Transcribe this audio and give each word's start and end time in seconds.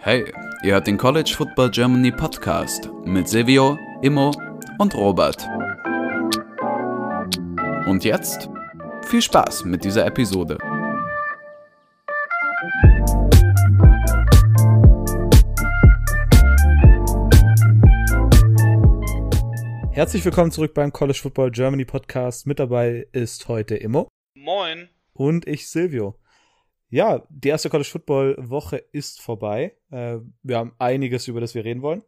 Hey, 0.00 0.24
ihr 0.62 0.72
hört 0.72 0.86
den 0.86 0.96
College 0.96 1.34
Football 1.36 1.70
Germany 1.70 2.10
Podcast 2.10 2.88
mit 3.04 3.28
Silvio, 3.28 3.76
Immo 4.00 4.32
und 4.78 4.94
Robert. 4.94 5.46
Und 7.86 8.04
jetzt 8.04 8.48
viel 9.04 9.20
Spaß 9.20 9.66
mit 9.66 9.84
dieser 9.84 10.06
Episode. 10.06 10.56
Herzlich 19.92 20.24
willkommen 20.24 20.52
zurück 20.52 20.72
beim 20.72 20.90
College 20.90 21.18
Football 21.20 21.50
Germany 21.50 21.84
Podcast. 21.84 22.46
Mit 22.46 22.58
dabei 22.58 23.06
ist 23.12 23.46
heute 23.48 23.76
Immo. 23.76 24.08
Moin. 24.34 24.88
Und 25.12 25.46
ich, 25.46 25.68
Silvio. 25.68 26.16
Ja, 26.90 27.26
die 27.28 27.48
erste 27.48 27.68
College 27.68 27.88
Football 27.88 28.36
Woche 28.38 28.76
ist 28.76 29.20
vorbei. 29.20 29.76
Äh, 29.90 30.18
wir 30.42 30.56
haben 30.56 30.74
einiges, 30.78 31.28
über 31.28 31.40
das 31.40 31.54
wir 31.54 31.64
reden 31.64 31.82
wollen. 31.82 32.02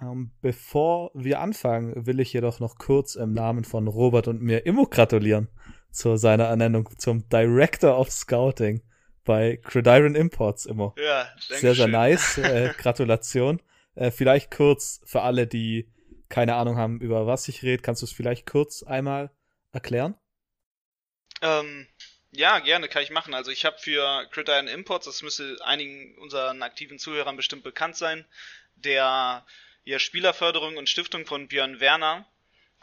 Ähm, 0.00 0.30
bevor 0.40 1.10
wir 1.14 1.40
anfangen, 1.40 2.06
will 2.06 2.20
ich 2.20 2.32
jedoch 2.32 2.60
noch 2.60 2.76
kurz 2.78 3.16
im 3.16 3.32
Namen 3.32 3.64
von 3.64 3.88
Robert 3.88 4.28
und 4.28 4.40
mir 4.40 4.64
Immo 4.64 4.86
gratulieren 4.86 5.48
zu 5.90 6.16
seiner 6.16 6.44
Ernennung 6.44 6.88
zum 6.98 7.28
Director 7.28 7.98
of 7.98 8.10
Scouting 8.10 8.82
bei 9.24 9.60
Gridiron 9.62 10.14
Imports, 10.14 10.64
Immo. 10.66 10.94
Ja, 10.96 11.24
danke 11.24 11.42
Sehr, 11.60 11.74
sehr 11.74 11.74
schön. 11.74 11.90
nice. 11.90 12.38
Äh, 12.38 12.72
Gratulation. 12.78 13.60
Äh, 13.94 14.10
vielleicht 14.10 14.50
kurz 14.50 15.00
für 15.04 15.22
alle, 15.22 15.46
die 15.46 15.92
keine 16.28 16.54
Ahnung 16.54 16.76
haben, 16.76 17.00
über 17.00 17.26
was 17.26 17.48
ich 17.48 17.62
rede, 17.62 17.82
kannst 17.82 18.02
du 18.02 18.06
es 18.06 18.12
vielleicht 18.12 18.46
kurz 18.46 18.82
einmal 18.82 19.30
erklären? 19.72 20.14
Ähm, 21.42 21.86
ja, 22.38 22.60
gerne, 22.60 22.88
kann 22.88 23.02
ich 23.02 23.10
machen. 23.10 23.34
Also 23.34 23.50
ich 23.50 23.64
habe 23.64 23.78
für 23.78 24.24
Gridiron 24.30 24.68
Imports, 24.68 25.06
das 25.06 25.22
müsste 25.22 25.56
einigen 25.64 26.16
unseren 26.18 26.62
aktiven 26.62 27.00
Zuhörern 27.00 27.36
bestimmt 27.36 27.64
bekannt 27.64 27.96
sein, 27.96 28.24
der 28.76 29.44
ja, 29.84 29.98
Spielerförderung 29.98 30.76
und 30.76 30.88
Stiftung 30.88 31.26
von 31.26 31.48
Björn 31.48 31.80
Werner. 31.80 32.26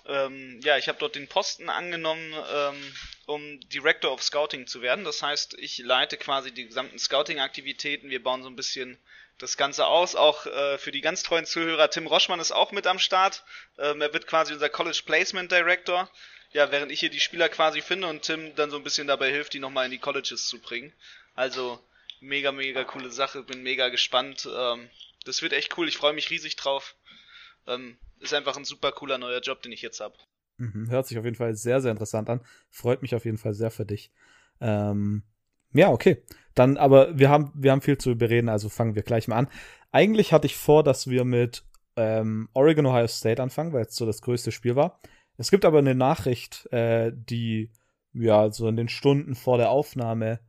Ähm, 0.07 0.59
ja, 0.61 0.77
ich 0.77 0.89
habe 0.89 0.99
dort 0.99 1.15
den 1.15 1.29
Posten 1.29 1.69
angenommen, 1.69 2.33
ähm, 2.51 2.95
um 3.27 3.59
Director 3.69 4.11
of 4.11 4.21
Scouting 4.21 4.67
zu 4.67 4.81
werden. 4.81 5.05
Das 5.05 5.23
heißt, 5.23 5.55
ich 5.57 5.77
leite 5.77 6.17
quasi 6.17 6.51
die 6.51 6.65
gesamten 6.65 6.99
Scouting-Aktivitäten. 6.99 8.09
Wir 8.09 8.21
bauen 8.21 8.43
so 8.43 8.49
ein 8.49 8.57
bisschen 8.57 8.97
das 9.37 9.55
Ganze 9.55 9.87
aus. 9.87 10.15
Auch 10.15 10.45
äh, 10.47 10.77
für 10.77 10.91
die 10.91 11.01
ganz 11.01 11.23
treuen 11.23 11.45
Zuhörer, 11.45 11.89
Tim 11.89 12.07
Roschmann 12.07 12.41
ist 12.41 12.51
auch 12.51 12.73
mit 12.73 12.87
am 12.87 12.99
Start. 12.99 13.45
Ähm, 13.77 14.01
er 14.01 14.13
wird 14.13 14.27
quasi 14.27 14.51
unser 14.51 14.67
College 14.67 15.01
Placement 15.05 15.49
Director. 15.49 16.11
Ja, 16.55 16.71
während 16.71 16.89
ich 16.89 17.01
hier 17.01 17.09
die 17.09 17.19
Spieler 17.19 17.49
quasi 17.49 17.81
finde 17.81 18.07
und 18.07 18.21
Tim 18.21 18.55
dann 18.55 18.69
so 18.69 18.77
ein 18.77 18.83
bisschen 18.85 19.07
dabei 19.07 19.29
hilft, 19.29 19.53
die 19.53 19.59
nochmal 19.59 19.83
in 19.83 19.91
die 19.91 19.97
Colleges 19.97 20.47
zu 20.47 20.57
bringen. 20.61 20.93
Also 21.33 21.79
mega, 22.21 22.53
mega 22.53 22.85
coole 22.85 23.11
Sache. 23.11 23.43
Bin 23.43 23.61
mega 23.61 23.89
gespannt. 23.89 24.47
Ähm, 24.49 24.87
das 25.25 25.41
wird 25.41 25.51
echt 25.51 25.77
cool. 25.77 25.89
Ich 25.89 25.97
freue 25.97 26.13
mich 26.13 26.29
riesig 26.29 26.55
drauf. 26.55 26.95
Ähm, 27.67 27.97
ist 28.21 28.33
einfach 28.33 28.55
ein 28.55 28.63
super 28.63 28.93
cooler 28.93 29.17
neuer 29.17 29.41
Job, 29.41 29.63
den 29.63 29.73
ich 29.73 29.81
jetzt 29.81 29.99
habe. 29.99 30.15
Mhm, 30.55 30.89
hört 30.89 31.05
sich 31.05 31.17
auf 31.17 31.25
jeden 31.25 31.35
Fall 31.35 31.55
sehr, 31.55 31.81
sehr 31.81 31.91
interessant 31.91 32.29
an. 32.29 32.39
Freut 32.69 33.01
mich 33.01 33.15
auf 33.15 33.25
jeden 33.25 33.37
Fall 33.37 33.53
sehr 33.53 33.69
für 33.69 33.85
dich. 33.85 34.13
Ähm, 34.61 35.23
ja, 35.73 35.89
okay. 35.89 36.23
Dann, 36.53 36.77
aber 36.77 37.19
wir 37.19 37.27
haben, 37.27 37.51
wir 37.53 37.73
haben 37.73 37.81
viel 37.81 37.97
zu 37.97 38.15
bereden, 38.15 38.47
also 38.47 38.69
fangen 38.69 38.95
wir 38.95 39.03
gleich 39.03 39.27
mal 39.27 39.35
an. 39.35 39.49
Eigentlich 39.91 40.31
hatte 40.31 40.47
ich 40.47 40.55
vor, 40.55 40.83
dass 40.83 41.09
wir 41.09 41.25
mit 41.25 41.65
ähm, 41.97 42.47
Oregon 42.53 42.85
Ohio 42.85 43.07
State 43.07 43.43
anfangen, 43.43 43.73
weil 43.73 43.87
es 43.87 43.95
so 43.97 44.05
das 44.05 44.21
größte 44.21 44.53
Spiel 44.53 44.77
war. 44.77 45.01
Es 45.37 45.51
gibt 45.51 45.65
aber 45.65 45.79
eine 45.79 45.95
Nachricht, 45.95 46.71
äh, 46.71 47.11
die 47.13 47.71
ja 48.13 48.51
so 48.51 48.67
in 48.67 48.77
den 48.77 48.89
Stunden 48.89 49.35
vor 49.35 49.57
der 49.57 49.69
Aufnahme 49.69 50.39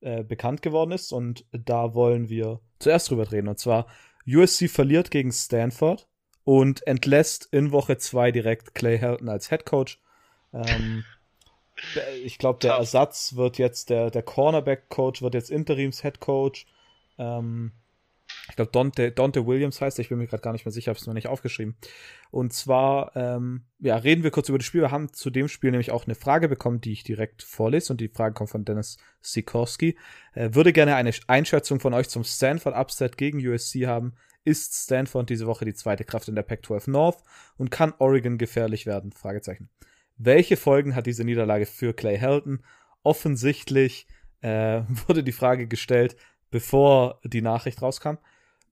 äh, 0.00 0.24
bekannt 0.24 0.62
geworden 0.62 0.90
ist 0.90 1.12
und 1.12 1.44
da 1.52 1.94
wollen 1.94 2.28
wir 2.28 2.60
zuerst 2.78 3.10
drüber 3.10 3.30
reden. 3.30 3.48
Und 3.48 3.58
zwar 3.58 3.86
USC 4.26 4.68
verliert 4.68 5.10
gegen 5.10 5.30
Stanford 5.30 6.08
und 6.44 6.86
entlässt 6.86 7.48
in 7.52 7.72
Woche 7.72 7.98
zwei 7.98 8.32
direkt 8.32 8.74
Clay 8.74 8.98
Helton 8.98 9.28
als 9.28 9.48
Head 9.48 9.64
Coach. 9.64 10.00
Ähm, 10.52 11.04
ich 12.24 12.38
glaube, 12.38 12.58
der. 12.60 12.74
Ersatz 12.74 13.36
wird 13.36 13.58
jetzt, 13.58 13.90
der, 13.90 14.10
der 14.10 14.22
Cornerback-Coach 14.22 15.22
wird 15.22 15.34
jetzt 15.34 15.50
Interims-Head 15.50 16.20
Coach. 16.20 16.66
Ähm, 17.18 17.72
ich 18.52 18.56
glaube, 18.56 18.70
Dante, 18.70 19.10
Dante 19.10 19.46
Williams 19.46 19.80
heißt 19.80 19.98
er, 19.98 20.02
ich 20.02 20.10
bin 20.10 20.18
mir 20.18 20.26
gerade 20.26 20.42
gar 20.42 20.52
nicht 20.52 20.66
mehr 20.66 20.72
sicher, 20.72 20.90
habe 20.90 20.98
es 20.98 21.06
mir 21.06 21.14
nicht 21.14 21.26
aufgeschrieben. 21.26 21.74
Und 22.30 22.52
zwar, 22.52 23.16
ähm, 23.16 23.62
ja, 23.78 23.96
reden 23.96 24.24
wir 24.24 24.30
kurz 24.30 24.50
über 24.50 24.58
das 24.58 24.66
Spiel. 24.66 24.82
Wir 24.82 24.90
haben 24.90 25.10
zu 25.10 25.30
dem 25.30 25.48
Spiel 25.48 25.70
nämlich 25.70 25.90
auch 25.90 26.04
eine 26.04 26.14
Frage 26.14 26.50
bekommen, 26.50 26.82
die 26.82 26.92
ich 26.92 27.02
direkt 27.02 27.42
vorlese. 27.42 27.94
Und 27.94 28.02
die 28.02 28.10
Frage 28.10 28.34
kommt 28.34 28.50
von 28.50 28.66
Dennis 28.66 28.98
Sikorski. 29.22 29.96
Äh, 30.34 30.50
würde 30.52 30.74
gerne 30.74 30.96
eine 30.96 31.12
Einschätzung 31.28 31.80
von 31.80 31.94
euch 31.94 32.10
zum 32.10 32.24
Stanford-Upset 32.24 33.16
gegen 33.16 33.38
USC 33.38 33.86
haben. 33.86 34.12
Ist 34.44 34.74
Stanford 34.74 35.30
diese 35.30 35.46
Woche 35.46 35.64
die 35.64 35.72
zweite 35.72 36.04
Kraft 36.04 36.28
in 36.28 36.34
der 36.34 36.42
Pac-12 36.42 36.90
North 36.90 37.22
und 37.56 37.70
kann 37.70 37.94
Oregon 38.00 38.36
gefährlich 38.36 38.84
werden? 38.84 39.12
Fragezeichen. 39.12 39.70
Welche 40.18 40.58
Folgen 40.58 40.94
hat 40.94 41.06
diese 41.06 41.24
Niederlage 41.24 41.64
für 41.64 41.94
Clay 41.94 42.18
Helton? 42.18 42.62
Offensichtlich 43.02 44.06
äh, 44.42 44.82
wurde 45.06 45.24
die 45.24 45.32
Frage 45.32 45.66
gestellt, 45.66 46.16
bevor 46.50 47.18
die 47.24 47.40
Nachricht 47.40 47.80
rauskam. 47.80 48.18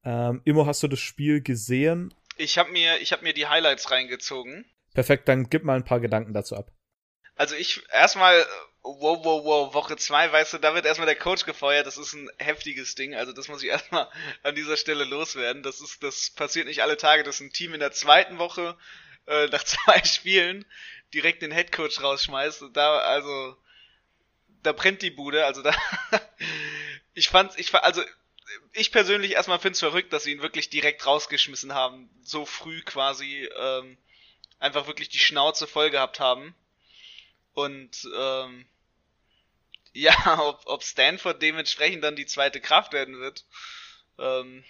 Ähm, 0.04 0.40
Immo, 0.44 0.66
hast 0.66 0.82
du 0.82 0.88
das 0.88 1.00
Spiel 1.00 1.42
gesehen? 1.42 2.14
Ich 2.36 2.58
habe 2.58 2.70
mir, 2.70 2.98
ich 3.00 3.12
hab 3.12 3.22
mir 3.22 3.34
die 3.34 3.46
Highlights 3.46 3.90
reingezogen. 3.90 4.64
Perfekt, 4.94 5.28
dann 5.28 5.48
gib 5.50 5.64
mal 5.64 5.76
ein 5.76 5.84
paar 5.84 6.00
Gedanken 6.00 6.32
dazu 6.32 6.56
ab. 6.56 6.72
Also 7.36 7.54
ich 7.54 7.82
erstmal, 7.92 8.44
wow, 8.82 9.18
wow, 9.24 9.44
wow, 9.44 9.74
Woche 9.74 9.96
zwei, 9.96 10.30
weißt 10.30 10.54
du, 10.54 10.58
da 10.58 10.74
wird 10.74 10.84
erstmal 10.86 11.06
der 11.06 11.16
Coach 11.16 11.44
gefeuert, 11.44 11.86
das 11.86 11.96
ist 11.96 12.12
ein 12.12 12.30
heftiges 12.38 12.94
Ding, 12.94 13.14
also 13.14 13.32
das 13.32 13.48
muss 13.48 13.62
ich 13.62 13.68
erstmal 13.70 14.08
an 14.42 14.54
dieser 14.54 14.76
Stelle 14.76 15.04
loswerden. 15.04 15.62
Das 15.62 15.80
ist, 15.80 16.02
das 16.02 16.30
passiert 16.30 16.66
nicht 16.66 16.82
alle 16.82 16.96
Tage, 16.96 17.22
dass 17.22 17.40
ein 17.40 17.52
Team 17.52 17.74
in 17.74 17.80
der 17.80 17.92
zweiten 17.92 18.38
Woche 18.38 18.76
äh, 19.26 19.46
nach 19.48 19.64
zwei 19.64 20.02
Spielen 20.04 20.64
direkt 21.14 21.42
den 21.42 21.52
Headcoach 21.52 22.02
rausschmeißt. 22.02 22.62
Und 22.62 22.76
da, 22.76 22.98
also, 22.98 23.56
da 24.62 24.72
brennt 24.72 25.02
die 25.02 25.10
Bude, 25.10 25.44
also 25.46 25.62
da 25.62 25.74
ich 27.14 27.28
fand's, 27.28 27.56
ich 27.58 27.70
fa- 27.70 27.78
also 27.78 28.02
ich 28.72 28.92
persönlich 28.92 29.32
erstmal 29.32 29.58
find's 29.58 29.80
verrückt, 29.80 30.12
dass 30.12 30.24
sie 30.24 30.32
ihn 30.32 30.42
wirklich 30.42 30.70
direkt 30.70 31.06
rausgeschmissen 31.06 31.74
haben, 31.74 32.10
so 32.22 32.46
früh 32.46 32.82
quasi, 32.82 33.48
ähm, 33.58 33.96
einfach 34.58 34.86
wirklich 34.86 35.08
die 35.08 35.18
Schnauze 35.18 35.66
voll 35.66 35.90
gehabt 35.90 36.20
haben. 36.20 36.54
Und 37.52 38.08
ähm, 38.16 38.66
ja, 39.92 40.38
ob, 40.40 40.62
ob 40.66 40.82
Stanford 40.84 41.42
dementsprechend 41.42 42.04
dann 42.04 42.16
die 42.16 42.26
zweite 42.26 42.60
Kraft 42.60 42.92
werden 42.92 43.18
wird. 43.18 43.44
Ähm, 44.18 44.64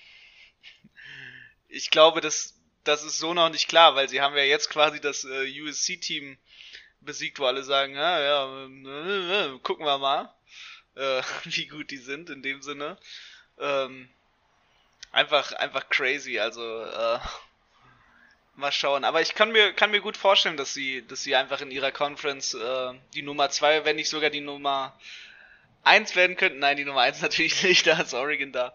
ich 1.68 1.90
glaube, 1.90 2.20
das, 2.20 2.58
das 2.84 3.02
ist 3.04 3.18
so 3.18 3.34
noch 3.34 3.50
nicht 3.50 3.68
klar, 3.68 3.94
weil 3.94 4.08
sie 4.08 4.20
haben 4.20 4.36
ja 4.36 4.42
jetzt 4.42 4.70
quasi 4.70 5.00
das 5.00 5.24
äh, 5.24 5.62
USC-Team 5.62 6.38
besiegt, 7.00 7.38
wo 7.38 7.44
alle 7.44 7.62
sagen, 7.62 7.94
ja, 7.94 8.20
ja, 8.20 8.66
äh, 8.66 9.54
äh, 9.54 9.58
gucken 9.60 9.86
wir 9.86 9.98
mal, 9.98 10.34
äh, 10.94 11.22
wie 11.44 11.66
gut 11.66 11.90
die 11.90 11.98
sind 11.98 12.30
in 12.30 12.42
dem 12.42 12.62
Sinne. 12.62 12.98
Ähm, 13.60 14.08
einfach, 15.12 15.52
einfach 15.52 15.88
crazy, 15.88 16.38
also 16.38 16.62
äh, 16.62 17.18
mal 18.56 18.72
schauen. 18.72 19.04
Aber 19.04 19.20
ich 19.20 19.34
kann 19.34 19.52
mir, 19.52 19.72
kann 19.72 19.90
mir 19.90 20.00
gut 20.00 20.16
vorstellen, 20.16 20.56
dass 20.56 20.74
sie, 20.74 21.06
dass 21.06 21.22
sie 21.22 21.34
einfach 21.36 21.60
in 21.60 21.70
ihrer 21.70 21.92
Conference 21.92 22.54
äh, 22.54 22.92
die 23.14 23.22
Nummer 23.22 23.50
zwei, 23.50 23.84
wenn 23.84 23.96
nicht 23.96 24.08
sogar 24.08 24.30
die 24.30 24.40
Nummer 24.40 24.94
eins 25.82 26.14
werden 26.16 26.36
könnten. 26.36 26.58
Nein, 26.58 26.76
die 26.76 26.84
Nummer 26.84 27.00
eins 27.00 27.22
natürlich 27.22 27.62
nicht, 27.62 27.86
da 27.86 28.00
ist 28.00 28.14
Oregon 28.14 28.52
da. 28.52 28.74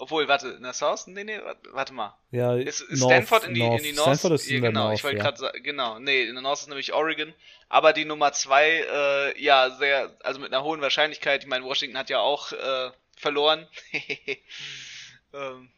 Obwohl, 0.00 0.28
warte, 0.28 0.50
in 0.50 0.62
der 0.62 0.72
South? 0.74 1.08
Nee, 1.08 1.24
nee, 1.24 1.40
warte, 1.42 1.60
warte 1.72 1.92
mal. 1.92 2.16
Ja, 2.30 2.54
Ist, 2.54 2.82
ist 2.82 3.00
North- 3.00 3.14
Stanford 3.14 3.44
in 3.48 3.54
die, 3.54 3.62
in 3.62 3.82
die 3.82 3.92
North? 3.92 4.16
Stanford 4.16 4.34
ist 4.34 4.48
ja, 4.48 4.60
genau, 4.60 4.84
North, 4.84 4.98
ich 4.98 5.02
wollte 5.02 5.16
ja. 5.16 5.24
gerade 5.24 5.38
sagen, 5.38 5.62
genau, 5.64 5.98
nee, 5.98 6.22
in 6.22 6.34
der 6.34 6.42
North 6.42 6.60
ist 6.60 6.68
nämlich 6.68 6.92
Oregon, 6.92 7.34
aber 7.68 7.92
die 7.92 8.04
Nummer 8.04 8.32
zwei, 8.32 8.68
äh, 8.88 9.42
ja, 9.42 9.70
sehr, 9.70 10.14
also 10.22 10.38
mit 10.38 10.52
einer 10.52 10.62
hohen 10.62 10.80
Wahrscheinlichkeit, 10.80 11.42
ich 11.42 11.48
meine, 11.48 11.64
Washington 11.64 11.98
hat 11.98 12.10
ja 12.10 12.20
auch 12.20 12.52
äh, 12.52 12.90
verloren. 13.18 13.66
ähm, 15.34 15.70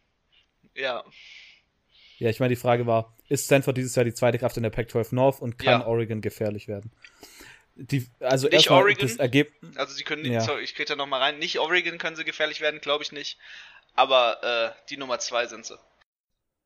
ja, 0.75 1.05
Ja, 2.19 2.31
ich 2.31 2.41
meine, 2.41 2.51
die 2.55 2.61
Frage 2.61 2.87
war, 2.87 3.17
ist 3.29 3.47
Stanford 3.47 3.77
dieses 3.77 3.95
Jahr 3.95 4.05
die 4.05 4.15
zweite 4.15 4.39
Kraft 4.39 4.57
in 4.57 4.63
der 4.63 4.71
Pac-12 4.71 5.15
North 5.15 5.41
und 5.41 5.59
kann 5.59 5.81
Ja. 5.81 5.87
Oregon 5.87 6.21
gefährlich 6.21 6.69
werden? 6.69 6.93
Die, 7.77 8.07
also 8.21 8.49
Nicht 8.49 8.71
Oregon? 8.71 9.09
das 9.09 9.17
Ergebnis. 9.17 9.77
also 9.77 9.95
sie 9.95 10.05
können, 10.05 10.25
Ja. 10.31 10.41
sorry, 10.41 10.63
ich 10.63 10.75
krieg 10.75 10.87
da 10.87 10.97
nochmal 10.97 11.21
rein, 11.23 11.39
nicht 11.39 11.59
Oregon 11.59 11.99
können 11.99 12.17
sie 12.17 12.25
gefährlich 12.25 12.61
werden, 12.61 12.81
glaube 12.81 13.05
ich 13.05 13.13
nicht, 13.13 13.39
aber 13.95 14.75
äh, 14.77 14.89
die 14.91 14.97
Nummer 14.99 15.19
zwei 15.19 15.47
sind 15.47 15.65
sie. 15.65 15.79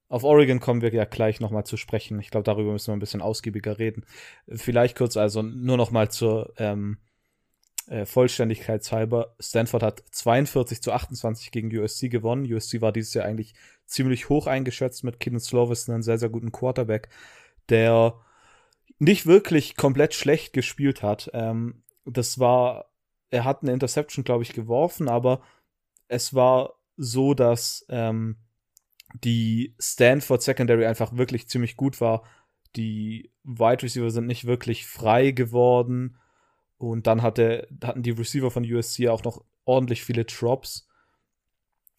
Auf 0.08 0.22
Oregon 0.24 0.60
kommen 0.60 0.82
wir 0.82 0.92
ja 0.92 1.04
gleich 1.06 1.40
nochmal 1.40 1.64
zu 1.64 1.76
sprechen. 1.76 2.20
Ich 2.20 2.30
glaube, 2.30 2.44
darüber 2.44 2.72
müssen 2.72 2.88
wir 2.88 2.96
ein 2.96 3.00
bisschen 3.00 3.22
ausgiebiger 3.22 3.78
reden. 3.78 4.04
Vielleicht 4.48 4.96
kurz, 4.96 5.16
also 5.16 5.42
nur 5.42 5.76
nochmal 5.76 6.10
zur 6.10 6.52
ähm, 6.58 6.98
äh, 7.88 8.06
Vollständigkeitshalber. 8.06 9.34
Stanford 9.40 9.82
hat 9.82 10.04
42 10.10 10.82
zu 10.82 10.92
28 10.92 11.50
gegen 11.50 11.76
USC 11.76 12.08
gewonnen. 12.08 12.50
USC 12.52 12.80
war 12.80 12.92
dieses 12.92 13.14
Jahr 13.14 13.24
eigentlich 13.24 13.54
ziemlich 13.86 14.28
hoch 14.28 14.46
eingeschätzt 14.46 15.04
mit 15.04 15.20
Keenan 15.20 15.40
Slovis, 15.40 15.88
einen 15.88 16.02
sehr, 16.02 16.18
sehr 16.18 16.30
guten 16.30 16.52
Quarterback, 16.52 17.08
der 17.68 18.14
nicht 18.98 19.26
wirklich 19.26 19.76
komplett 19.76 20.14
schlecht 20.14 20.52
gespielt 20.52 21.02
hat. 21.02 21.30
Ähm, 21.34 21.82
das 22.04 22.38
war 22.38 22.86
er 23.34 23.44
hat 23.44 23.62
eine 23.62 23.72
Interception, 23.72 24.24
glaube 24.24 24.44
ich, 24.44 24.52
geworfen, 24.52 25.08
aber 25.08 25.42
es 26.06 26.34
war 26.34 26.74
so, 26.96 27.34
dass 27.34 27.84
ähm, 27.88 28.36
die 29.12 29.74
Stanford 29.80 30.42
Secondary 30.42 30.86
einfach 30.86 31.16
wirklich 31.16 31.48
ziemlich 31.48 31.76
gut 31.76 32.00
war. 32.00 32.22
Die 32.76 33.32
Wide 33.42 33.82
Receiver 33.82 34.10
sind 34.10 34.26
nicht 34.26 34.44
wirklich 34.46 34.86
frei 34.86 35.32
geworden. 35.32 36.16
Und 36.90 37.06
dann 37.06 37.22
hatte, 37.22 37.66
hatten 37.82 38.02
die 38.02 38.10
Receiver 38.10 38.50
von 38.50 38.64
USC 38.64 39.08
auch 39.08 39.24
noch 39.24 39.44
ordentlich 39.64 40.04
viele 40.04 40.24
Drops. 40.24 40.86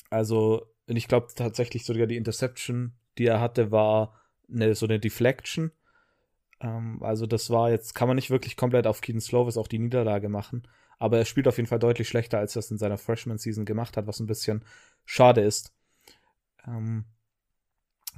Also, 0.10 0.72
ich 0.86 1.08
glaube 1.08 1.28
tatsächlich 1.36 1.86
sogar 1.86 2.08
die 2.08 2.18
Interception, 2.18 2.94
die 3.18 3.26
er 3.26 3.40
hatte, 3.40 3.72
war 3.72 4.20
eine, 4.52 4.76
so 4.76 4.86
eine 4.86 5.00
Deflection. 5.00 5.72
Ähm, 6.62 7.02
also, 7.02 7.26
das 7.26 7.50
war 7.50 7.72
jetzt, 7.72 7.96
kann 7.96 8.08
man 8.08 8.16
nicht 8.16 8.30
wirklich 8.30 8.58
komplett 8.58 8.88
auf 8.88 9.02
Keaton 9.02 9.22
Slovis 9.22 9.58
auch 9.58 9.68
die 9.68 9.80
Niederlage 9.80 10.30
machen. 10.30 10.68
Aber 11.00 11.18
er 11.18 11.26
spielt 11.26 11.48
auf 11.48 11.58
jeden 11.58 11.68
Fall 11.68 11.80
deutlich 11.80 12.08
schlechter, 12.08 12.38
als 12.38 12.56
er 12.56 12.60
es 12.60 12.72
in 12.72 12.78
seiner 12.78 12.98
Freshman-Season 12.98 13.66
gemacht 13.66 13.98
hat, 13.98 14.08
was 14.08 14.20
ein 14.20 14.28
bisschen 14.28 14.64
schade 15.04 15.42
ist. 15.42 15.74
Ähm, 16.68 17.06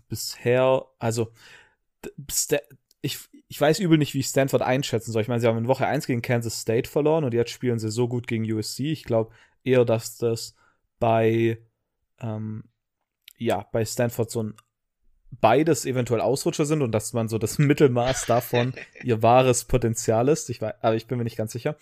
bisher, 0.09 0.85
also, 0.99 1.31
ich, 3.07 3.19
ich 3.47 3.59
weiß 3.59 3.79
übel 3.79 3.97
nicht, 3.97 4.13
wie 4.13 4.19
ich 4.19 4.27
Stanford 4.27 4.61
einschätzen 4.61 5.11
soll. 5.11 5.21
Ich 5.21 5.27
meine, 5.27 5.39
sie 5.39 5.47
haben 5.47 5.57
in 5.57 5.67
Woche 5.67 5.87
1 5.87 6.05
gegen 6.05 6.21
Kansas 6.21 6.61
State 6.61 6.89
verloren 6.89 7.23
und 7.23 7.33
jetzt 7.33 7.51
spielen 7.51 7.79
sie 7.79 7.89
so 7.89 8.07
gut 8.07 8.27
gegen 8.27 8.49
USC. 8.51 8.91
Ich 8.91 9.03
glaube 9.03 9.33
eher, 9.63 9.85
dass 9.85 10.17
das 10.17 10.55
bei, 10.99 11.57
ähm, 12.19 12.65
ja, 13.37 13.67
bei 13.71 13.85
Stanford 13.85 14.29
so 14.29 14.43
ein 14.43 14.53
beides 15.31 15.85
eventuell 15.85 16.21
Ausrutscher 16.21 16.65
sind 16.65 16.81
und 16.81 16.91
dass 16.91 17.13
man 17.13 17.29
so 17.29 17.37
das 17.37 17.57
Mittelmaß 17.57 18.25
davon 18.25 18.73
ihr 19.03 19.23
wahres 19.23 19.65
Potenzial 19.65 20.27
ist. 20.27 20.49
Ich 20.49 20.61
weiß, 20.61 20.75
aber 20.81 20.95
ich 20.95 21.07
bin 21.07 21.17
mir 21.17 21.23
nicht 21.23 21.37
ganz 21.37 21.53
sicher. 21.53 21.77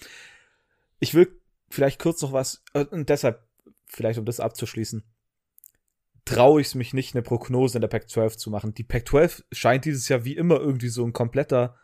Ich 1.00 1.14
will 1.14 1.28
vielleicht 1.70 2.00
kurz 2.00 2.22
noch 2.22 2.34
was, 2.34 2.64
äh, 2.74 2.86
und 2.86 3.10
deshalb, 3.10 3.44
vielleicht 3.88 4.20
um 4.20 4.26
das 4.26 4.40
abzuschließen, 4.40 5.04
traue 6.26 6.62
ich 6.62 6.68
es 6.68 6.76
mich 6.76 6.94
nicht, 6.94 7.16
eine 7.16 7.22
Prognose 7.22 7.78
in 7.78 7.82
der 7.82 7.88
Pac-12 7.88 8.38
zu 8.38 8.50
machen. 8.50 8.74
Die 8.74 8.84
Pac-12 8.84 9.44
scheint 9.52 9.86
dieses 9.86 10.10
Jahr 10.10 10.26
wie 10.26 10.36
immer 10.36 10.60
irgendwie 10.60 10.90
so 10.90 11.06
ein 11.06 11.14
kompletter 11.14 11.76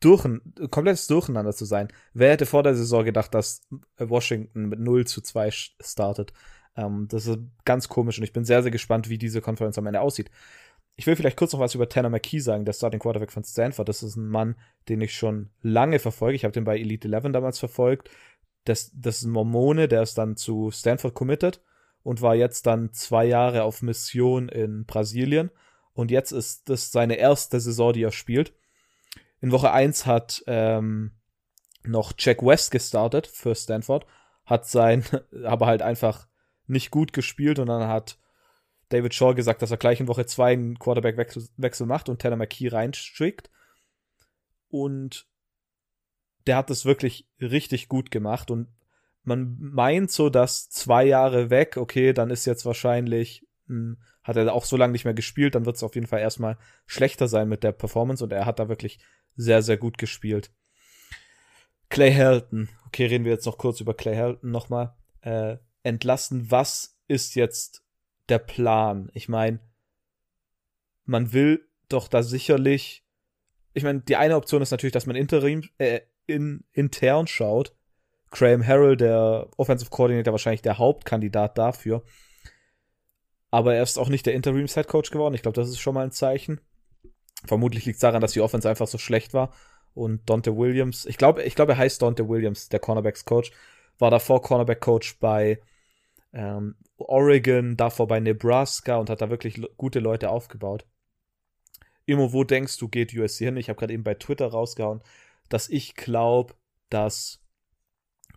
Durchen, 0.00 0.54
komplettes 0.70 1.06
Durcheinander 1.06 1.54
zu 1.54 1.64
sein. 1.64 1.88
Wer 2.12 2.32
hätte 2.32 2.44
vor 2.44 2.62
der 2.62 2.74
Saison 2.74 3.04
gedacht, 3.04 3.32
dass 3.32 3.62
Washington 3.96 4.66
mit 4.66 4.78
0 4.78 5.06
zu 5.06 5.22
2 5.22 5.50
startet? 5.50 6.34
Ähm, 6.76 7.08
das 7.08 7.26
ist 7.26 7.38
ganz 7.64 7.88
komisch 7.88 8.18
und 8.18 8.24
ich 8.24 8.34
bin 8.34 8.44
sehr, 8.44 8.62
sehr 8.62 8.70
gespannt, 8.70 9.08
wie 9.08 9.16
diese 9.16 9.40
Konferenz 9.40 9.78
am 9.78 9.86
Ende 9.86 10.02
aussieht. 10.02 10.30
Ich 10.96 11.06
will 11.06 11.16
vielleicht 11.16 11.38
kurz 11.38 11.52
noch 11.54 11.60
was 11.60 11.74
über 11.74 11.88
Tanner 11.88 12.10
McKee 12.10 12.38
sagen, 12.38 12.66
der 12.66 12.74
Starting 12.74 13.00
Quarterback 13.00 13.32
von 13.32 13.42
Stanford. 13.42 13.88
Das 13.88 14.02
ist 14.02 14.16
ein 14.16 14.28
Mann, 14.28 14.56
den 14.88 15.00
ich 15.00 15.16
schon 15.16 15.50
lange 15.62 15.98
verfolge. 15.98 16.36
Ich 16.36 16.44
habe 16.44 16.52
den 16.52 16.64
bei 16.64 16.78
Elite 16.78 17.08
11 17.08 17.32
damals 17.32 17.58
verfolgt. 17.58 18.10
Das, 18.64 18.92
das 18.94 19.18
ist 19.18 19.24
ein 19.24 19.30
Mormone, 19.30 19.88
der 19.88 20.02
ist 20.02 20.18
dann 20.18 20.36
zu 20.36 20.70
Stanford 20.70 21.14
committed 21.14 21.60
und 22.04 22.22
war 22.22 22.36
jetzt 22.36 22.66
dann 22.66 22.92
zwei 22.92 23.24
Jahre 23.24 23.64
auf 23.64 23.82
Mission 23.82 24.48
in 24.48 24.84
Brasilien. 24.84 25.50
Und 25.94 26.10
jetzt 26.10 26.30
ist 26.30 26.68
das 26.68 26.92
seine 26.92 27.16
erste 27.16 27.58
Saison, 27.58 27.92
die 27.92 28.02
er 28.02 28.12
spielt. 28.12 28.52
In 29.40 29.50
Woche 29.50 29.72
1 29.72 30.06
hat 30.06 30.44
ähm, 30.46 31.12
noch 31.82 32.12
Jack 32.16 32.44
West 32.44 32.70
gestartet 32.70 33.26
für 33.26 33.54
Stanford, 33.54 34.06
hat 34.44 34.68
sein, 34.68 35.02
aber 35.44 35.66
halt 35.66 35.82
einfach 35.82 36.28
nicht 36.66 36.90
gut 36.90 37.12
gespielt 37.12 37.58
und 37.58 37.66
dann 37.66 37.88
hat 37.88 38.18
David 38.90 39.14
Shaw 39.14 39.34
gesagt, 39.34 39.62
dass 39.62 39.70
er 39.70 39.76
gleich 39.76 39.98
in 39.98 40.08
Woche 40.08 40.26
2 40.26 40.52
einen 40.52 40.78
Quarterback-Wechsel 40.78 41.86
macht 41.86 42.08
und 42.08 42.20
Tanner 42.20 42.36
McKee 42.36 42.68
reinschickt. 42.68 43.50
Und 44.68 45.26
der 46.46 46.58
hat 46.58 46.68
das 46.68 46.84
wirklich 46.84 47.28
richtig 47.40 47.88
gut 47.88 48.10
gemacht 48.10 48.50
und 48.50 48.68
man 49.24 49.56
meint 49.58 50.10
so, 50.10 50.28
dass 50.28 50.68
zwei 50.70 51.04
Jahre 51.04 51.50
weg, 51.50 51.76
okay, 51.76 52.12
dann 52.12 52.30
ist 52.30 52.44
jetzt 52.44 52.64
wahrscheinlich, 52.64 53.46
mh, 53.66 53.76
hm, 53.76 53.98
hat 54.22 54.36
er 54.36 54.52
auch 54.54 54.64
so 54.64 54.76
lange 54.76 54.92
nicht 54.92 55.04
mehr 55.04 55.14
gespielt, 55.14 55.54
dann 55.54 55.66
wird 55.66 55.76
es 55.76 55.82
auf 55.82 55.94
jeden 55.94 56.06
Fall 56.06 56.20
erstmal 56.20 56.56
schlechter 56.86 57.28
sein 57.28 57.48
mit 57.48 57.62
der 57.62 57.72
Performance 57.72 58.24
und 58.24 58.32
er 58.32 58.46
hat 58.46 58.58
da 58.58 58.68
wirklich 58.68 58.98
sehr, 59.36 59.62
sehr 59.62 59.76
gut 59.76 59.98
gespielt. 59.98 60.50
Clay 61.90 62.10
Helton, 62.10 62.68
okay, 62.86 63.06
reden 63.06 63.24
wir 63.24 63.32
jetzt 63.32 63.46
noch 63.46 63.58
kurz 63.58 63.80
über 63.80 63.94
Clay 63.94 64.14
Helton 64.14 64.50
nochmal. 64.50 64.94
Äh, 65.20 65.58
entlassen, 65.82 66.50
was 66.50 66.98
ist 67.06 67.34
jetzt 67.34 67.84
der 68.28 68.38
Plan? 68.38 69.10
Ich 69.12 69.28
meine, 69.28 69.60
man 71.04 71.32
will 71.32 71.68
doch 71.88 72.08
da 72.08 72.22
sicherlich, 72.22 73.04
ich 73.74 73.82
meine, 73.82 74.00
die 74.00 74.16
eine 74.16 74.36
Option 74.36 74.62
ist 74.62 74.70
natürlich, 74.70 74.92
dass 74.92 75.06
man 75.06 75.16
interim, 75.16 75.68
äh, 75.76 76.00
in, 76.26 76.64
intern 76.72 77.26
schaut, 77.26 77.74
Graham 78.34 78.66
Harrell, 78.66 78.96
der 78.96 79.48
Offensive 79.56 79.90
Coordinator, 79.90 80.32
wahrscheinlich 80.32 80.62
der 80.62 80.78
Hauptkandidat 80.78 81.56
dafür. 81.56 82.02
Aber 83.50 83.74
er 83.74 83.82
ist 83.84 83.98
auch 83.98 84.08
nicht 84.08 84.26
der 84.26 84.34
Interims-Head 84.34 84.88
Coach 84.88 85.10
geworden. 85.12 85.34
Ich 85.34 85.42
glaube, 85.42 85.54
das 85.54 85.68
ist 85.68 85.78
schon 85.78 85.94
mal 85.94 86.04
ein 86.04 86.10
Zeichen. 86.10 86.60
Vermutlich 87.46 87.86
liegt 87.86 87.96
es 87.96 88.00
daran, 88.00 88.20
dass 88.20 88.32
die 88.32 88.40
Offense 88.40 88.68
einfach 88.68 88.88
so 88.88 88.98
schlecht 88.98 89.34
war. 89.34 89.52
Und 89.94 90.28
Dante 90.28 90.56
Williams, 90.56 91.06
ich 91.06 91.16
glaube, 91.16 91.44
ich 91.44 91.54
glaube, 91.54 91.72
er 91.72 91.78
heißt 91.78 92.02
Dante 92.02 92.28
Williams, 92.28 92.68
der 92.68 92.80
Cornerbacks 92.80 93.24
Coach, 93.24 93.52
war 93.98 94.10
davor 94.10 94.42
Cornerback 94.42 94.80
Coach 94.80 95.20
bei 95.20 95.60
ähm, 96.32 96.74
Oregon, 96.96 97.76
davor 97.76 98.08
bei 98.08 98.18
Nebraska 98.18 98.96
und 98.96 99.08
hat 99.08 99.22
da 99.22 99.30
wirklich 99.30 99.62
gute 99.76 100.00
Leute 100.00 100.30
aufgebaut. 100.30 100.84
Immer 102.06 102.32
wo 102.32 102.42
denkst 102.42 102.78
du, 102.78 102.88
geht 102.88 103.14
USC 103.14 103.44
hin? 103.44 103.56
Ich 103.56 103.68
habe 103.68 103.78
gerade 103.78 103.92
eben 103.92 104.02
bei 104.02 104.14
Twitter 104.14 104.48
rausgehauen, 104.48 105.00
dass 105.48 105.68
ich 105.68 105.94
glaube, 105.94 106.54
dass 106.90 107.43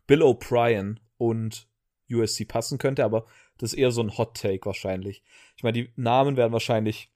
Bill 0.07 0.23
O'Brien 0.23 0.97
und 1.17 1.67
USC 2.09 2.45
passen 2.45 2.77
könnte, 2.77 3.03
aber 3.03 3.25
das 3.57 3.73
ist 3.73 3.79
eher 3.79 3.91
so 3.91 4.01
ein 4.01 4.17
Hot 4.17 4.37
Take 4.37 4.65
wahrscheinlich. 4.65 5.23
Ich 5.55 5.63
meine, 5.63 5.73
die 5.73 5.91
Namen 5.95 6.37
werden 6.37 6.53
wahrscheinlich. 6.53 7.11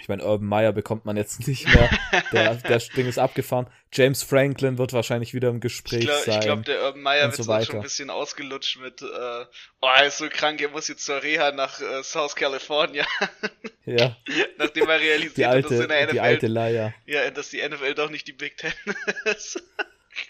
Ich 0.00 0.08
meine, 0.08 0.24
Urban 0.24 0.46
Meyer 0.46 0.72
bekommt 0.72 1.04
man 1.06 1.16
jetzt 1.16 1.40
nicht 1.48 1.66
mehr. 1.66 1.90
Der, 2.30 2.54
der 2.54 2.78
Ding 2.78 3.08
ist 3.08 3.18
abgefahren. 3.18 3.66
James 3.92 4.22
Franklin 4.22 4.78
wird 4.78 4.92
wahrscheinlich 4.92 5.34
wieder 5.34 5.48
im 5.48 5.58
Gespräch 5.58 6.00
ich 6.00 6.06
glaub, 6.06 6.20
sein. 6.20 6.38
Ich 6.38 6.44
glaube, 6.44 6.62
der 6.62 6.84
Urban 6.84 7.02
Meyer 7.02 7.24
wird 7.24 7.34
so 7.34 7.42
schon 7.42 7.76
ein 7.76 7.82
bisschen 7.82 8.08
ausgelutscht 8.08 8.78
mit, 8.80 9.02
äh, 9.02 9.04
oh, 9.04 9.88
er 9.96 10.06
ist 10.06 10.18
so 10.18 10.28
krank, 10.28 10.60
er 10.60 10.68
muss 10.68 10.86
jetzt 10.86 11.04
zur 11.04 11.20
Reha 11.20 11.50
nach 11.50 11.80
äh, 11.80 12.04
South 12.04 12.36
California. 12.36 13.04
Ja. 13.88 14.18
Nachdem 14.58 14.86
er 14.86 15.00
realisiert 15.00 15.36
die 15.38 15.46
alte, 15.46 15.64
hat, 15.64 15.72
dass 15.72 15.80
in 15.80 15.88
der 15.88 16.04
NFL, 16.04 16.12
die 16.12 16.20
alte 16.20 16.46
Leier. 16.46 16.94
Ja, 17.06 17.30
dass 17.30 17.48
die 17.48 17.66
NFL 17.66 17.94
doch 17.94 18.10
nicht 18.10 18.26
die 18.26 18.34
Big 18.34 18.58
Ten 18.58 18.72
ist. 19.24 19.62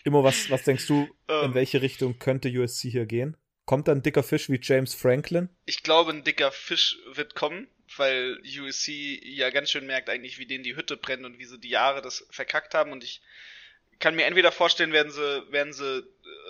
Immer 0.04 0.24
was, 0.24 0.50
was 0.50 0.64
denkst 0.64 0.86
du, 0.86 1.04
in 1.28 1.34
ähm. 1.44 1.54
welche 1.54 1.82
Richtung 1.82 2.18
könnte 2.18 2.48
USC 2.48 2.90
hier 2.90 3.06
gehen? 3.06 3.36
Kommt 3.64 3.86
da 3.86 3.92
ein 3.92 4.02
dicker 4.02 4.22
Fisch 4.22 4.48
wie 4.48 4.60
James 4.62 4.94
Franklin? 4.94 5.50
Ich 5.66 5.82
glaube, 5.82 6.10
ein 6.12 6.24
dicker 6.24 6.50
Fisch 6.52 6.98
wird 7.12 7.34
kommen, 7.34 7.68
weil 7.96 8.40
USC 8.60 9.20
ja 9.22 9.50
ganz 9.50 9.70
schön 9.70 9.86
merkt 9.86 10.08
eigentlich, 10.08 10.38
wie 10.38 10.46
denen 10.46 10.64
die 10.64 10.76
Hütte 10.76 10.96
brennt 10.96 11.26
und 11.26 11.38
wie 11.38 11.44
sie 11.44 11.58
die 11.58 11.68
Jahre 11.68 12.00
das 12.00 12.26
verkackt 12.30 12.74
haben. 12.74 12.92
Und 12.92 13.04
ich 13.04 13.20
kann 13.98 14.14
mir 14.14 14.24
entweder 14.24 14.52
vorstellen, 14.52 14.92
werden 14.92 15.12
sie, 15.12 15.52
werden 15.52 15.72
sie 15.72 16.02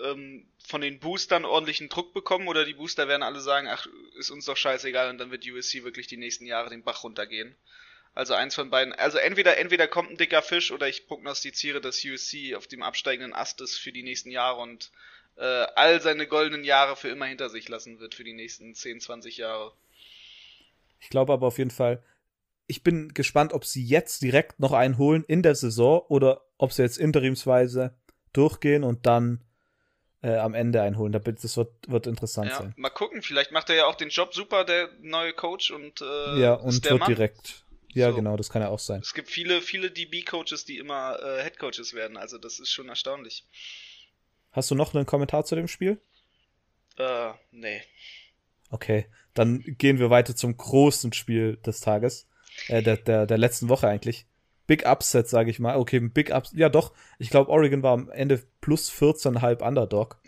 ähm, 0.04 0.46
von 0.58 0.80
den 0.80 1.00
Boostern 1.00 1.44
ordentlichen 1.44 1.88
Druck 1.88 2.12
bekommen 2.12 2.46
oder 2.46 2.64
die 2.64 2.74
Booster 2.74 3.08
werden 3.08 3.22
alle 3.22 3.40
sagen, 3.40 3.68
ach, 3.68 3.86
ist 4.18 4.30
uns 4.30 4.44
doch 4.44 4.56
scheißegal 4.56 5.10
und 5.10 5.18
dann 5.18 5.30
wird 5.30 5.46
USC 5.46 5.82
wirklich 5.84 6.06
die 6.06 6.18
nächsten 6.18 6.46
Jahre 6.46 6.70
den 6.70 6.84
Bach 6.84 7.04
runtergehen. 7.04 7.56
Also 8.14 8.34
eins 8.34 8.54
von 8.54 8.70
beiden. 8.70 8.92
Also 8.92 9.18
entweder, 9.18 9.58
entweder 9.58 9.86
kommt 9.86 10.10
ein 10.10 10.16
dicker 10.16 10.42
Fisch 10.42 10.72
oder 10.72 10.88
ich 10.88 11.06
prognostiziere, 11.06 11.80
dass 11.80 12.04
USC 12.04 12.54
auf 12.56 12.66
dem 12.66 12.82
absteigenden 12.82 13.32
Ast 13.32 13.60
ist 13.60 13.78
für 13.78 13.92
die 13.92 14.02
nächsten 14.02 14.30
Jahre 14.30 14.60
und 14.60 14.90
äh, 15.36 15.66
all 15.76 16.00
seine 16.00 16.26
goldenen 16.26 16.64
Jahre 16.64 16.96
für 16.96 17.08
immer 17.08 17.26
hinter 17.26 17.48
sich 17.48 17.68
lassen 17.68 18.00
wird 18.00 18.14
für 18.14 18.24
die 18.24 18.32
nächsten 18.32 18.74
10, 18.74 19.00
20 19.00 19.36
Jahre. 19.36 19.72
Ich 21.00 21.10
glaube 21.10 21.32
aber 21.32 21.46
auf 21.46 21.58
jeden 21.58 21.70
Fall, 21.70 22.02
ich 22.66 22.82
bin 22.82 23.14
gespannt, 23.14 23.52
ob 23.52 23.64
sie 23.64 23.84
jetzt 23.84 24.22
direkt 24.22 24.58
noch 24.58 24.72
einen 24.72 24.98
holen 24.98 25.24
in 25.24 25.42
der 25.42 25.54
Saison 25.54 26.02
oder 26.08 26.42
ob 26.58 26.72
sie 26.72 26.82
jetzt 26.82 26.98
interimsweise 26.98 27.94
durchgehen 28.32 28.84
und 28.84 29.06
dann 29.06 29.44
äh, 30.22 30.36
am 30.36 30.54
Ende 30.54 30.82
einholen. 30.82 31.12
Das 31.12 31.56
wird, 31.56 31.70
wird 31.86 32.06
interessant 32.06 32.50
ja, 32.50 32.56
sein. 32.56 32.74
Mal 32.76 32.90
gucken, 32.90 33.22
vielleicht 33.22 33.52
macht 33.52 33.70
er 33.70 33.76
ja 33.76 33.86
auch 33.86 33.94
den 33.94 34.08
Job 34.08 34.34
super, 34.34 34.64
der 34.64 34.90
neue 35.00 35.32
Coach 35.32 35.70
und 35.70 36.00
äh, 36.00 36.40
ja 36.40 36.54
und 36.54 36.84
wird 36.84 36.98
Mann. 36.98 37.08
direkt 37.08 37.64
ja, 37.92 38.10
so. 38.10 38.16
genau, 38.16 38.36
das 38.36 38.50
kann 38.50 38.62
ja 38.62 38.68
auch 38.68 38.78
sein. 38.78 39.00
Es 39.00 39.14
gibt 39.14 39.30
viele, 39.30 39.60
viele 39.60 39.90
DB-Coaches, 39.90 40.64
die 40.64 40.78
immer 40.78 41.18
äh, 41.22 41.42
Head-Coaches 41.42 41.94
werden, 41.94 42.16
also 42.16 42.38
das 42.38 42.58
ist 42.58 42.70
schon 42.70 42.88
erstaunlich. 42.88 43.44
Hast 44.52 44.70
du 44.70 44.74
noch 44.74 44.94
einen 44.94 45.06
Kommentar 45.06 45.44
zu 45.44 45.54
dem 45.54 45.68
Spiel? 45.68 46.00
Äh, 46.96 47.30
nee. 47.52 47.82
Okay, 48.70 49.06
dann 49.34 49.62
gehen 49.78 49.98
wir 49.98 50.10
weiter 50.10 50.34
zum 50.36 50.56
großen 50.56 51.12
Spiel 51.12 51.56
des 51.58 51.80
Tages. 51.80 52.28
Äh, 52.66 52.82
der, 52.82 52.96
der, 52.96 53.26
der 53.26 53.38
letzten 53.38 53.68
Woche 53.68 53.88
eigentlich. 53.88 54.26
Big 54.66 54.86
Upset, 54.86 55.28
sage 55.28 55.50
ich 55.50 55.58
mal. 55.58 55.76
Okay, 55.76 56.00
Big 56.00 56.30
Upset. 56.30 56.58
Ja, 56.58 56.68
doch. 56.68 56.92
Ich 57.18 57.30
glaube, 57.30 57.50
Oregon 57.50 57.82
war 57.82 57.92
am 57.92 58.10
Ende 58.10 58.42
plus 58.60 58.90
14,5 58.90 59.66
Underdog. 59.66 60.20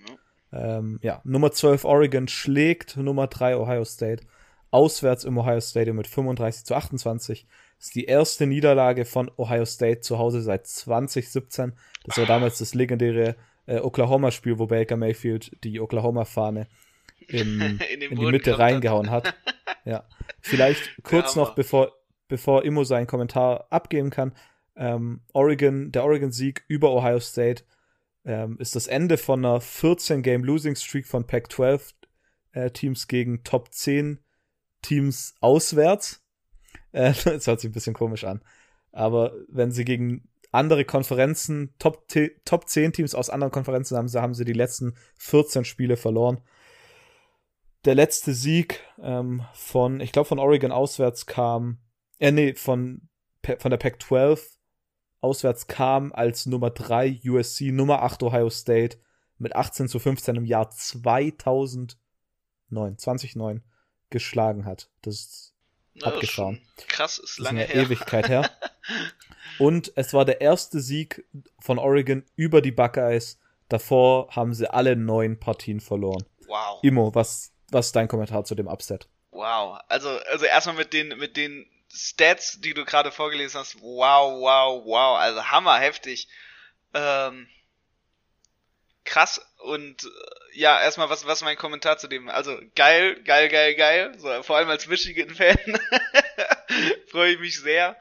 Ja. 0.52 0.78
Ähm, 0.78 0.98
ja, 1.02 1.20
Nummer 1.24 1.52
12 1.52 1.84
Oregon 1.84 2.26
schlägt 2.28 2.96
Nummer 2.96 3.26
3 3.26 3.56
Ohio 3.56 3.84
State 3.84 4.24
auswärts 4.70 5.24
im 5.24 5.36
Ohio 5.38 5.60
Stadium 5.60 5.96
mit 5.96 6.06
35 6.06 6.64
zu 6.64 6.74
28. 6.74 7.46
Das 7.76 7.86
ist 7.86 7.94
die 7.94 8.04
erste 8.04 8.46
Niederlage 8.46 9.04
von 9.04 9.30
Ohio 9.36 9.64
State 9.64 10.00
zu 10.00 10.18
Hause 10.18 10.42
seit 10.42 10.66
2017. 10.66 11.72
Das 12.04 12.18
war 12.18 12.26
damals 12.26 12.58
das 12.58 12.74
legendäre 12.74 13.36
äh, 13.66 13.78
Oklahoma-Spiel, 13.80 14.58
wo 14.58 14.66
Baker 14.66 14.96
Mayfield 14.96 15.56
die 15.64 15.80
Oklahoma-Fahne 15.80 16.68
in, 17.28 17.60
in, 17.60 18.00
in 18.02 18.16
die 18.16 18.26
Mitte 18.26 18.58
reingehauen 18.58 19.10
hat. 19.10 19.34
ja. 19.84 20.04
Vielleicht 20.40 21.02
kurz 21.02 21.36
noch, 21.36 21.54
bevor, 21.54 21.92
bevor 22.28 22.64
Immo 22.64 22.84
seinen 22.84 23.06
Kommentar 23.06 23.66
abgeben 23.70 24.10
kann. 24.10 24.34
Ähm, 24.76 25.20
Oregon, 25.32 25.92
der 25.92 26.04
Oregon-Sieg 26.04 26.64
über 26.68 26.92
Ohio 26.92 27.20
State 27.20 27.64
ähm, 28.24 28.56
ist 28.58 28.76
das 28.76 28.86
Ende 28.86 29.16
von 29.18 29.44
einer 29.44 29.58
14-Game-Losing-Streak 29.58 31.06
von 31.06 31.26
Pac-12-Teams 31.26 33.04
äh, 33.04 33.06
gegen 33.08 33.44
Top 33.44 33.72
10 33.72 34.20
Teams 34.82 35.34
auswärts. 35.40 36.22
Äh, 36.92 37.12
das 37.24 37.46
hört 37.46 37.60
sich 37.60 37.70
ein 37.70 37.74
bisschen 37.74 37.94
komisch 37.94 38.24
an. 38.24 38.42
Aber 38.92 39.32
wenn 39.48 39.70
sie 39.70 39.84
gegen 39.84 40.28
andere 40.52 40.84
Konferenzen, 40.84 41.74
Top, 41.78 42.06
Top 42.44 42.68
10 42.68 42.92
Teams 42.92 43.14
aus 43.14 43.30
anderen 43.30 43.52
Konferenzen 43.52 43.96
haben, 43.96 44.08
haben 44.08 44.34
sie 44.34 44.44
die 44.44 44.52
letzten 44.52 44.96
14 45.18 45.64
Spiele 45.64 45.96
verloren. 45.96 46.40
Der 47.84 47.94
letzte 47.94 48.34
Sieg 48.34 48.80
ähm, 49.00 49.42
von, 49.54 50.00
ich 50.00 50.12
glaube, 50.12 50.28
von 50.28 50.38
Oregon 50.38 50.72
auswärts 50.72 51.26
kam, 51.26 51.78
äh, 52.18 52.32
nee, 52.32 52.54
von, 52.54 53.08
von 53.58 53.70
der 53.70 53.78
Pac-12 53.78 54.40
auswärts 55.20 55.66
kam 55.66 56.12
als 56.12 56.46
Nummer 56.46 56.70
3 56.70 57.20
USC, 57.24 57.72
Nummer 57.72 58.02
8 58.02 58.22
Ohio 58.22 58.50
State 58.50 58.98
mit 59.38 59.56
18 59.56 59.88
zu 59.88 59.98
15 59.98 60.36
im 60.36 60.44
Jahr 60.44 60.70
2009, 60.70 61.96
2009 62.98 63.62
geschlagen 64.10 64.64
hat. 64.66 64.88
Das 65.02 65.14
ist 65.14 65.54
ja, 65.94 66.08
abgefahren. 66.08 66.60
Krass, 66.88 67.18
ist 67.18 67.38
lange 67.38 67.64
ist 67.64 67.70
eine 67.70 67.74
her. 67.74 67.86
Ewigkeit 67.86 68.28
her. 68.28 68.50
Und 69.58 69.92
es 69.96 70.14
war 70.14 70.24
der 70.24 70.40
erste 70.40 70.80
Sieg 70.80 71.24
von 71.58 71.78
Oregon 71.78 72.24
über 72.34 72.62
die 72.62 72.72
Buckeyes. 72.72 73.38
Davor 73.68 74.34
haben 74.34 74.54
sie 74.54 74.72
alle 74.72 74.96
neun 74.96 75.38
Partien 75.38 75.80
verloren. 75.80 76.24
Wow. 76.46 76.82
Imo, 76.82 77.14
was, 77.14 77.52
was 77.70 77.86
ist 77.86 77.96
dein 77.96 78.08
Kommentar 78.08 78.44
zu 78.44 78.54
dem 78.54 78.68
Upset? 78.68 79.08
Wow. 79.30 79.78
Also, 79.88 80.08
also 80.30 80.46
erstmal 80.46 80.76
mit 80.76 80.92
den, 80.92 81.08
mit 81.18 81.36
den 81.36 81.66
Stats, 81.92 82.60
die 82.60 82.74
du 82.74 82.84
gerade 82.84 83.12
vorgelesen 83.12 83.60
hast. 83.60 83.80
Wow, 83.80 84.40
wow, 84.40 84.84
wow. 84.84 85.18
Also 85.18 85.44
hammerheftig. 85.44 86.28
Ähm, 86.94 87.48
krass 89.10 89.44
und 89.58 90.04
äh, 90.04 90.08
ja, 90.52 90.80
erstmal 90.80 91.10
was 91.10 91.26
was 91.26 91.42
mein 91.42 91.56
Kommentar 91.56 91.98
zu 91.98 92.08
dem. 92.08 92.28
Also 92.28 92.58
geil, 92.76 93.20
geil, 93.24 93.48
geil, 93.48 93.74
geil. 93.74 94.14
So, 94.18 94.42
vor 94.42 94.56
allem 94.56 94.70
als 94.70 94.86
Michigan 94.86 95.34
Fan 95.34 95.58
freue 97.10 97.32
ich 97.32 97.40
mich 97.40 97.60
sehr. 97.60 97.96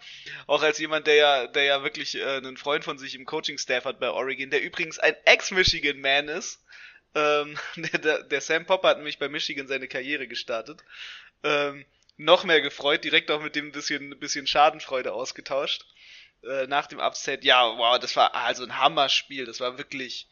Auch 0.48 0.62
als 0.62 0.78
jemand, 0.78 1.08
der 1.08 1.16
ja 1.16 1.48
der 1.48 1.64
ja 1.64 1.84
wirklich 1.84 2.16
äh, 2.16 2.38
einen 2.38 2.58
Freund 2.58 2.84
von 2.86 2.98
sich 2.98 3.16
im 3.16 3.26
Coaching 3.26 3.58
Staff 3.58 3.86
hat 3.86 4.00
bei 4.00 4.10
Oregon, 4.10 4.52
der 4.52 4.62
übrigens 4.62 5.00
ein 5.00 5.16
Ex-Michigan 5.26 6.00
Man 6.00 6.30
ist. 6.30 6.64
Ähm, 7.16 7.58
der, 7.76 8.00
der, 8.00 8.24
der 8.24 8.42
Sam 8.42 8.66
Popper 8.66 8.90
hat 8.90 8.98
nämlich 8.98 9.20
bei 9.20 9.30
Michigan 9.30 9.68
seine 9.68 9.88
Karriere 9.88 10.28
gestartet. 10.28 10.84
Ähm, 11.44 11.86
noch 12.18 12.44
mehr 12.44 12.62
gefreut, 12.62 13.04
direkt 13.04 13.32
auch 13.32 13.42
mit 13.42 13.56
dem 13.56 13.72
bisschen 13.72 14.20
bisschen 14.20 14.46
Schadenfreude 14.46 15.12
ausgetauscht. 15.14 15.86
Äh, 16.44 16.68
nach 16.68 16.86
dem 16.86 17.00
Upset, 17.00 17.44
ja, 17.44 17.66
wow, 17.78 17.98
das 18.00 18.16
war 18.16 18.36
also 18.36 18.64
ein 18.64 18.78
Hammerspiel. 18.78 19.46
Das 19.46 19.60
war 19.60 19.78
wirklich 19.78 20.28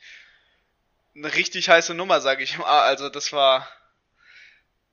eine 1.18 1.34
richtig 1.34 1.70
heiße 1.70 1.94
Nummer, 1.94 2.22
sage 2.22 2.44
ich 2.44 2.58
mal. 2.58 2.84
Also 2.84 3.10
das 3.10 3.34
war 3.34 3.68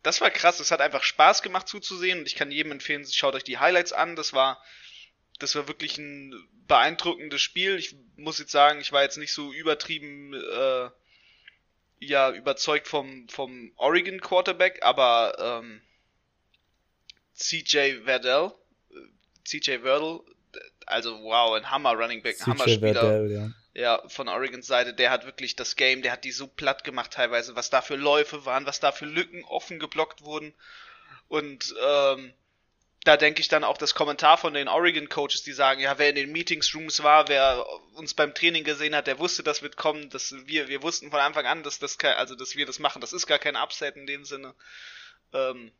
das 0.02 0.20
war 0.20 0.30
krass. 0.30 0.60
Es 0.60 0.70
hat 0.70 0.80
einfach 0.80 1.02
Spaß 1.02 1.42
gemacht 1.42 1.68
zuzusehen 1.68 2.20
und 2.20 2.26
ich 2.26 2.34
kann 2.34 2.50
jedem 2.50 2.72
empfehlen, 2.72 3.06
schaut 3.10 3.34
euch 3.34 3.44
die 3.44 3.58
Highlights 3.58 3.92
an. 3.92 4.16
Das 4.16 4.32
war 4.32 4.62
das 5.38 5.54
war 5.54 5.68
wirklich 5.68 5.98
ein 5.98 6.34
beeindruckendes 6.66 7.40
Spiel. 7.40 7.76
Ich 7.76 7.96
muss 8.16 8.38
jetzt 8.38 8.52
sagen, 8.52 8.80
ich 8.80 8.92
war 8.92 9.02
jetzt 9.02 9.18
nicht 9.18 9.32
so 9.32 9.52
übertrieben 9.52 10.34
äh, 10.34 10.90
ja 12.00 12.30
überzeugt 12.32 12.88
vom 12.88 13.28
vom 13.28 13.72
Oregon 13.76 14.20
Quarterback, 14.20 14.82
aber 14.82 15.36
ähm, 15.38 15.82
CJ 17.34 18.04
Verdell, 18.04 18.52
äh, 18.90 19.44
CJ 19.44 19.78
Verdell, 19.80 20.20
also 20.86 21.18
wow, 21.22 21.54
ein 21.56 21.70
Hammer 21.70 21.92
Running 21.92 22.22
Back, 22.22 22.36
CJ 22.36 22.50
Hammer 22.50 22.68
Spieler. 22.68 23.00
Verdell, 23.00 23.32
ja 23.32 23.63
ja, 23.74 24.00
von 24.08 24.28
Oregons 24.28 24.66
Seite, 24.66 24.94
der 24.94 25.10
hat 25.10 25.26
wirklich 25.26 25.56
das 25.56 25.74
Game, 25.74 26.02
der 26.02 26.12
hat 26.12 26.24
die 26.24 26.32
so 26.32 26.46
platt 26.46 26.84
gemacht 26.84 27.12
teilweise, 27.12 27.56
was 27.56 27.70
da 27.70 27.82
für 27.82 27.96
Läufe 27.96 28.46
waren, 28.46 28.66
was 28.66 28.78
da 28.78 28.92
für 28.92 29.04
Lücken 29.04 29.44
offen 29.44 29.80
geblockt 29.80 30.22
wurden. 30.22 30.54
Und 31.26 31.74
ähm, 31.84 32.32
da 33.02 33.16
denke 33.16 33.40
ich 33.40 33.48
dann 33.48 33.64
auch 33.64 33.76
das 33.76 33.94
Kommentar 33.94 34.38
von 34.38 34.54
den 34.54 34.68
Oregon 34.68 35.08
Coaches, 35.08 35.42
die 35.42 35.52
sagen, 35.52 35.80
ja, 35.80 35.98
wer 35.98 36.08
in 36.08 36.14
den 36.14 36.32
Meetingsrooms 36.32 37.02
war, 37.02 37.28
wer 37.28 37.66
uns 37.94 38.14
beim 38.14 38.32
Training 38.32 38.62
gesehen 38.62 38.94
hat, 38.94 39.08
der 39.08 39.18
wusste, 39.18 39.42
das 39.42 39.60
wird 39.60 39.76
kommen, 39.76 40.08
dass 40.08 40.34
wir, 40.46 40.68
wir 40.68 40.82
wussten 40.82 41.10
von 41.10 41.20
Anfang 41.20 41.44
an, 41.44 41.64
dass 41.64 41.80
das 41.80 41.98
kein, 41.98 42.14
also 42.14 42.36
dass 42.36 42.54
wir 42.54 42.66
das 42.66 42.78
machen, 42.78 43.00
das 43.00 43.12
ist 43.12 43.26
gar 43.26 43.40
kein 43.40 43.56
Upset 43.56 43.96
in 43.96 44.06
dem 44.06 44.24
Sinne. 44.24 44.54
Ähm, 45.32 45.72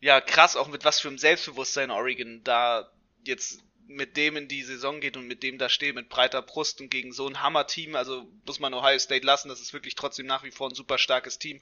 ja, 0.00 0.20
krass, 0.22 0.56
auch 0.56 0.68
mit 0.68 0.84
was 0.84 1.00
für 1.00 1.08
einem 1.08 1.18
Selbstbewusstsein 1.18 1.90
Oregon 1.90 2.42
da 2.44 2.90
jetzt 3.24 3.62
mit 3.86 4.16
dem 4.16 4.36
in 4.36 4.48
die 4.48 4.62
Saison 4.62 5.00
geht 5.00 5.16
und 5.16 5.26
mit 5.26 5.42
dem 5.42 5.58
da 5.58 5.68
steht, 5.68 5.94
mit 5.94 6.08
breiter 6.08 6.42
Brust 6.42 6.80
und 6.80 6.90
gegen 6.90 7.12
so 7.12 7.26
ein 7.26 7.42
Hammer-Team, 7.42 7.96
also 7.96 8.26
muss 8.46 8.60
man 8.60 8.74
Ohio 8.74 8.98
State 8.98 9.26
lassen, 9.26 9.48
das 9.48 9.60
ist 9.60 9.72
wirklich 9.72 9.94
trotzdem 9.94 10.26
nach 10.26 10.42
wie 10.44 10.50
vor 10.50 10.68
ein 10.68 10.74
super 10.74 10.98
starkes 10.98 11.38
Team, 11.38 11.60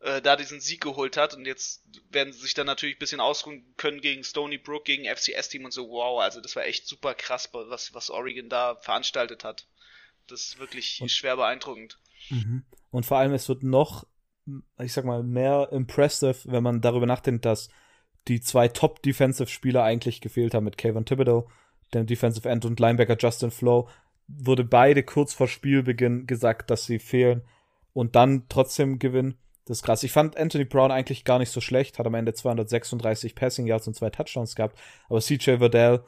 äh, 0.00 0.20
da 0.20 0.36
diesen 0.36 0.60
Sieg 0.60 0.82
geholt 0.82 1.16
hat 1.16 1.34
und 1.34 1.46
jetzt 1.46 1.82
werden 2.10 2.32
sie 2.32 2.40
sich 2.40 2.54
dann 2.54 2.66
natürlich 2.66 2.96
ein 2.96 3.00
bisschen 3.00 3.20
ausruhen 3.20 3.64
können 3.76 4.00
gegen 4.00 4.24
Stony 4.24 4.58
Brook, 4.58 4.84
gegen 4.84 5.04
FCS-Team 5.04 5.64
und 5.64 5.72
so, 5.72 5.88
wow, 5.88 6.20
also 6.20 6.40
das 6.40 6.56
war 6.56 6.64
echt 6.64 6.86
super 6.86 7.14
krass, 7.14 7.48
was, 7.52 7.94
was 7.94 8.10
Oregon 8.10 8.48
da 8.48 8.76
veranstaltet 8.76 9.44
hat. 9.44 9.66
Das 10.26 10.40
ist 10.40 10.58
wirklich 10.58 11.00
und, 11.00 11.10
schwer 11.10 11.36
beeindruckend. 11.36 11.98
Mhm. 12.30 12.64
Und 12.90 13.06
vor 13.06 13.18
allem, 13.18 13.32
es 13.32 13.48
wird 13.48 13.62
noch, 13.62 14.06
ich 14.78 14.92
sag 14.92 15.04
mal, 15.04 15.22
mehr 15.22 15.68
impressive, 15.70 16.36
wenn 16.44 16.62
man 16.62 16.80
darüber 16.80 17.06
nachdenkt, 17.06 17.44
dass 17.44 17.68
die 18.28 18.40
zwei 18.40 18.68
Top-Defensive-Spieler 18.68 19.82
eigentlich 19.82 20.20
gefehlt 20.20 20.54
haben 20.54 20.64
mit 20.64 20.78
Kayvon 20.78 21.04
Thibodeau, 21.04 21.48
dem 21.92 22.06
Defensive 22.06 22.48
End 22.48 22.64
und 22.64 22.80
Linebacker 22.80 23.16
Justin 23.18 23.50
Flo, 23.50 23.88
wurde 24.26 24.64
beide 24.64 25.02
kurz 25.02 25.34
vor 25.34 25.48
Spielbeginn 25.48 26.26
gesagt, 26.26 26.70
dass 26.70 26.86
sie 26.86 26.98
fehlen 26.98 27.42
und 27.92 28.16
dann 28.16 28.44
trotzdem 28.48 28.98
gewinnen. 28.98 29.36
Das 29.66 29.78
ist 29.78 29.82
krass. 29.82 30.02
Ich 30.02 30.12
fand 30.12 30.36
Anthony 30.36 30.64
Brown 30.64 30.90
eigentlich 30.90 31.24
gar 31.24 31.38
nicht 31.38 31.50
so 31.50 31.60
schlecht, 31.60 31.98
hat 31.98 32.06
am 32.06 32.14
Ende 32.14 32.34
236 32.34 33.34
Passing 33.34 33.66
Yards 33.66 33.86
und 33.86 33.94
zwei 33.94 34.10
Touchdowns 34.10 34.54
gehabt, 34.54 34.78
aber 35.08 35.20
CJ 35.20 35.58
Verdell 35.58 36.04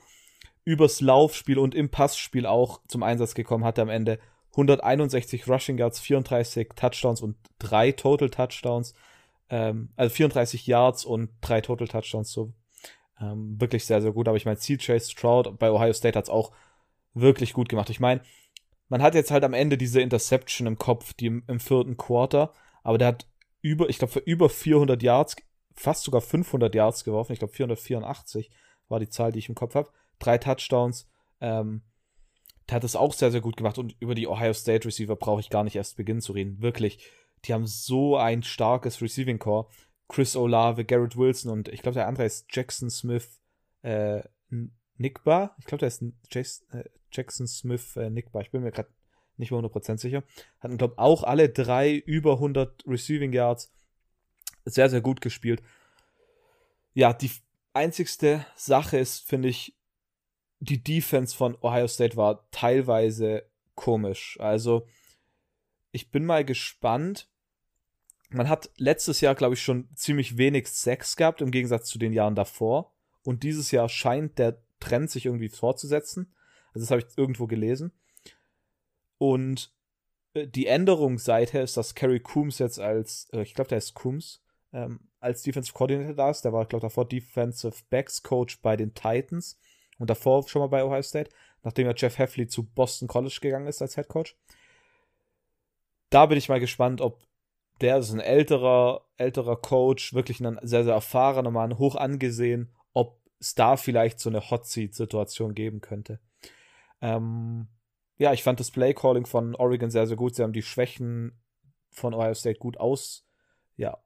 übers 0.65 1.01
Laufspiel 1.01 1.59
und 1.59 1.75
im 1.75 1.91
Passspiel 1.91 2.45
auch 2.45 2.81
zum 2.89 3.03
Einsatz 3.03 3.35
gekommen, 3.35 3.65
hatte 3.65 3.83
am 3.83 3.89
Ende 3.89 4.19
161 4.51 5.49
Rushing 5.49 5.79
Yards, 5.79 6.01
34 6.01 6.71
Touchdowns 6.75 7.21
und 7.21 7.37
drei 7.59 7.93
Total 7.93 8.29
Touchdowns. 8.31 8.95
Ähm, 9.51 9.91
also 9.97 10.15
34 10.15 10.67
Yards 10.67 11.05
und 11.05 11.31
drei 11.41 11.61
Total 11.61 11.89
Touchdowns, 11.89 12.33
so 12.33 12.53
ähm, 13.21 13.61
wirklich 13.61 13.85
sehr, 13.85 14.03
sehr 14.03 14.13
gut. 14.13 14.29
Aber 14.29 14.37
ich 14.37 14.45
meine, 14.45 14.59
CJ 14.59 14.99
Stroud 15.01 15.59
bei 15.59 15.71
Ohio 15.71 15.93
State 15.93 16.19
hat 16.19 16.25
es 16.25 16.31
auch 16.31 16.53
wirklich 17.15 17.53
gut 17.53 17.69
gemacht. 17.69 17.91
Ich 17.91 18.01
meine, 18.01 18.21
man 18.89 19.03
hat 19.03 19.15
jetzt 19.15 19.31
halt 19.31 19.45
am 19.45 19.55
Ende 19.55 19.79
diese 19.79 20.01
Interception 20.01 20.67
im 20.67 20.79
Kopf, 20.79 21.13
die 21.15 21.27
im, 21.27 21.45
im 21.47 21.61
vierten 21.61 21.97
Quarter, 21.97 22.53
aber 22.83 22.99
der 22.99 23.09
hat 23.09 23.27
über, 23.63 23.89
ich 23.89 23.99
glaube, 23.99 24.13
für 24.13 24.21
über 24.21 24.49
400 24.49 25.03
Yards, 25.03 25.37
fast 25.75 26.05
sogar 26.05 26.21
500 26.21 26.75
Yards 26.75 27.05
geworfen. 27.05 27.33
Ich 27.33 27.41
glaube, 27.41 27.55
484 27.55 28.51
war 28.89 29.01
die 29.01 29.09
Zahl, 29.09 29.33
die 29.33 29.41
ich 29.41 29.49
im 29.49 29.55
Kopf 29.55 29.75
habe. 29.75 29.91
Drei 30.19 30.39
Touchdowns. 30.39 31.09
Ähm, 31.41 31.83
der 32.69 32.77
hat 32.77 32.85
es 32.85 32.97
auch 32.97 33.13
sehr, 33.13 33.31
sehr 33.31 33.41
gut 33.41 33.57
gemacht 33.57 33.79
und 33.79 33.97
über 34.01 34.15
die 34.15 34.27
Ohio 34.27 34.53
State 34.53 34.87
Receiver 34.87 35.15
brauche 35.17 35.41
ich 35.41 35.51
gar 35.51 35.65
nicht 35.65 35.77
erst 35.77 35.97
beginnen 35.97 36.21
zu 36.21 36.33
reden. 36.33 36.61
Wirklich 36.63 37.11
die 37.45 37.55
haben 37.55 37.67
so 37.67 38.17
ein 38.17 38.43
starkes 38.43 39.01
Receiving 39.01 39.39
Core. 39.39 39.69
Chris 40.09 40.37
Olave, 40.37 40.85
Garrett 40.85 41.17
Wilson 41.17 41.51
und 41.51 41.69
ich 41.69 41.83
glaube, 41.83 41.95
der 41.95 42.07
andere 42.07 42.27
ist 42.27 42.47
Jackson 42.51 42.91
Smith 42.91 43.41
äh, 43.83 44.23
Nickbar. 44.99 45.57
Ich 45.59 45.67
glaube, 45.67 45.81
der 45.81 45.89
ist 45.89 46.05
Jason, 46.31 46.69
äh, 46.71 46.85
Jackson 47.11 47.47
Smith 47.47 47.97
äh, 47.97 48.11
Nickbar. 48.11 48.43
Ich 48.43 48.51
bin 48.51 48.63
mir 48.63 48.71
gerade 48.71 48.89
nicht 49.37 49.51
mehr 49.51 49.61
100% 49.61 49.99
sicher. 49.99 50.23
Hatten, 50.61 50.79
glaube 50.79 50.99
auch 50.99 51.25
alle 51.25 51.49
drei 51.49 51.95
über 51.95 52.35
100 52.35 52.85
Receiving 52.87 53.33
Yards. 53.33 53.73
Sehr, 54.65 54.89
sehr 54.89 55.01
gut 55.01 55.21
gespielt. 55.21 55.63
Ja, 56.95 57.13
die 57.13 57.31
einzigste 57.73 58.47
Sache 58.57 58.99
ist, 58.99 59.21
finde 59.29 59.49
ich, 59.49 59.77
die 60.61 60.83
Defense 60.83 61.37
von 61.37 61.57
Ohio 61.61 61.87
State 61.87 62.17
war 62.17 62.49
teilweise 62.51 63.45
komisch. 63.75 64.39
Also, 64.41 64.87
ich 65.97 66.11
bin 66.11 66.27
mal 66.27 66.45
gespannt. 66.45 67.29
Man 68.29 68.49
hat 68.49 68.71
letztes 68.77 69.23
Jahr, 69.23 69.35
glaube 69.35 69.55
ich, 69.55 69.63
schon 69.63 69.89
ziemlich 69.95 70.37
wenig 70.37 70.69
Sex 70.69 71.17
gehabt 71.17 71.41
im 71.41 71.51
Gegensatz 71.51 71.89
zu 71.89 71.99
den 71.99 72.13
Jahren 72.13 72.35
davor. 72.35 72.95
Und 73.23 73.43
dieses 73.43 73.71
Jahr 73.71 73.89
scheint 73.89 74.39
der 74.39 74.63
Trend 74.79 75.11
sich 75.11 75.25
irgendwie 75.25 75.49
fortzusetzen. 75.49 76.35
Also 76.75 76.81
das 76.81 76.91
habe 76.91 77.01
ich 77.01 77.17
irgendwo 77.17 77.47
gelesen. 77.47 77.93
Und 79.17 79.73
äh, 80.35 80.47
die 80.47 80.67
Änderung 80.67 81.19
seither 81.19 81.63
ist, 81.63 81.79
dass 81.79 81.95
Kerry 81.95 82.21
Coombs 82.21 82.59
jetzt 82.59 82.79
als, 82.79 83.31
äh, 83.33 83.41
ich 83.41 83.55
glaube, 83.55 83.69
der 83.69 83.79
ist 83.79 83.95
Coombs, 83.95 84.43
ähm, 84.75 85.01
als 85.19 85.43
Defensive 85.43 85.75
Coordinator 85.75 86.15
da 86.15 86.31
ist. 86.31 86.43
Der 86.43 86.53
war, 86.53 86.67
glaube 86.67 86.87
ich, 86.87 86.91
davor 86.91 87.09
Defensive 87.09 87.85
Backs 87.89 88.23
Coach 88.23 88.61
bei 88.61 88.77
den 88.77 88.93
Titans 88.93 89.59
und 89.99 90.11
davor 90.11 90.47
schon 90.47 90.61
mal 90.61 90.69
bei 90.69 90.85
Ohio 90.85 91.03
State, 91.03 91.31
nachdem 91.63 91.87
er 91.87 91.95
Jeff 91.97 92.19
Heffley 92.19 92.47
zu 92.47 92.65
Boston 92.65 93.09
College 93.09 93.39
gegangen 93.41 93.67
ist 93.67 93.81
als 93.81 93.95
Head 93.95 94.09
Coach. 94.09 94.37
Da 96.11 96.27
bin 96.27 96.39
ich 96.39 96.49
mal 96.49 96.61
gespannt, 96.61 97.01
ob 97.01 97.23
der 97.81 97.99
ist 97.99 98.13
ein 98.13 98.21
älterer, 98.21 99.07
älterer 99.17 99.57
Coach, 99.57 100.15
wirklich 100.15 100.41
ein 100.41 100.59
sehr, 100.63 100.85
sehr 100.85 100.95
erfahrener 100.95 101.51
Mann, 101.51 101.79
hoch 101.79 101.95
angesehen, 101.95 102.73
ob 102.93 103.21
es 103.39 103.55
da 103.55 103.77
vielleicht 103.77 104.19
so 104.19 104.31
eine 104.31 104.51
Hot 104.51 104.67
Seat-Situation 104.67 105.55
geben 105.55 105.81
könnte. 105.81 106.21
Ähm, 107.03 107.69
ja, 108.17 108.33
ich 108.33 108.43
fand 108.43 108.61
das 108.61 108.71
Play-Calling 108.71 109.27
von 109.27 109.55
Oregon 109.55 109.91
sehr, 109.91 110.07
sehr 110.07 110.17
gut. 110.17 110.35
Sie 110.35 110.43
haben 110.43 110.55
die 110.55 110.63
Schwächen 110.63 111.39
von 111.91 112.15
Ohio 112.15 112.35
State 112.35 112.59
gut 112.59 112.79
aus, 112.79 113.27
ja, 113.77 113.99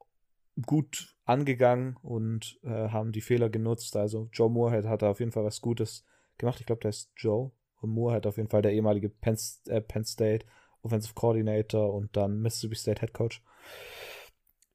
gut 0.65 1.15
angegangen 1.23 1.95
und 2.01 2.59
äh, 2.63 2.89
haben 2.89 3.13
die 3.13 3.21
Fehler 3.21 3.49
genutzt. 3.49 3.95
Also 3.95 4.27
Joe 4.33 4.49
Moorhead 4.49 4.85
hat 4.85 5.01
da 5.01 5.11
auf 5.11 5.19
jeden 5.19 5.31
Fall 5.31 5.45
was 5.45 5.61
Gutes 5.61 6.05
gemacht. 6.37 6.59
Ich 6.59 6.65
glaube, 6.65 6.81
der 6.81 6.89
ist 6.89 7.11
Joe. 7.15 7.51
Und 7.79 7.91
Moorhead 7.91 8.27
auf 8.27 8.37
jeden 8.37 8.49
Fall 8.49 8.61
der 8.61 8.73
ehemalige 8.73 9.09
Penn, 9.09 9.37
äh, 9.67 9.81
Penn 9.81 10.03
State 10.03 10.45
Offensive 10.83 11.13
Coordinator 11.13 11.93
und 11.93 12.15
dann 12.15 12.41
Mississippi 12.41 12.75
State 12.75 13.01
Head 13.01 13.13
Coach. 13.13 13.41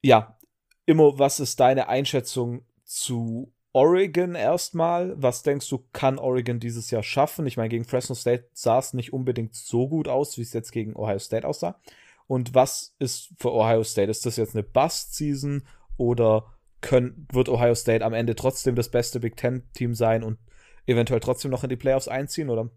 Ja, 0.01 0.37
Immo, 0.85 1.19
was 1.19 1.39
ist 1.39 1.59
deine 1.59 1.89
Einschätzung 1.89 2.65
zu 2.85 3.53
Oregon 3.73 4.35
erstmal? 4.35 5.13
Was 5.21 5.43
denkst 5.43 5.69
du, 5.69 5.85
kann 5.93 6.17
Oregon 6.17 6.59
dieses 6.59 6.89
Jahr 6.89 7.03
schaffen? 7.03 7.45
Ich 7.45 7.57
meine, 7.57 7.69
gegen 7.69 7.85
Fresno 7.85 8.15
State 8.15 8.49
sah 8.53 8.79
es 8.79 8.93
nicht 8.93 9.13
unbedingt 9.13 9.53
so 9.55 9.87
gut 9.87 10.07
aus, 10.07 10.37
wie 10.37 10.41
es 10.41 10.53
jetzt 10.53 10.71
gegen 10.71 10.95
Ohio 10.95 11.19
State 11.19 11.47
aussah. 11.47 11.79
Und 12.25 12.55
was 12.55 12.95
ist 12.99 13.33
für 13.37 13.53
Ohio 13.53 13.83
State? 13.83 14.09
Ist 14.09 14.25
das 14.25 14.35
jetzt 14.35 14.55
eine 14.55 14.63
Bust-Season 14.63 15.63
oder 15.97 16.53
können, 16.81 17.27
wird 17.31 17.49
Ohio 17.49 17.75
State 17.75 18.03
am 18.03 18.13
Ende 18.13 18.35
trotzdem 18.35 18.75
das 18.75 18.89
beste 18.89 19.19
Big 19.19 19.35
Ten-Team 19.37 19.93
sein 19.93 20.23
und 20.23 20.39
eventuell 20.85 21.19
trotzdem 21.19 21.51
noch 21.51 21.63
in 21.63 21.69
die 21.69 21.75
Playoffs 21.75 22.07
einziehen? 22.07 22.49
Oder 22.49 22.69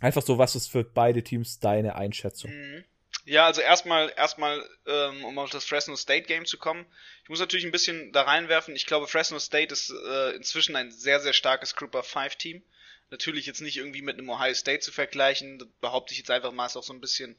einfach 0.00 0.22
so, 0.22 0.38
was 0.38 0.56
ist 0.56 0.68
für 0.68 0.84
beide 0.84 1.22
Teams 1.22 1.58
deine 1.60 1.96
Einschätzung? 1.96 2.50
Mhm. 2.50 2.84
Ja, 3.24 3.46
also 3.46 3.60
erstmal, 3.60 4.12
erstmal, 4.16 4.66
ähm, 4.86 5.24
um 5.24 5.38
auf 5.38 5.50
das 5.50 5.64
Fresno 5.64 5.94
State 5.96 6.26
Game 6.26 6.46
zu 6.46 6.58
kommen. 6.58 6.86
Ich 7.22 7.28
muss 7.28 7.38
natürlich 7.38 7.64
ein 7.64 7.72
bisschen 7.72 8.12
da 8.12 8.22
reinwerfen. 8.22 8.74
Ich 8.74 8.86
glaube, 8.86 9.06
Fresno 9.06 9.38
State 9.38 9.72
ist 9.72 9.90
äh, 9.90 10.30
inzwischen 10.30 10.74
ein 10.74 10.90
sehr, 10.90 11.20
sehr 11.20 11.32
starkes 11.32 11.76
Group 11.76 11.94
of 11.94 12.06
Five 12.06 12.36
Team. 12.36 12.62
Natürlich 13.10 13.46
jetzt 13.46 13.60
nicht 13.60 13.76
irgendwie 13.76 14.02
mit 14.02 14.18
einem 14.18 14.30
Ohio 14.30 14.54
State 14.54 14.80
zu 14.80 14.92
vergleichen. 14.92 15.58
Das 15.58 15.68
behaupte 15.80 16.12
ich 16.12 16.18
jetzt 16.18 16.30
einfach 16.30 16.52
mal, 16.52 16.66
ist 16.66 16.76
auch 16.76 16.82
so 16.82 16.92
ein 16.92 17.00
bisschen 17.00 17.36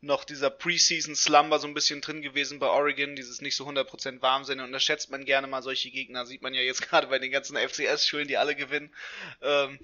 noch 0.00 0.24
dieser 0.24 0.50
Preseason 0.50 1.16
Slumber 1.16 1.58
so 1.58 1.66
ein 1.66 1.74
bisschen 1.74 2.00
drin 2.00 2.22
gewesen 2.22 2.60
bei 2.60 2.68
Oregon, 2.68 3.16
dieses 3.16 3.40
nicht 3.40 3.56
so 3.56 3.68
100% 3.68 4.22
warm 4.22 4.44
sind. 4.44 4.60
Und 4.60 4.66
unterschätzt 4.66 5.10
man 5.10 5.24
gerne 5.24 5.48
mal 5.48 5.62
solche 5.62 5.90
Gegner, 5.90 6.24
sieht 6.24 6.42
man 6.42 6.54
ja 6.54 6.62
jetzt 6.62 6.82
gerade 6.88 7.08
bei 7.08 7.18
den 7.18 7.32
ganzen 7.32 7.56
FCS-Schulen, 7.56 8.28
die 8.28 8.36
alle 8.36 8.54
gewinnen. 8.54 8.94
Ähm, 9.42 9.78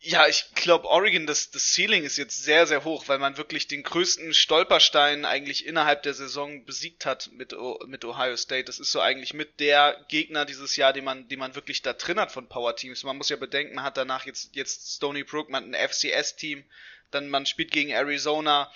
ja, 0.00 0.28
ich 0.28 0.44
glaube, 0.54 0.88
Oregon, 0.88 1.26
das, 1.26 1.50
das 1.50 1.74
Ceiling 1.74 2.04
ist 2.04 2.16
jetzt 2.16 2.44
sehr, 2.44 2.66
sehr 2.66 2.84
hoch, 2.84 3.08
weil 3.08 3.18
man 3.18 3.38
wirklich 3.38 3.66
den 3.66 3.82
größten 3.82 4.34
Stolperstein 4.34 5.24
eigentlich 5.24 5.66
innerhalb 5.66 6.02
der 6.02 6.14
Saison 6.14 6.64
besiegt 6.64 7.06
hat 7.06 7.30
mit, 7.32 7.54
mit 7.86 8.04
Ohio 8.04 8.36
State. 8.36 8.64
Das 8.64 8.78
ist 8.78 8.92
so 8.92 9.00
eigentlich 9.00 9.34
mit 9.34 9.58
der 9.58 10.04
Gegner 10.08 10.44
dieses 10.44 10.76
Jahr, 10.76 10.92
den 10.92 11.04
man, 11.04 11.28
den 11.28 11.38
man 11.38 11.54
wirklich 11.54 11.82
da 11.82 11.92
drin 11.92 12.20
hat 12.20 12.30
von 12.30 12.48
Power 12.48 12.76
Teams. 12.76 13.02
Man 13.04 13.16
muss 13.16 13.30
ja 13.30 13.36
bedenken, 13.36 13.74
man 13.74 13.84
hat 13.84 13.96
danach 13.96 14.26
jetzt, 14.26 14.54
jetzt 14.54 14.96
Stony 14.96 15.24
Brook, 15.24 15.48
man 15.48 15.64
hat 15.64 15.74
ein 15.74 15.88
FCS-Team, 15.88 16.64
dann 17.10 17.28
man 17.28 17.46
spielt 17.46 17.70
gegen 17.70 17.90
Arizona, 17.90 18.70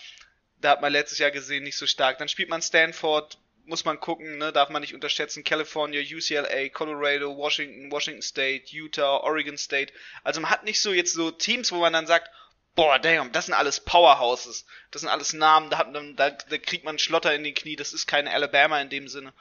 da 0.60 0.70
hat 0.70 0.80
man 0.80 0.92
letztes 0.92 1.18
Jahr 1.18 1.30
gesehen, 1.30 1.64
nicht 1.64 1.76
so 1.76 1.86
stark. 1.86 2.18
Dann 2.18 2.28
spielt 2.28 2.48
man 2.48 2.62
Stanford, 2.62 3.38
muss 3.70 3.86
man 3.86 3.98
gucken, 3.98 4.36
ne, 4.36 4.52
darf 4.52 4.68
man 4.68 4.82
nicht 4.82 4.94
unterschätzen. 4.94 5.44
California, 5.44 6.02
UCLA, 6.02 6.68
Colorado, 6.68 7.34
Washington, 7.36 7.90
Washington 7.90 8.20
State, 8.20 8.64
Utah, 8.66 9.18
Oregon 9.18 9.56
State. 9.56 9.92
Also 10.22 10.40
man 10.40 10.50
hat 10.50 10.64
nicht 10.64 10.82
so 10.82 10.92
jetzt 10.92 11.14
so 11.14 11.30
Teams, 11.30 11.72
wo 11.72 11.78
man 11.78 11.94
dann 11.94 12.06
sagt, 12.06 12.28
boah, 12.74 12.98
damn, 12.98 13.32
das 13.32 13.46
sind 13.46 13.54
alles 13.54 13.80
Powerhouses. 13.80 14.66
Das 14.90 15.00
sind 15.00 15.08
alles 15.08 15.32
Namen, 15.32 15.70
da, 15.70 15.78
hat, 15.78 15.94
da, 15.94 16.30
da 16.30 16.58
kriegt 16.58 16.84
man 16.84 16.98
Schlotter 16.98 17.34
in 17.34 17.44
den 17.44 17.54
Knie. 17.54 17.76
Das 17.76 17.92
ist 17.94 18.06
keine 18.06 18.32
Alabama 18.32 18.80
in 18.80 18.90
dem 18.90 19.08
Sinne. 19.08 19.32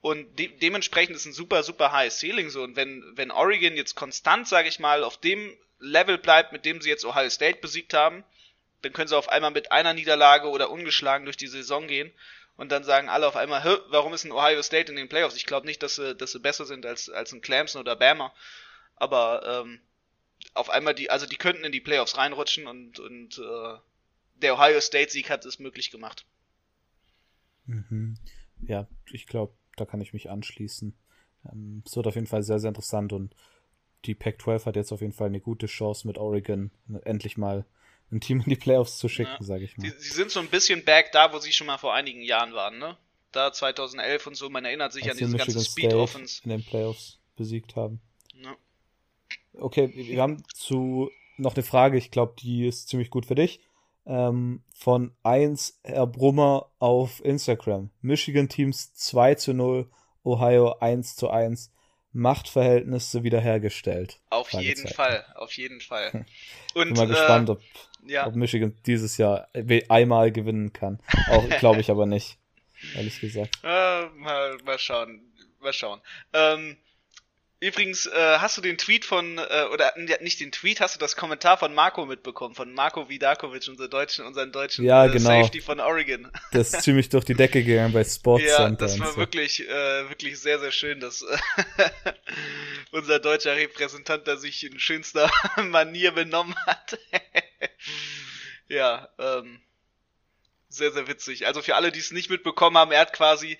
Und 0.00 0.38
de 0.38 0.48
dementsprechend 0.48 1.16
ist 1.16 1.26
ein 1.26 1.32
super, 1.32 1.62
super 1.64 1.92
high 1.92 2.12
Ceiling 2.12 2.50
so. 2.50 2.62
Und 2.62 2.76
wenn, 2.76 3.04
wenn 3.16 3.32
Oregon 3.32 3.76
jetzt 3.76 3.96
konstant, 3.96 4.46
sage 4.46 4.68
ich 4.68 4.78
mal, 4.78 5.02
auf 5.02 5.18
dem 5.18 5.52
Level 5.80 6.16
bleibt, 6.18 6.52
mit 6.52 6.64
dem 6.64 6.80
sie 6.80 6.88
jetzt 6.88 7.04
Ohio 7.04 7.28
State 7.28 7.58
besiegt 7.60 7.92
haben, 7.92 8.24
dann 8.82 8.92
können 8.92 9.08
sie 9.08 9.16
auf 9.16 9.28
einmal 9.28 9.50
mit 9.50 9.72
einer 9.72 9.92
Niederlage 9.92 10.48
oder 10.48 10.70
ungeschlagen 10.70 11.24
durch 11.24 11.36
die 11.36 11.48
Saison 11.48 11.88
gehen 11.88 12.12
und 12.58 12.72
dann 12.72 12.84
sagen 12.84 13.08
alle 13.08 13.26
auf 13.26 13.36
einmal, 13.36 13.62
warum 13.88 14.12
ist 14.12 14.24
ein 14.24 14.32
Ohio 14.32 14.60
State 14.62 14.90
in 14.90 14.96
den 14.96 15.08
Playoffs? 15.08 15.36
Ich 15.36 15.46
glaube 15.46 15.64
nicht, 15.64 15.82
dass 15.82 15.94
sie, 15.94 16.14
dass 16.14 16.32
sie 16.32 16.40
besser 16.40 16.66
sind 16.66 16.84
als, 16.84 17.08
als 17.08 17.32
ein 17.32 17.40
Clemson 17.40 17.80
oder 17.80 17.96
Bama, 17.96 18.34
aber 18.96 19.62
ähm, 19.64 19.80
auf 20.54 20.68
einmal 20.68 20.94
die, 20.94 21.08
also 21.08 21.24
die 21.24 21.36
könnten 21.36 21.64
in 21.64 21.72
die 21.72 21.80
Playoffs 21.80 22.18
reinrutschen 22.18 22.66
und, 22.66 22.98
und 22.98 23.38
äh, 23.38 23.78
der 24.34 24.54
Ohio 24.54 24.80
State 24.80 25.10
Sieg 25.10 25.30
hat 25.30 25.44
es 25.46 25.60
möglich 25.60 25.92
gemacht. 25.92 26.26
Mhm. 27.66 28.18
Ja, 28.60 28.88
ich 29.12 29.28
glaube, 29.28 29.54
da 29.76 29.84
kann 29.84 30.00
ich 30.00 30.12
mich 30.12 30.28
anschließen. 30.28 30.98
Ähm, 31.52 31.82
es 31.86 31.94
wird 31.94 32.08
auf 32.08 32.16
jeden 32.16 32.26
Fall 32.26 32.42
sehr, 32.42 32.58
sehr 32.58 32.68
interessant 32.68 33.12
und 33.12 33.36
die 34.04 34.16
Pac-12 34.16 34.66
hat 34.66 34.76
jetzt 34.76 34.90
auf 34.90 35.00
jeden 35.00 35.12
Fall 35.12 35.28
eine 35.28 35.40
gute 35.40 35.66
Chance 35.66 36.08
mit 36.08 36.18
Oregon 36.18 36.72
endlich 37.04 37.36
mal 37.36 37.64
ein 38.10 38.20
Team 38.20 38.40
in 38.40 38.50
die 38.50 38.56
Playoffs 38.56 38.98
zu 38.98 39.08
schicken, 39.08 39.36
ja. 39.38 39.46
sage 39.46 39.64
ich 39.64 39.76
mal. 39.76 39.88
Sie, 39.88 39.96
sie, 39.98 40.14
sind 40.14 40.30
so 40.30 40.40
ein 40.40 40.48
bisschen 40.48 40.84
back 40.84 41.12
da, 41.12 41.32
wo 41.32 41.38
sie 41.38 41.52
schon 41.52 41.66
mal 41.66 41.78
vor 41.78 41.94
einigen 41.94 42.22
Jahren 42.22 42.54
waren, 42.54 42.78
ne? 42.78 42.96
Da 43.32 43.52
2011 43.52 44.26
und 44.26 44.34
so, 44.36 44.48
man 44.48 44.64
erinnert 44.64 44.92
sich 44.92 45.04
Als 45.04 45.12
an 45.12 45.18
diese 45.18 45.36
ganze 45.36 45.62
Speed 45.62 45.92
Offense. 45.92 46.40
In 46.44 46.50
den 46.50 46.64
Playoffs 46.64 47.18
besiegt 47.36 47.76
haben. 47.76 48.00
Ja. 48.42 48.56
Okay, 49.52 49.92
wir 49.94 50.22
haben 50.22 50.42
zu 50.54 51.10
noch 51.38 51.54
eine 51.54 51.62
Frage, 51.62 51.96
ich 51.98 52.10
glaube, 52.10 52.34
die 52.38 52.66
ist 52.66 52.88
ziemlich 52.88 53.10
gut 53.10 53.26
für 53.26 53.34
dich. 53.34 53.60
Ähm, 54.06 54.62
von 54.74 55.12
1 55.22 55.80
Herr 55.84 56.06
Brummer 56.06 56.70
auf 56.78 57.24
Instagram. 57.24 57.90
Michigan 58.00 58.48
Teams 58.48 58.94
2 58.94 59.34
zu 59.34 59.54
0, 59.54 59.88
Ohio 60.24 60.78
1 60.78 61.16
zu 61.16 61.30
1. 61.30 61.70
Machtverhältnisse 62.18 63.22
wiederhergestellt. 63.22 64.20
Auf 64.30 64.52
jeden 64.52 64.88
Fall, 64.88 65.24
auf 65.36 65.52
jeden 65.52 65.80
Fall. 65.80 66.26
Und, 66.74 66.88
Bin 66.88 66.96
mal 66.96 67.04
äh, 67.04 67.08
gespannt, 67.08 67.50
ob 67.50 67.62
ja. 68.06 68.26
ob 68.26 68.34
Michigan 68.34 68.76
dieses 68.86 69.16
Jahr 69.16 69.48
einmal 69.88 70.32
gewinnen 70.32 70.72
kann. 70.72 71.00
Auch 71.30 71.48
glaube 71.58 71.80
ich 71.80 71.90
aber 71.90 72.06
nicht, 72.06 72.38
ehrlich 72.94 73.20
gesagt. 73.20 73.58
Äh, 73.62 74.06
mal, 74.08 74.56
mal 74.64 74.78
schauen, 74.78 75.20
mal 75.60 75.72
schauen. 75.72 76.00
Ähm, 76.32 76.76
übrigens, 77.60 78.06
äh, 78.06 78.38
hast 78.38 78.56
du 78.56 78.60
den 78.60 78.78
Tweet 78.78 79.04
von, 79.04 79.38
äh, 79.38 79.64
oder 79.72 79.92
nicht 79.96 80.40
den 80.40 80.52
Tweet, 80.52 80.80
hast 80.80 80.94
du 80.94 80.98
das 80.98 81.16
Kommentar 81.16 81.58
von 81.58 81.74
Marco 81.74 82.06
mitbekommen, 82.06 82.54
von 82.54 82.72
Marco 82.72 83.08
Vidakovic, 83.08 83.68
unser 83.68 83.88
deutschen, 83.88 84.24
unseren 84.26 84.52
deutschen 84.52 84.84
ja, 84.84 85.06
äh, 85.06 85.10
genau. 85.10 85.42
Safety 85.42 85.60
von 85.60 85.80
Oregon. 85.80 86.30
Das 86.52 86.72
ist 86.72 86.82
ziemlich 86.82 87.08
durch 87.08 87.24
die 87.24 87.34
Decke 87.34 87.62
gegangen 87.64 87.92
bei 87.92 88.04
Sports 88.04 88.44
Ja, 88.44 88.56
Center 88.56 88.86
das 88.86 88.98
war 88.98 89.12
so. 89.12 89.16
wirklich, 89.16 89.68
äh, 89.68 90.08
wirklich 90.08 90.38
sehr, 90.38 90.58
sehr 90.58 90.72
schön, 90.72 91.00
dass 91.00 91.24
unser 92.92 93.18
deutscher 93.18 93.56
Repräsentant 93.56 94.26
da 94.26 94.36
sich 94.36 94.64
in 94.64 94.78
schönster 94.78 95.30
Manier 95.56 96.12
benommen 96.12 96.54
hat. 96.66 96.98
ja, 98.68 99.08
ähm, 99.18 99.60
sehr, 100.68 100.92
sehr 100.92 101.08
witzig. 101.08 101.46
Also 101.46 101.62
für 101.62 101.74
alle, 101.74 101.92
die 101.92 101.98
es 101.98 102.10
nicht 102.10 102.30
mitbekommen 102.30 102.76
haben, 102.76 102.92
er 102.92 103.00
hat 103.00 103.12
quasi 103.12 103.58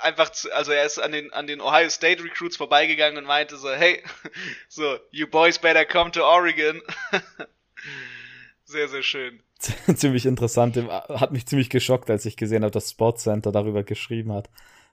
einfach, 0.00 0.30
zu, 0.30 0.54
also 0.54 0.72
er 0.72 0.84
ist 0.84 0.98
an 0.98 1.12
den, 1.12 1.32
an 1.32 1.46
den 1.46 1.60
Ohio 1.60 1.88
State 1.88 2.22
Recruits 2.22 2.56
vorbeigegangen 2.56 3.18
und 3.18 3.24
meinte 3.24 3.56
so, 3.56 3.70
hey, 3.70 4.02
so, 4.68 4.98
you 5.10 5.26
boys 5.26 5.58
better 5.58 5.84
come 5.84 6.10
to 6.10 6.22
Oregon. 6.22 6.80
sehr, 8.64 8.88
sehr 8.88 9.02
schön. 9.02 9.40
ziemlich 9.94 10.26
interessant. 10.26 10.76
Hat 10.76 11.32
mich 11.32 11.46
ziemlich 11.46 11.70
geschockt, 11.70 12.10
als 12.10 12.24
ich 12.24 12.36
gesehen 12.36 12.62
habe, 12.62 12.70
dass 12.70 12.90
Sports 12.90 13.24
Center 13.24 13.52
darüber 13.52 13.82
geschrieben 13.82 14.32
hat. 14.32 14.48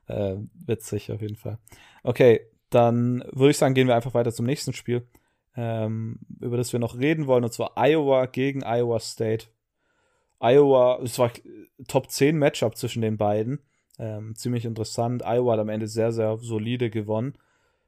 Äh, 0.07 0.35
witzig 0.65 1.11
auf 1.11 1.21
jeden 1.21 1.35
Fall. 1.35 1.59
Okay, 2.03 2.47
dann 2.69 3.23
würde 3.31 3.51
ich 3.51 3.57
sagen, 3.57 3.75
gehen 3.75 3.87
wir 3.87 3.95
einfach 3.95 4.13
weiter 4.13 4.33
zum 4.33 4.45
nächsten 4.45 4.73
Spiel 4.73 5.07
ähm, 5.57 6.19
über 6.39 6.57
das 6.57 6.73
wir 6.73 6.79
noch 6.79 6.97
reden 6.97 7.27
wollen, 7.27 7.43
und 7.43 7.53
zwar 7.53 7.73
Iowa 7.77 8.25
gegen 8.25 8.63
Iowa 8.63 8.99
State. 8.99 9.47
Iowa, 10.39 10.99
es 11.01 11.17
war 11.17 11.31
Top 11.87 12.09
10 12.11 12.37
Matchup 12.37 12.77
zwischen 12.77 13.01
den 13.01 13.17
beiden. 13.17 13.59
Ähm, 13.97 14.35
ziemlich 14.35 14.65
interessant. 14.65 15.23
Iowa 15.25 15.53
hat 15.53 15.59
am 15.59 15.69
Ende 15.69 15.87
sehr, 15.87 16.11
sehr 16.11 16.37
solide 16.37 16.89
gewonnen. 16.89 17.37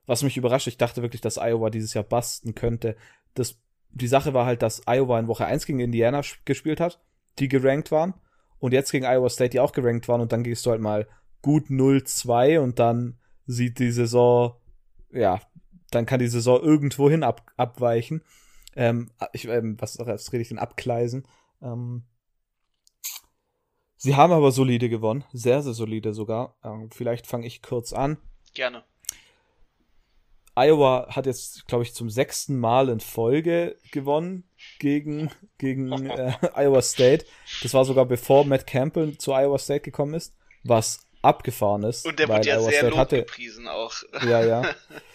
Was 0.05 0.23
mich 0.23 0.37
überrascht, 0.37 0.67
ich 0.67 0.77
dachte 0.77 1.01
wirklich, 1.01 1.21
dass 1.21 1.37
Iowa 1.37 1.69
dieses 1.69 1.93
Jahr 1.93 2.03
basten 2.03 2.55
könnte. 2.55 2.95
Das, 3.33 3.59
die 3.91 4.07
Sache 4.07 4.33
war 4.33 4.45
halt, 4.45 4.61
dass 4.61 4.83
Iowa 4.87 5.19
in 5.19 5.27
Woche 5.27 5.45
1 5.45 5.65
gegen 5.65 5.79
Indiana 5.79 6.21
gespielt 6.45 6.79
hat, 6.79 7.01
die 7.39 7.49
gerankt 7.49 7.91
waren. 7.91 8.13
Und 8.59 8.73
jetzt 8.73 8.91
gegen 8.91 9.05
Iowa 9.05 9.29
State, 9.29 9.49
die 9.51 9.59
auch 9.59 9.73
gerankt 9.73 10.07
waren. 10.07 10.21
Und 10.21 10.31
dann 10.31 10.43
gehst 10.43 10.65
du 10.65 10.71
halt 10.71 10.81
mal 10.81 11.07
gut 11.41 11.69
0-2 11.69 12.59
und 12.59 12.79
dann 12.79 13.17
sieht 13.45 13.79
die 13.79 13.91
Saison, 13.91 14.55
ja, 15.11 15.39
dann 15.91 16.05
kann 16.05 16.19
die 16.19 16.27
Saison 16.27 16.61
irgendwohin 16.61 17.23
ab, 17.23 17.51
abweichen. 17.55 18.21
Ähm, 18.75 19.09
ich, 19.33 19.47
ähm, 19.47 19.77
was, 19.79 19.97
was 19.99 20.31
rede 20.31 20.41
ich 20.41 20.49
denn? 20.49 20.59
Abgleisen. 20.59 21.27
Ähm, 21.61 22.03
sie 23.97 24.15
haben 24.15 24.33
aber 24.33 24.51
solide 24.51 24.89
gewonnen. 24.89 25.23
Sehr, 25.33 25.61
sehr 25.61 25.73
solide 25.73 26.13
sogar. 26.13 26.55
Ähm, 26.63 26.89
vielleicht 26.91 27.27
fange 27.27 27.47
ich 27.47 27.61
kurz 27.61 27.93
an. 27.93 28.17
Gerne. 28.53 28.83
Iowa 30.57 31.07
hat 31.11 31.27
jetzt, 31.27 31.67
glaube 31.67 31.83
ich, 31.83 31.93
zum 31.93 32.09
sechsten 32.09 32.59
Mal 32.59 32.89
in 32.89 32.99
Folge 32.99 33.77
gewonnen 33.91 34.49
gegen, 34.79 35.29
gegen 35.59 35.91
äh, 36.09 36.33
Iowa 36.55 36.81
State. 36.81 37.25
Das 37.61 37.75
war 37.75 37.85
sogar 37.85 38.05
bevor 38.05 38.43
Matt 38.43 38.65
Campbell 38.65 39.17
zu 39.19 39.33
Iowa 39.33 39.59
State 39.59 39.81
gekommen 39.81 40.15
ist, 40.15 40.35
was 40.63 41.05
abgefahren 41.21 41.83
ist. 41.83 42.07
Und 42.07 42.17
der 42.17 42.27
wurde 42.27 42.47
ja 42.47 42.55
Iowa 42.55 42.69
sehr 42.69 42.79
State 42.79 42.97
hatte, 42.97 43.17
gepriesen 43.17 43.67
auch. 43.67 43.93
Ja, 44.23 44.43
ja. 44.43 44.63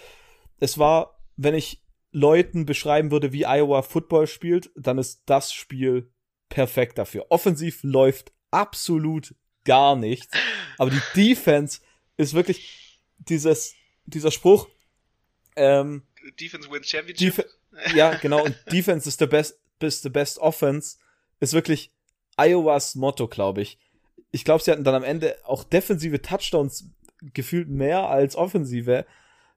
es 0.60 0.78
war, 0.78 1.18
wenn 1.36 1.54
ich 1.54 1.82
Leuten 2.12 2.64
beschreiben 2.64 3.10
würde, 3.10 3.32
wie 3.32 3.44
Iowa 3.44 3.82
Football 3.82 4.28
spielt, 4.28 4.70
dann 4.76 4.98
ist 4.98 5.22
das 5.26 5.52
Spiel 5.52 6.12
perfekt 6.50 6.98
dafür. 6.98 7.26
Offensiv 7.30 7.80
läuft 7.82 8.32
absolut 8.52 9.34
gar 9.64 9.96
nichts, 9.96 10.28
aber 10.78 10.90
die 10.90 11.02
Defense 11.16 11.80
ist 12.16 12.34
wirklich 12.34 13.00
dieses, 13.18 13.74
dieser 14.06 14.30
Spruch, 14.30 14.68
ähm, 15.56 16.02
Defense 16.40 16.70
wins 16.70 16.88
Championship. 16.88 17.36
Def 17.36 17.46
ja, 17.94 18.14
genau. 18.14 18.44
Und 18.44 18.56
Defense 18.72 19.08
is 19.08 19.16
the 19.18 19.26
best, 19.26 19.58
is 19.80 20.02
the 20.02 20.10
best 20.10 20.38
offense 20.38 20.96
ist 21.40 21.54
wirklich 21.54 21.92
Iowas 22.36 22.94
Motto, 22.94 23.28
glaube 23.28 23.62
ich. 23.62 23.78
Ich 24.30 24.44
glaube, 24.44 24.62
sie 24.62 24.70
hatten 24.70 24.84
dann 24.84 24.94
am 24.94 25.04
Ende 25.04 25.36
auch 25.44 25.64
defensive 25.64 26.22
Touchdowns 26.22 26.88
gefühlt 27.20 27.68
mehr 27.68 28.08
als 28.08 28.36
offensive. 28.36 29.04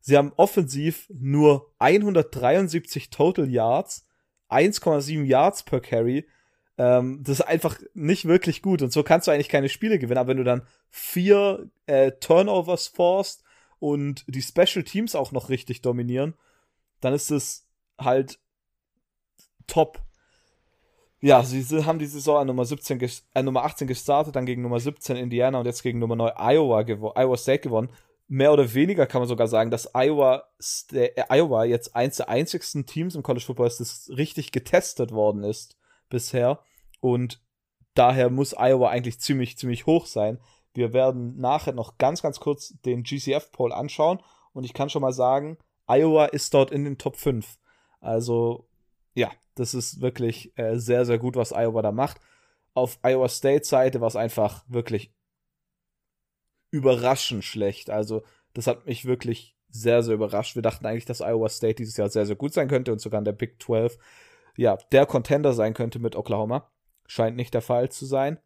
Sie 0.01 0.17
haben 0.17 0.33
offensiv 0.35 1.07
nur 1.09 1.71
173 1.79 3.09
Total 3.09 3.49
Yards, 3.49 4.05
1,7 4.49 5.23
Yards 5.23 5.63
per 5.63 5.79
Carry. 5.79 6.27
Ähm, 6.77 7.23
das 7.23 7.39
ist 7.39 7.45
einfach 7.45 7.79
nicht 7.93 8.25
wirklich 8.25 8.61
gut. 8.61 8.81
Und 8.81 8.91
so 8.91 9.03
kannst 9.03 9.27
du 9.27 9.31
eigentlich 9.31 9.49
keine 9.49 9.69
Spiele 9.69 9.99
gewinnen. 9.99 10.17
Aber 10.17 10.29
wenn 10.29 10.37
du 10.37 10.43
dann 10.43 10.63
vier 10.89 11.69
äh, 11.85 12.11
Turnovers 12.13 12.87
forst 12.87 13.43
und 13.79 14.25
die 14.27 14.41
Special 14.41 14.83
Teams 14.83 15.15
auch 15.15 15.31
noch 15.31 15.49
richtig 15.49 15.81
dominieren, 15.81 16.35
dann 17.01 17.13
ist 17.13 17.31
es 17.31 17.67
halt 17.99 18.39
top. 19.67 20.01
Ja, 21.21 21.43
sie 21.43 21.63
haben 21.85 21.97
die 21.97 22.05
Saison 22.05 22.37
an 22.37 22.47
Nummer 22.47 22.65
17 22.65 23.01
äh, 23.33 23.43
Nummer 23.43 23.63
18 23.63 23.87
gestartet, 23.87 24.35
dann 24.35 24.45
gegen 24.45 24.61
Nummer 24.61 24.79
17 24.79 25.15
Indiana 25.15 25.59
und 25.59 25.65
jetzt 25.65 25.81
gegen 25.81 25.99
Nummer 25.99 26.15
9 26.15 26.33
Iowa, 26.37 26.81
Iowa 27.15 27.37
State 27.37 27.61
gewonnen. 27.61 27.89
Mehr 28.27 28.51
oder 28.51 28.73
weniger 28.73 29.05
kann 29.05 29.21
man 29.21 29.29
sogar 29.29 29.47
sagen, 29.47 29.71
dass 29.71 29.91
Iowa, 29.95 30.43
äh, 30.91 31.23
Iowa 31.29 31.63
jetzt 31.63 31.95
eins 31.95 32.17
der 32.17 32.29
einzigsten 32.29 32.85
Teams 32.85 33.15
im 33.15 33.23
College 33.23 33.45
Football 33.45 33.67
ist, 33.67 33.79
das 33.79 34.09
richtig 34.15 34.51
getestet 34.51 35.11
worden 35.11 35.43
ist 35.43 35.77
bisher. 36.15 36.59
Und 37.01 37.43
daher 37.93 38.29
muss 38.29 38.55
Iowa 38.57 38.89
eigentlich 38.89 39.19
ziemlich, 39.19 39.57
ziemlich 39.57 39.85
hoch 39.85 40.05
sein. 40.05 40.39
Wir 40.73 40.93
werden 40.93 41.37
nachher 41.37 41.73
noch 41.73 41.97
ganz, 41.97 42.21
ganz 42.21 42.39
kurz 42.39 42.73
den 42.85 43.03
GCF-Poll 43.03 43.73
anschauen 43.73 44.21
und 44.53 44.63
ich 44.63 44.73
kann 44.73 44.89
schon 44.89 45.01
mal 45.01 45.11
sagen, 45.11 45.57
Iowa 45.87 46.25
ist 46.25 46.53
dort 46.53 46.71
in 46.71 46.85
den 46.85 46.97
Top 46.97 47.17
5. 47.17 47.57
Also, 47.99 48.69
ja, 49.13 49.29
das 49.55 49.73
ist 49.73 49.99
wirklich 49.99 50.57
äh, 50.57 50.77
sehr, 50.77 51.05
sehr 51.05 51.19
gut, 51.19 51.35
was 51.35 51.51
Iowa 51.51 51.81
da 51.81 51.91
macht. 51.91 52.21
Auf 52.73 52.97
Iowa 53.03 53.27
State-Seite 53.27 53.99
war 53.99 54.07
es 54.07 54.15
einfach 54.15 54.63
wirklich 54.67 55.13
überraschend 56.71 57.43
schlecht. 57.43 57.89
Also, 57.89 58.23
das 58.53 58.67
hat 58.67 58.85
mich 58.85 59.05
wirklich 59.05 59.55
sehr, 59.69 60.03
sehr 60.03 60.15
überrascht. 60.15 60.55
Wir 60.55 60.61
dachten 60.61 60.85
eigentlich, 60.85 61.05
dass 61.05 61.21
Iowa 61.21 61.49
State 61.49 61.75
dieses 61.75 61.97
Jahr 61.97 62.09
sehr, 62.09 62.25
sehr 62.25 62.37
gut 62.37 62.53
sein 62.53 62.69
könnte 62.69 62.93
und 62.93 62.99
sogar 62.99 63.19
in 63.19 63.25
der 63.25 63.33
Big 63.33 63.61
12 63.61 63.97
ja, 64.57 64.77
der 64.91 65.05
Contender 65.05 65.53
sein 65.53 65.73
könnte 65.73 65.99
mit 65.99 66.15
Oklahoma. 66.15 66.71
Scheint 67.07 67.35
nicht 67.35 67.53
der 67.53 67.61
Fall 67.61 67.89
zu 67.89 68.05
sein. 68.05 68.39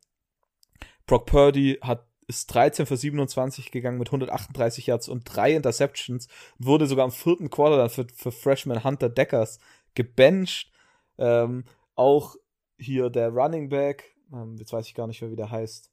Brock 1.05 1.25
Purdy 1.25 1.79
hat 1.81 2.05
ist 2.29 2.53
13 2.53 2.85
für 2.85 2.95
27 2.95 3.71
gegangen 3.71 3.97
mit 3.97 4.09
138 4.09 4.85
Yards 4.85 5.09
und 5.09 5.23
drei 5.23 5.55
Interceptions. 5.55 6.27
Wurde 6.59 6.85
sogar 6.85 7.05
im 7.05 7.11
vierten 7.11 7.49
Quarter 7.49 7.77
dann 7.77 7.89
für, 7.89 8.05
für 8.13 8.31
Freshman 8.31 8.83
Hunter 8.83 9.09
Deckers 9.09 9.59
gebencht. 9.95 10.71
Ähm, 11.17 11.65
auch 11.95 12.35
hier 12.77 13.09
der 13.09 13.29
Running 13.29 13.69
Back, 13.69 14.15
ähm, 14.31 14.55
jetzt 14.57 14.71
weiß 14.71 14.85
ich 14.85 14.93
gar 14.93 15.07
nicht 15.07 15.21
mehr, 15.21 15.31
wie 15.31 15.35
der 15.35 15.49
heißt. 15.49 15.91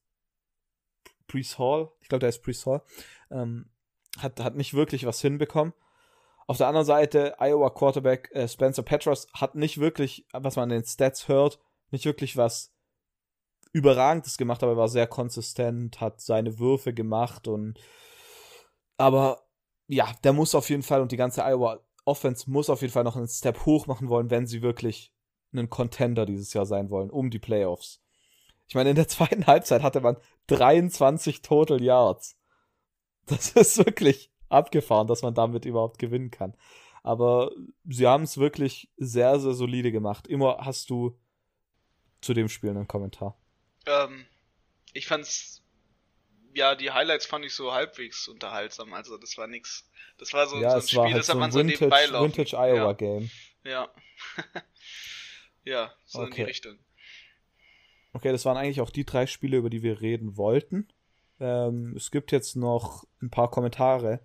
Priest 1.27 1.59
Hall, 1.59 1.91
ich 2.01 2.09
glaube, 2.09 2.21
der 2.21 2.29
ist 2.29 2.43
Priest 2.43 2.67
Hall, 2.67 2.83
ähm, 3.31 3.71
hat, 4.19 4.39
hat 4.39 4.57
nicht 4.57 4.75
wirklich 4.75 5.07
was 5.07 5.23
hinbekommen. 5.23 5.73
Auf 6.47 6.59
der 6.59 6.69
anderen 6.69 6.87
Seite, 6.87 7.37
Iowa 7.41 7.71
Quarterback 7.71 8.31
äh, 8.33 8.47
Spencer 8.47 8.83
Petros 8.83 9.27
hat 9.35 9.57
nicht 9.57 9.79
wirklich, 9.79 10.27
was 10.33 10.57
man 10.57 10.71
in 10.71 10.81
den 10.81 10.87
Stats 10.87 11.29
hört, 11.29 11.59
nicht 11.91 12.05
wirklich 12.05 12.37
was 12.37 12.73
Überragendes 13.73 14.39
gemacht, 14.39 14.63
aber 14.63 14.73
er 14.73 14.79
war 14.79 14.89
sehr 14.89 15.07
konsistent, 15.07 16.01
hat 16.01 16.21
seine 16.21 16.59
Würfe 16.59 16.95
gemacht 16.95 17.49
und 17.49 17.79
aber 18.97 19.43
ja, 19.89 20.13
der 20.25 20.33
muss 20.33 20.55
auf 20.55 20.71
jeden 20.71 20.83
Fall 20.83 21.03
und 21.03 21.13
die 21.13 21.17
ganze 21.17 21.43
Iowa 21.43 21.81
Offense 22.05 22.49
muss 22.51 22.71
auf 22.71 22.81
jeden 22.81 22.93
Fall 22.93 23.05
noch 23.05 23.17
einen 23.17 23.29
Step 23.29 23.67
hoch 23.67 23.87
machen 23.87 24.09
wollen, 24.09 24.31
wenn 24.31 24.47
sie 24.47 24.63
wirklich 24.63 25.13
einen 25.53 25.69
Contender 25.69 26.25
dieses 26.25 26.53
Jahr 26.53 26.67
sein 26.67 26.91
wollen, 26.91 27.11
um 27.11 27.31
die 27.31 27.39
Playoffs. 27.39 28.01
Ich 28.69 28.75
meine, 28.75 28.91
in 28.91 28.97
der 28.97 29.09
zweiten 29.09 29.47
Halbzeit 29.47 29.83
hatte 29.83 30.01
man 30.01 30.17
23 30.47 31.43
Total 31.43 31.83
Yards. 31.83 32.39
Das 33.27 33.51
ist 33.51 33.79
wirklich 33.79 34.31
abgefahren, 34.49 35.07
dass 35.07 35.23
man 35.23 35.35
damit 35.35 35.65
überhaupt 35.65 35.99
gewinnen 35.99 36.31
kann. 36.31 36.55
Aber 37.03 37.53
sie 37.89 38.07
haben 38.07 38.25
es 38.25 38.39
wirklich 38.39 38.91
sehr, 38.97 39.39
sehr 39.39 39.55
solide 39.55 39.93
gemacht. 39.93 40.27
Immer 40.27 40.59
hast 40.61 40.91
du 40.91 41.17
zu 42.21 42.35
dem 42.35 42.49
Spiel 42.49 42.71
einen 42.71 42.89
Kommentar. 42.89 43.39
Ähm, 43.87 44.27
ich 44.93 45.07
fand's, 45.07 45.63
ja, 46.55 46.75
die 46.75 46.91
Highlights 46.91 47.27
fand 47.27 47.45
ich 47.45 47.55
so 47.55 47.73
halbwegs 47.73 48.27
unterhaltsam. 48.29 48.93
Also 48.93 49.19
das 49.19 49.39
war 49.39 49.47
nix. 49.47 49.89
Das 50.19 50.33
war 50.33 50.47
so, 50.47 50.57
ja, 50.57 50.71
so 50.71 50.77
ein 50.77 50.89
Spiel, 50.89 51.01
halt 51.03 51.17
das 51.17 51.29
hat 51.29 51.37
man 51.37 51.53
so 51.53 51.61
Vintage, 51.61 51.85
nebenbei 51.85 52.07
laufen. 52.07 52.37
Vintage 52.37 52.57
Iowa 52.57 52.77
ja. 52.77 52.93
Game. 52.93 53.31
Ja. 53.65 53.89
ja, 55.65 55.93
so 56.07 56.21
okay. 56.21 56.29
in 56.29 56.35
die 56.35 56.43
Richtung. 56.43 56.79
Okay, 58.15 58.33
das 58.33 58.45
waren 58.47 58.57
eigentlich 58.57 58.81
auch 58.81 58.91
die 58.91 59.05
drei 59.05 59.27
Spiele, 59.27 59.59
über 59.59 59.71
die 59.71 59.83
wir 59.83 60.01
reden 60.01 60.37
wollten. 60.37 60.89
Ähm, 61.39 61.95
es 61.97 62.11
gibt 62.11 62.33
jetzt 62.33 62.57
noch 62.57 63.05
ein 63.21 63.31
paar 63.31 63.51
Kommentare, 63.51 64.21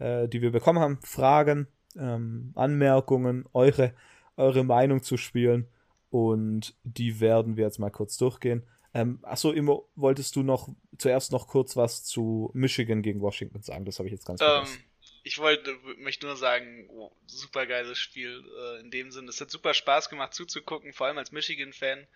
äh, 0.00 0.28
die 0.28 0.42
wir 0.42 0.50
bekommen 0.50 0.80
haben, 0.80 0.98
Fragen, 1.02 1.68
ähm, 1.96 2.52
Anmerkungen, 2.56 3.44
eure, 3.52 3.94
eure 4.36 4.64
Meinung 4.64 5.02
zu 5.02 5.16
spielen. 5.16 5.68
Und 6.10 6.74
die 6.82 7.20
werden 7.20 7.56
wir 7.56 7.64
jetzt 7.64 7.78
mal 7.78 7.90
kurz 7.90 8.16
durchgehen. 8.16 8.66
Ähm, 8.92 9.20
achso, 9.22 9.52
immer 9.52 9.82
wolltest 9.94 10.34
du 10.34 10.42
noch 10.42 10.68
zuerst 10.98 11.30
noch 11.30 11.46
kurz 11.46 11.76
was 11.76 12.04
zu 12.04 12.50
Michigan 12.54 13.02
gegen 13.02 13.20
Washington 13.20 13.62
sagen. 13.62 13.84
Das 13.84 13.98
habe 13.98 14.08
ich 14.08 14.12
jetzt 14.12 14.26
ganz 14.26 14.42
vergessen. 14.42 14.78
Ähm, 14.78 14.84
ich 15.22 15.38
wollte, 15.38 15.76
möchte 15.98 16.26
nur 16.26 16.36
sagen, 16.36 16.88
oh, 16.88 17.12
super 17.26 17.66
geiles 17.66 17.98
Spiel 17.98 18.42
äh, 18.58 18.80
in 18.80 18.90
dem 18.90 19.12
Sinne. 19.12 19.28
Es 19.28 19.40
hat 19.40 19.50
super 19.50 19.74
Spaß 19.74 20.08
gemacht 20.08 20.34
zuzugucken, 20.34 20.92
vor 20.92 21.06
allem 21.06 21.18
als 21.18 21.30
Michigan-Fan. 21.30 22.06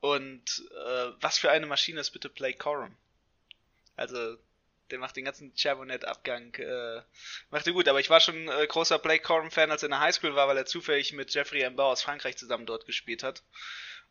Und 0.00 0.64
äh, 0.86 1.10
was 1.20 1.38
für 1.38 1.50
eine 1.50 1.66
Maschine 1.66 2.00
ist 2.00 2.10
bitte 2.12 2.28
Play 2.28 2.54
Corum? 2.54 2.96
Also 3.96 4.36
der 4.90 4.98
macht 4.98 5.16
den 5.16 5.24
ganzen 5.24 5.52
Charbonnet-Abgang, 5.56 6.54
äh, 6.54 7.02
macht 7.50 7.66
er 7.66 7.72
gut. 7.72 7.88
Aber 7.88 8.00
ich 8.00 8.10
war 8.10 8.20
schon 8.20 8.48
äh, 8.48 8.66
großer 8.66 8.98
Blake 8.98 9.22
Corum-Fan, 9.22 9.70
als 9.70 9.82
er 9.82 9.86
in 9.86 9.90
der 9.92 10.00
Highschool 10.00 10.34
war, 10.34 10.48
weil 10.48 10.56
er 10.56 10.66
zufällig 10.66 11.12
mit 11.12 11.32
Jeffrey 11.34 11.64
Ambau 11.64 11.90
aus 11.90 12.02
Frankreich 12.02 12.36
zusammen 12.36 12.66
dort 12.66 12.86
gespielt 12.86 13.22
hat. 13.22 13.42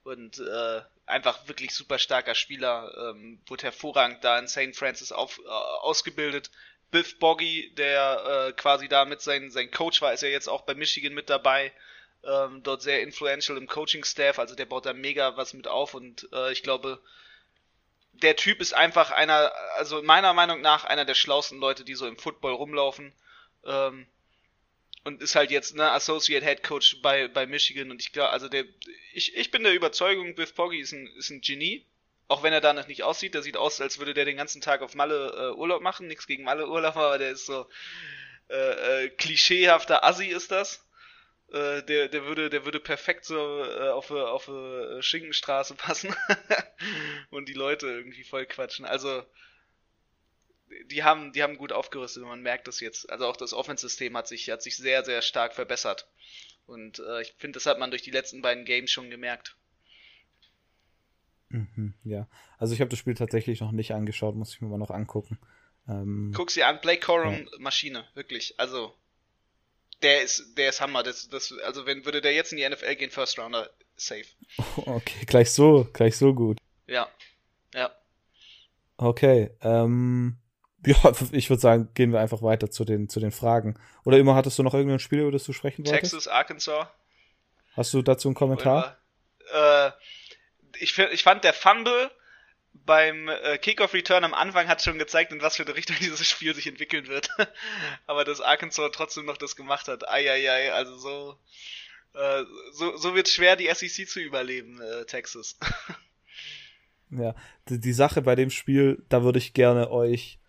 Und 0.04 0.40
äh, 0.40 0.82
einfach 1.06 1.48
wirklich 1.48 1.74
super 1.74 1.98
starker 1.98 2.36
Spieler, 2.36 2.94
ähm, 2.98 3.42
wurde 3.48 3.64
hervorragend 3.64 4.24
da 4.24 4.38
in 4.38 4.48
St. 4.48 4.76
Francis 4.76 5.12
auf, 5.12 5.40
äh, 5.40 5.50
ausgebildet. 5.50 6.52
Biff 6.92 7.18
Boggy, 7.20 7.74
der 7.76 8.48
äh, 8.50 8.52
quasi 8.54 8.88
da 8.88 9.06
mit 9.06 9.22
sein, 9.22 9.50
sein 9.50 9.72
Coach 9.72 10.02
war, 10.02 10.14
ist 10.14 10.22
ja 10.22 10.30
jetzt 10.30 10.48
auch 10.48 10.62
bei 10.62 10.76
Michigan 10.76 11.14
mit 11.14 11.30
dabei. 11.30 11.74
Ähm, 12.24 12.64
dort 12.64 12.82
sehr 12.82 13.02
influential 13.02 13.58
im 13.58 13.68
Coaching-Staff, 13.68 14.40
also 14.40 14.56
der 14.56 14.66
baut 14.66 14.86
da 14.86 14.94
mega 14.94 15.38
was 15.38 15.54
mit 15.54 15.68
auf 15.68 15.94
und 15.94 16.28
äh, 16.34 16.52
ich 16.52 16.64
glaube, 16.64 17.00
der 18.22 18.36
Typ 18.36 18.62
ist 18.62 18.74
einfach 18.74 19.12
einer, 19.12 19.52
also 19.76 20.02
meiner 20.02 20.34
Meinung 20.34 20.62
nach 20.62 20.84
einer 20.84 21.06
der 21.06 21.16
schlauesten 21.16 21.60
Leute, 21.60 21.84
die 21.84 21.96
so 21.96 22.08
im 22.08 22.18
Football 22.18 22.54
rumlaufen. 22.54 23.14
Ähm, 23.66 24.08
und 25.04 25.22
ist 25.22 25.36
halt 25.36 25.52
jetzt 25.52 25.76
ne 25.76 25.92
Associate 25.92 26.44
Head 26.44 26.64
Coach 26.64 27.02
bei, 27.02 27.28
bei 27.28 27.46
Michigan 27.46 27.92
und 27.92 28.02
ich 28.02 28.12
glaube, 28.12 28.32
also 28.32 28.50
der, 28.50 28.66
ich, 29.14 29.36
ich 29.36 29.52
bin 29.52 29.64
der 29.64 29.74
Überzeugung, 29.74 30.34
Biff 30.34 30.56
Poggy 30.56 30.80
ist 30.80 30.94
ein, 30.94 31.08
ist 31.18 31.30
ein 31.30 31.42
Genie. 31.42 31.86
Auch 32.28 32.42
wenn 32.42 32.54
er 32.54 32.62
danach 32.62 32.88
nicht 32.88 33.04
aussieht, 33.04 33.36
der 33.36 33.44
sieht 33.44 33.56
aus, 33.56 33.80
als 33.82 34.00
würde 34.00 34.16
der 34.16 34.26
den 34.26 34.38
ganzen 34.38 34.62
Tag 34.62 34.82
auf 34.82 34.96
Malle 34.96 35.52
äh, 35.54 35.56
Urlaub 35.56 35.84
machen. 35.84 36.08
Nichts 36.08 36.26
gegen 36.26 36.44
Malle 36.44 36.68
Urlaub, 36.68 36.96
aber 36.96 37.20
der 37.20 37.30
ist 37.30 37.46
so 37.46 37.68
äh, 38.50 39.06
äh, 39.06 39.10
klischeehafter 39.10 40.04
Assi 40.04 40.28
ist 40.28 40.50
das. 40.52 40.85
Äh, 41.52 41.84
der, 41.84 42.08
der 42.08 42.26
würde, 42.26 42.50
der 42.50 42.66
würde 42.66 42.80
perfekt 42.80 43.26
so 43.26 43.36
äh, 43.38 43.90
auf, 43.90 44.10
auf 44.12 44.50
eine 44.50 45.02
Schinkenstraße 45.02 45.76
passen 45.78 46.16
und 47.30 47.48
die 47.48 47.54
Leute 47.54 47.88
irgendwie 47.88 48.24
voll 48.24 48.46
quatschen. 48.46 48.86
Also 48.86 49.24
die 50.88 51.04
haben, 51.04 51.32
die 51.34 51.44
haben 51.44 51.58
gut 51.58 51.72
aufgerüstet 51.72 52.24
und 52.24 52.30
man 52.30 52.42
merkt 52.42 52.68
das 52.68 52.80
jetzt. 52.80 53.10
Also 53.10 53.28
auch 53.28 53.38
das 53.38 53.54
Offense-System 53.54 54.18
hat 54.18 54.28
sich, 54.28 54.50
hat 54.50 54.64
sich 54.64 54.78
sehr, 54.78 55.06
sehr 55.06 55.22
stark 55.22 55.54
verbessert. 55.54 56.08
Und 56.66 57.00
äh, 57.00 57.22
ich 57.22 57.34
finde, 57.38 57.58
das 57.58 57.68
hat 57.68 57.80
man 57.80 57.92
durch 57.92 58.02
die 58.02 58.12
letzten 58.12 58.42
beiden 58.42 58.66
Games 58.66 58.92
schon 58.92 59.12
gemerkt. 59.12 59.56
Mhm, 61.50 61.94
ja, 62.04 62.28
also 62.58 62.74
ich 62.74 62.82
habe 62.82 62.90
das 62.90 62.98
Spiel 62.98 63.14
tatsächlich 63.14 63.62
noch 63.62 63.72
nicht 63.72 63.94
angeschaut, 63.94 64.36
muss 64.36 64.54
ich 64.54 64.62
mir 64.62 64.68
mal 64.68 64.80
noch 64.80 64.90
angucken. 64.90 65.38
Ähm, 65.88 66.34
Guck 66.36 66.50
sie 66.50 66.64
an, 66.64 66.82
Blake 66.82 67.06
Corum, 67.06 67.36
ja. 67.36 67.60
Maschine, 67.60 68.08
wirklich. 68.16 68.60
Also 68.60 68.96
der 70.06 70.22
ist, 70.22 70.56
der 70.56 70.70
ist 70.70 70.82
Hammer. 70.82 71.04
Das, 71.04 71.28
das, 71.28 71.54
also 71.66 71.86
wenn 71.86 72.06
würde 72.06 72.22
der 72.22 72.34
jetzt 72.34 72.52
in 72.52 72.58
die 72.58 72.70
NFL 72.70 72.96
gehen, 72.96 73.10
First 73.10 73.40
Rounder, 73.40 73.70
safe. 73.98 74.26
Okay, 74.86 75.26
gleich 75.26 75.52
so, 75.52 75.88
gleich 75.92 76.16
so 76.16 76.34
gut. 76.34 76.60
Ja, 76.88 77.10
ja. 77.74 77.92
Okay, 78.98 79.50
ähm, 79.62 80.38
ja, 80.86 81.12
ich 81.32 81.50
würde 81.50 81.62
sagen, 81.62 81.90
gehen 81.96 82.14
wir 82.14 82.20
einfach 82.20 82.44
weiter 82.44 82.70
zu 82.70 82.86
den, 82.86 83.10
zu 83.10 83.20
den 83.20 83.32
Fragen. 83.32 83.80
Oder 84.04 84.18
immer 84.20 84.36
hattest 84.36 84.60
du 84.60 84.64
noch 84.64 84.76
irgendein 84.76 85.00
Spiel, 85.00 85.22
über 85.22 85.32
das 85.32 85.44
du 85.44 85.54
sprechen 85.54 85.86
wolltest? 85.86 86.14
Texas, 86.14 86.28
Arkansas. 86.28 86.88
Hast 87.76 87.94
du 87.94 88.02
dazu 88.04 88.28
einen 88.28 88.36
Kommentar? 88.36 88.98
Äh, 89.52 89.92
ich, 90.80 90.98
ich 90.98 91.24
fand 91.24 91.44
der 91.44 91.54
Fumble 91.54 92.12
beim 92.86 93.30
äh, 93.30 93.58
Kickoff 93.58 93.94
Return 93.94 94.24
am 94.24 94.34
Anfang 94.34 94.68
hat 94.68 94.82
schon 94.82 95.00
gezeigt, 95.00 95.32
in 95.32 95.42
was 95.42 95.56
für 95.56 95.64
eine 95.64 95.76
Richtung 95.76 95.96
dieses 96.02 96.28
Spiel 96.28 96.54
sich 96.54 96.68
entwickeln 96.68 97.08
wird. 97.08 97.30
Aber 98.08 98.24
dass 98.24 98.42
Arkansas 98.42 98.92
trotzdem 98.92 99.26
noch 99.26 99.38
das 99.38 99.56
gemacht 99.56 99.88
hat, 99.88 100.08
eieiei, 100.08 100.74
also 100.74 100.98
so, 100.98 101.40
äh, 102.14 102.44
so, 102.74 102.98
so 102.98 103.16
wird 103.16 103.30
schwer, 103.30 103.56
die 103.56 103.70
SEC 103.74 104.08
zu 104.08 104.20
überleben, 104.20 104.82
äh, 104.82 105.06
Texas. 105.06 105.58
ja, 107.12 107.36
die, 107.70 107.80
die, 107.80 107.94
Sache 107.94 108.22
bei 108.22 108.36
dem 108.36 108.50
Spiel, 108.50 109.04
da 109.10 109.24
würde 109.24 109.40
ich 109.40 109.54
gerne 109.54 109.90
euch 109.90 110.40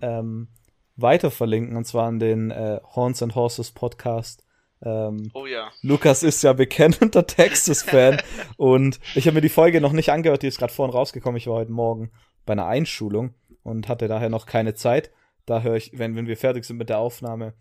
ähm, 0.00 0.48
weiter 0.96 1.30
verlinken, 1.30 1.76
und 1.76 1.86
zwar 1.86 2.06
an 2.06 2.18
den 2.18 2.50
äh, 2.50 2.80
Horns 2.94 3.22
and 3.22 3.34
Horses 3.34 3.70
Podcast 3.70 4.44
ähm, 4.82 5.30
oh 5.34 5.46
ja. 5.46 5.70
Lukas 5.82 6.22
ist 6.22 6.42
ja 6.42 6.52
bekennender 6.52 7.26
Texas-Fan 7.26 8.22
und 8.56 8.98
ich 9.14 9.26
habe 9.26 9.34
mir 9.34 9.40
die 9.40 9.48
Folge 9.48 9.80
noch 9.80 9.92
nicht 9.92 10.10
angehört, 10.10 10.42
die 10.42 10.46
ist 10.46 10.58
gerade 10.58 10.72
vorhin 10.72 10.94
rausgekommen. 10.94 11.36
Ich 11.36 11.46
war 11.46 11.56
heute 11.56 11.72
Morgen 11.72 12.10
bei 12.46 12.52
einer 12.52 12.66
Einschulung 12.66 13.34
und 13.62 13.88
hatte 13.88 14.08
daher 14.08 14.30
noch 14.30 14.46
keine 14.46 14.74
Zeit. 14.74 15.10
Da 15.46 15.62
höre 15.62 15.76
ich, 15.76 15.98
wenn, 15.98 16.16
wenn 16.16 16.26
wir 16.26 16.36
fertig 16.36 16.64
sind 16.64 16.78
mit 16.78 16.88
der 16.88 16.98
Aufnahme, 16.98 17.54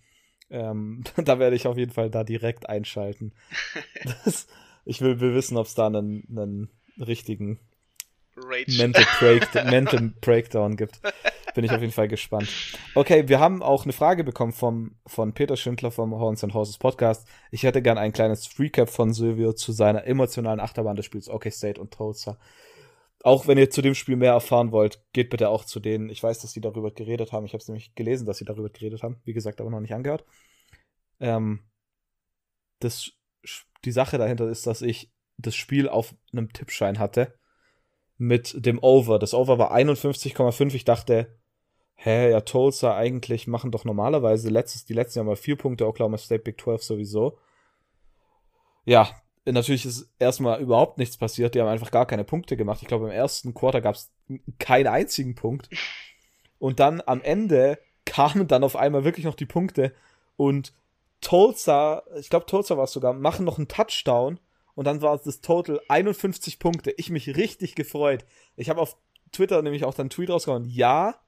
ähm, 0.50 1.04
da 1.18 1.40
werde 1.40 1.56
ich 1.56 1.68
auf 1.68 1.78
jeden 1.78 1.92
Fall 1.92 2.10
da 2.10 2.24
direkt 2.24 2.70
einschalten. 2.70 3.34
Das, 4.24 4.48
ich 4.86 5.02
will, 5.02 5.20
will 5.20 5.36
wissen, 5.36 5.58
ob 5.58 5.68
es 5.68 5.76
da 5.76 5.88
einen, 5.88 6.24
einen 6.30 6.70
richtigen 6.98 7.60
Mental, 8.78 9.06
Break, 9.20 9.66
Mental 9.66 10.14
Breakdown 10.22 10.78
gibt. 10.78 11.02
Bin 11.56 11.64
ich 11.64 11.72
auf 11.72 11.82
jeden 11.82 11.94
Fall 11.94 12.08
gespannt. 12.08 12.50
Okay, 12.96 13.28
wir 13.28 13.40
haben 13.40 13.62
auch 13.62 13.84
eine 13.84 13.94
Frage 13.94 14.24
bekommen 14.24 14.54
vom, 14.54 14.96
von 15.06 15.34
Peter 15.34 15.58
Schindler 15.58 15.92
vom 15.92 16.14
Horns 16.14 16.44
and 16.44 16.54
Horses 16.54 16.78
Podcast. 16.78 17.28
Ich 17.52 17.64
hätte 17.64 17.82
gern 17.82 17.98
ein 17.98 18.14
kleines 18.14 18.60
Recap 18.60 18.90
von 18.90 19.14
Silvio 19.14 19.54
zu 19.54 19.72
seiner 19.72 20.06
emotionalen 20.06 20.60
Achterbahn 20.60 20.96
des 20.96 21.06
Spiels 21.06 21.30
OK 21.30 21.52
State 21.52 21.80
und 21.80 21.92
Tulsa. 21.92 22.38
Auch 23.24 23.48
wenn 23.48 23.58
ihr 23.58 23.70
zu 23.70 23.82
dem 23.82 23.96
Spiel 23.96 24.16
mehr 24.16 24.32
erfahren 24.32 24.72
wollt, 24.72 25.04
geht 25.12 25.30
bitte 25.30 25.50
auch 25.50 25.66
zu 25.66 25.80
denen. 25.80 26.10
Ich 26.10 26.24
weiß, 26.24 26.40
dass 26.40 26.54
die 26.54 26.62
darüber 26.62 26.92
geredet 26.92 27.34
haben. 27.34 27.46
Ich 27.46 27.54
habe 27.54 27.62
es 27.62 27.68
nämlich 27.68 27.94
gelesen, 27.96 28.26
dass 28.26 28.38
sie 28.38 28.46
darüber 28.46 28.70
geredet 28.70 29.04
haben. 29.04 29.20
Wie 29.26 29.34
gesagt, 29.34 29.60
aber 29.60 29.70
noch 29.70 29.82
nicht 29.82 29.94
angehört. 29.94 30.24
Ähm, 31.20 31.66
das, 32.80 33.12
die 33.84 33.92
Sache 33.92 34.18
dahinter 34.18 34.48
ist, 34.48 34.68
dass 34.68 34.82
ich 34.82 35.12
das 35.38 35.56
Spiel 35.56 35.90
auf 35.90 36.16
einem 36.32 36.54
Tippschein 36.54 37.00
hatte 37.00 37.34
mit 38.18 38.54
dem 38.66 38.80
Over. 38.80 39.20
Das 39.20 39.34
Over 39.34 39.58
war 39.58 39.74
51,5. 39.74 40.76
Ich 40.76 40.86
dachte, 40.86 41.39
hä, 42.02 42.32
ja, 42.32 42.42
Tulsa 42.42 42.96
eigentlich 42.96 43.46
machen 43.46 43.72
doch 43.72 43.84
normalerweise 43.84 44.50
letztes, 44.50 44.86
die 44.86 44.94
letzten 44.94 45.20
Jahr 45.20 45.26
mal 45.26 45.36
vier 45.36 45.58
Punkte, 45.58 45.86
Oklahoma 45.86 46.18
State 46.18 46.44
Big 46.44 46.60
12 46.60 46.82
sowieso. 46.82 47.38
Ja, 48.86 49.10
natürlich 49.46 49.86
ist 49.86 50.10
erstmal 50.18 50.62
überhaupt 50.62 50.98
nichts 50.98 51.18
passiert. 51.18 51.54
Die 51.54 51.60
haben 51.60 51.68
einfach 51.68 51.92
gar 51.92 52.06
keine 52.06 52.24
Punkte 52.24 52.56
gemacht. 52.56 52.82
Ich 52.82 52.88
glaube, 52.88 53.06
im 53.06 53.12
ersten 53.12 53.54
Quarter 53.54 53.82
gab 53.82 53.96
es 53.96 54.12
keinen 54.60 54.88
einzigen 54.88 55.36
Punkt. 55.36 55.70
Und 56.58 56.80
dann 56.80 57.02
am 57.06 57.22
Ende 57.22 57.80
kamen 58.06 58.48
dann 58.48 58.64
auf 58.64 58.78
einmal 58.78 59.04
wirklich 59.04 59.26
noch 59.26 59.36
die 59.36 59.46
Punkte. 59.46 59.94
Und 60.38 60.74
Tulsa, 61.20 62.04
ich 62.18 62.30
glaube, 62.30 62.46
Tulsa 62.46 62.78
war 62.78 62.86
es 62.86 62.94
sogar, 62.94 63.12
machen 63.12 63.46
noch 63.46 63.58
einen 63.58 63.68
Touchdown. 63.68 64.40
Und 64.74 64.86
dann 64.86 65.02
war 65.02 65.16
es 65.16 65.24
das 65.24 65.42
Total 65.42 65.82
51 65.90 66.60
Punkte. 66.60 66.92
Ich 66.96 67.10
mich 67.10 67.36
richtig 67.36 67.76
gefreut. 67.76 68.26
Ich 68.56 68.70
habe 68.70 68.80
auf 68.80 68.96
Twitter 69.34 69.62
nämlich 69.62 69.84
auch 69.84 69.94
dann 69.94 70.06
einen 70.06 70.10
Tweet 70.12 70.30
rausgehauen. 70.30 70.64
Ja, 70.64 71.20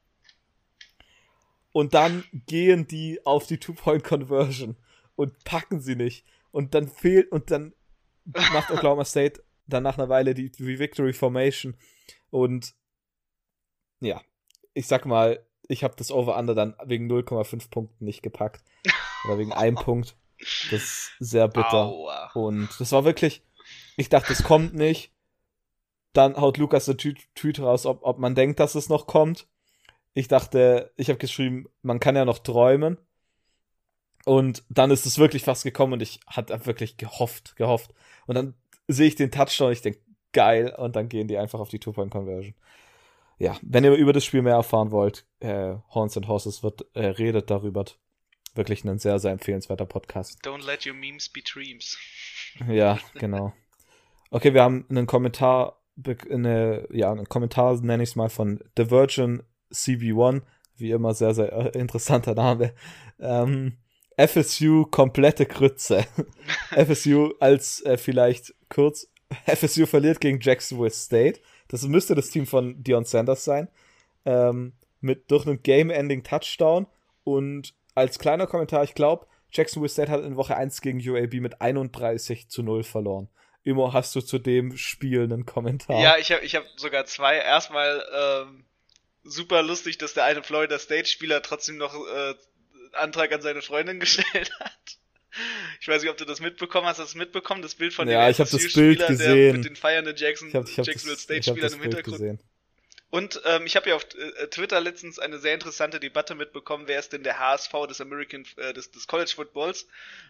und 1.71 1.93
dann 1.93 2.23
gehen 2.33 2.87
die 2.87 3.25
auf 3.25 3.47
die 3.47 3.59
Two-Point-Conversion 3.59 4.75
und 5.15 5.43
packen 5.43 5.79
sie 5.79 5.95
nicht. 5.95 6.25
Und 6.51 6.73
dann 6.73 6.87
fehlt, 6.87 7.31
und 7.31 7.51
dann 7.51 7.73
macht 8.25 8.71
Oklahoma 8.71 9.05
State 9.05 9.43
dann 9.67 9.83
nach 9.83 9.97
einer 9.97 10.09
Weile 10.09 10.33
die, 10.33 10.51
die 10.51 10.79
Victory 10.79 11.13
Formation. 11.13 11.77
Und 12.29 12.73
ja, 14.01 14.21
ich 14.73 14.87
sag 14.87 15.05
mal, 15.05 15.45
ich 15.67 15.83
habe 15.83 15.95
das 15.95 16.11
Over-Under 16.11 16.55
dann 16.55 16.75
wegen 16.85 17.09
0,5 17.09 17.69
Punkten 17.69 18.03
nicht 18.03 18.21
gepackt. 18.21 18.63
Oder 19.25 19.37
wegen 19.37 19.53
einem 19.53 19.75
Punkt. 19.83 20.17
Das 20.71 20.81
ist 20.81 21.11
sehr 21.19 21.47
bitter. 21.47 21.85
Aua. 21.85 22.31
Und 22.33 22.69
das 22.79 22.91
war 22.91 23.05
wirklich, 23.05 23.43
ich 23.95 24.09
dachte, 24.09 24.33
es 24.33 24.43
kommt 24.43 24.73
nicht. 24.73 25.13
Dann 26.13 26.35
haut 26.35 26.57
Lukas 26.57 26.89
eine 26.89 26.97
Tweet 26.97 27.59
raus, 27.59 27.85
ob, 27.85 28.03
ob 28.03 28.19
man 28.19 28.35
denkt, 28.35 28.59
dass 28.59 28.75
es 28.75 28.89
noch 28.89 29.07
kommt 29.07 29.47
ich 30.13 30.27
dachte, 30.27 30.91
ich 30.97 31.09
habe 31.09 31.19
geschrieben, 31.19 31.67
man 31.81 31.99
kann 31.99 32.15
ja 32.15 32.25
noch 32.25 32.39
träumen. 32.39 32.97
Und 34.25 34.63
dann 34.69 34.91
ist 34.91 35.05
es 35.05 35.17
wirklich 35.17 35.43
fast 35.43 35.63
gekommen 35.63 35.93
und 35.93 36.01
ich 36.01 36.19
hatte 36.27 36.65
wirklich 36.65 36.97
gehofft, 36.97 37.55
gehofft. 37.55 37.93
Und 38.27 38.35
dann 38.35 38.53
sehe 38.87 39.07
ich 39.07 39.15
den 39.15 39.31
Touchdown 39.31 39.67
und 39.67 39.73
ich 39.73 39.81
denke, 39.81 39.99
geil. 40.31 40.75
Und 40.77 40.95
dann 40.95 41.09
gehen 41.09 41.27
die 41.27 41.37
einfach 41.37 41.59
auf 41.59 41.69
die 41.69 41.79
Two-Point-Conversion. 41.79 42.53
Ja, 43.39 43.57
wenn 43.63 43.83
ihr 43.83 43.93
über 43.93 44.13
das 44.13 44.23
Spiel 44.23 44.43
mehr 44.43 44.53
erfahren 44.53 44.91
wollt, 44.91 45.25
äh, 45.39 45.75
Horns 45.89 46.15
and 46.15 46.27
Horses 46.27 46.61
wird, 46.61 46.85
äh, 46.93 47.07
redet 47.07 47.49
darüber. 47.49 47.85
Wirklich 48.53 48.83
ein 48.83 48.99
sehr, 48.99 49.17
sehr 49.17 49.31
empfehlenswerter 49.31 49.85
Podcast. 49.85 50.39
Don't 50.45 50.63
let 50.65 50.85
your 50.85 50.93
memes 50.93 51.29
be 51.29 51.41
dreams. 51.41 51.97
Ja, 52.67 52.99
genau. 53.13 53.53
Okay, 54.29 54.53
wir 54.53 54.61
haben 54.61 54.85
einen 54.89 55.07
Kommentar, 55.07 55.81
eine, 56.29 56.85
ja, 56.91 57.09
einen 57.09 57.29
Kommentar 57.29 57.79
nenne 57.81 58.03
ich 58.03 58.09
es 58.09 58.15
mal 58.17 58.29
von 58.29 58.61
The 58.75 58.91
Virgin 58.91 59.41
CB1, 59.71 60.41
wie 60.77 60.91
immer 60.91 61.13
sehr, 61.13 61.33
sehr 61.33 61.51
äh, 61.51 61.79
interessanter 61.79 62.33
Name. 62.35 62.73
Ähm, 63.19 63.77
FSU 64.17 64.85
komplette 64.85 65.45
Krütze. 65.45 66.05
FSU 66.71 67.33
als 67.39 67.81
äh, 67.85 67.97
vielleicht 67.97 68.53
kurz, 68.69 69.09
FSU 69.45 69.85
verliert 69.85 70.19
gegen 70.19 70.39
Jacksonville 70.39 70.91
State. 70.91 71.39
Das 71.67 71.83
müsste 71.83 72.15
das 72.15 72.29
Team 72.29 72.45
von 72.45 72.83
Dion 72.83 73.05
Sanders 73.05 73.45
sein. 73.45 73.69
Ähm, 74.25 74.73
mit 74.99 75.31
durch 75.31 75.47
einen 75.47 75.63
Game-Ending 75.63 76.23
Touchdown. 76.23 76.87
Und 77.23 77.73
als 77.95 78.19
kleiner 78.19 78.47
Kommentar, 78.47 78.83
ich 78.83 78.93
glaube, 78.93 79.25
Jacksonville 79.51 79.89
State 79.89 80.11
hat 80.11 80.23
in 80.23 80.35
Woche 80.35 80.55
1 80.55 80.81
gegen 80.81 80.99
UAB 80.99 81.35
mit 81.35 81.61
31 81.61 82.49
zu 82.49 82.63
0 82.63 82.83
verloren. 82.83 83.29
Immer 83.63 83.93
hast 83.93 84.15
du 84.15 84.21
zu 84.21 84.39
dem 84.39 84.75
Spiel 84.75 85.23
einen 85.23 85.45
Kommentar. 85.45 86.01
Ja, 86.01 86.17
ich 86.17 86.31
habe 86.31 86.43
ich 86.43 86.55
hab 86.55 86.63
sogar 86.77 87.05
zwei. 87.05 87.37
Erstmal 87.37 88.03
ähm, 88.13 88.65
super 89.23 89.61
lustig, 89.61 89.97
dass 89.97 90.13
der 90.13 90.25
eine 90.25 90.43
Florida 90.43 90.77
State-Spieler 90.79 91.41
trotzdem 91.41 91.77
noch 91.77 91.95
äh, 91.95 92.35
Antrag 92.93 93.31
an 93.31 93.41
seine 93.41 93.61
Freundin 93.61 93.99
gestellt 94.01 94.51
hat. 94.59 94.97
Ich 95.79 95.87
weiß 95.87 96.01
nicht, 96.01 96.11
ob 96.11 96.17
du 96.17 96.25
das 96.25 96.41
mitbekommen 96.41 96.87
hast. 96.87 96.99
Hast 96.99 97.13
du 97.13 97.17
das 97.17 97.25
mitbekommen? 97.25 97.61
Das 97.61 97.75
Bild 97.75 97.93
von 97.93 98.07
ja, 98.09 98.25
dem 98.25 98.31
ich 98.31 98.37
das 98.37 98.73
Bild 98.73 99.07
gesehen. 99.07 99.55
mit 99.57 99.65
den 99.65 99.75
feiernden 99.77 100.15
Jackson, 100.15 100.49
ich 100.49 100.55
hab, 100.55 100.67
ich 100.67 100.77
hab 100.77 100.85
Jacksonville 100.85 101.17
State-Spielern 101.17 101.73
im 101.73 101.81
Hintergrund. 101.81 102.17
Gesehen. 102.17 102.39
Und 103.11 103.41
ähm, 103.43 103.65
ich 103.65 103.75
habe 103.75 103.89
ja 103.89 103.95
auf 103.97 104.05
äh, 104.15 104.47
Twitter 104.47 104.79
letztens 104.79 105.19
eine 105.19 105.37
sehr 105.37 105.53
interessante 105.53 105.99
Debatte 105.99 106.33
mitbekommen, 106.33 106.87
wer 106.87 106.97
ist 106.97 107.11
denn 107.11 107.23
der 107.23 107.39
HSV 107.39 107.73
des 107.89 107.99
American 107.99 108.45
äh, 108.55 108.71
des, 108.71 108.89
des 108.89 109.05
College 109.05 109.33
Footballs? 109.35 109.85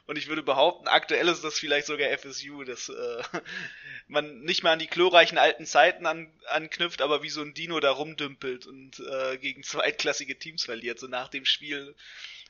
Und 0.08 0.18
ich 0.18 0.28
würde 0.28 0.42
behaupten, 0.42 0.88
aktuell 0.88 1.28
ist 1.28 1.44
das 1.44 1.60
vielleicht 1.60 1.86
sogar 1.86 2.10
FSU, 2.18 2.64
dass 2.64 2.90
äh, 2.90 3.22
man 4.08 4.42
nicht 4.42 4.64
mehr 4.64 4.72
an 4.72 4.80
die 4.80 4.88
glorreichen 4.88 5.38
alten 5.38 5.68
Zeiten 5.68 6.08
an, 6.08 6.34
anknüpft, 6.48 7.04
aber 7.04 7.22
wie 7.22 7.30
so 7.30 7.44
ein 7.44 7.54
Dino 7.54 7.80
da 7.80 7.92
rumdümpelt 7.92 8.66
und 8.66 9.00
äh, 9.00 9.38
gegen 9.38 9.62
zweitklassige 9.62 10.40
Teams 10.40 10.66
verliert. 10.66 10.98
So 10.98 11.06
nach 11.06 11.30
dem 11.30 11.46
Spiel 11.46 11.96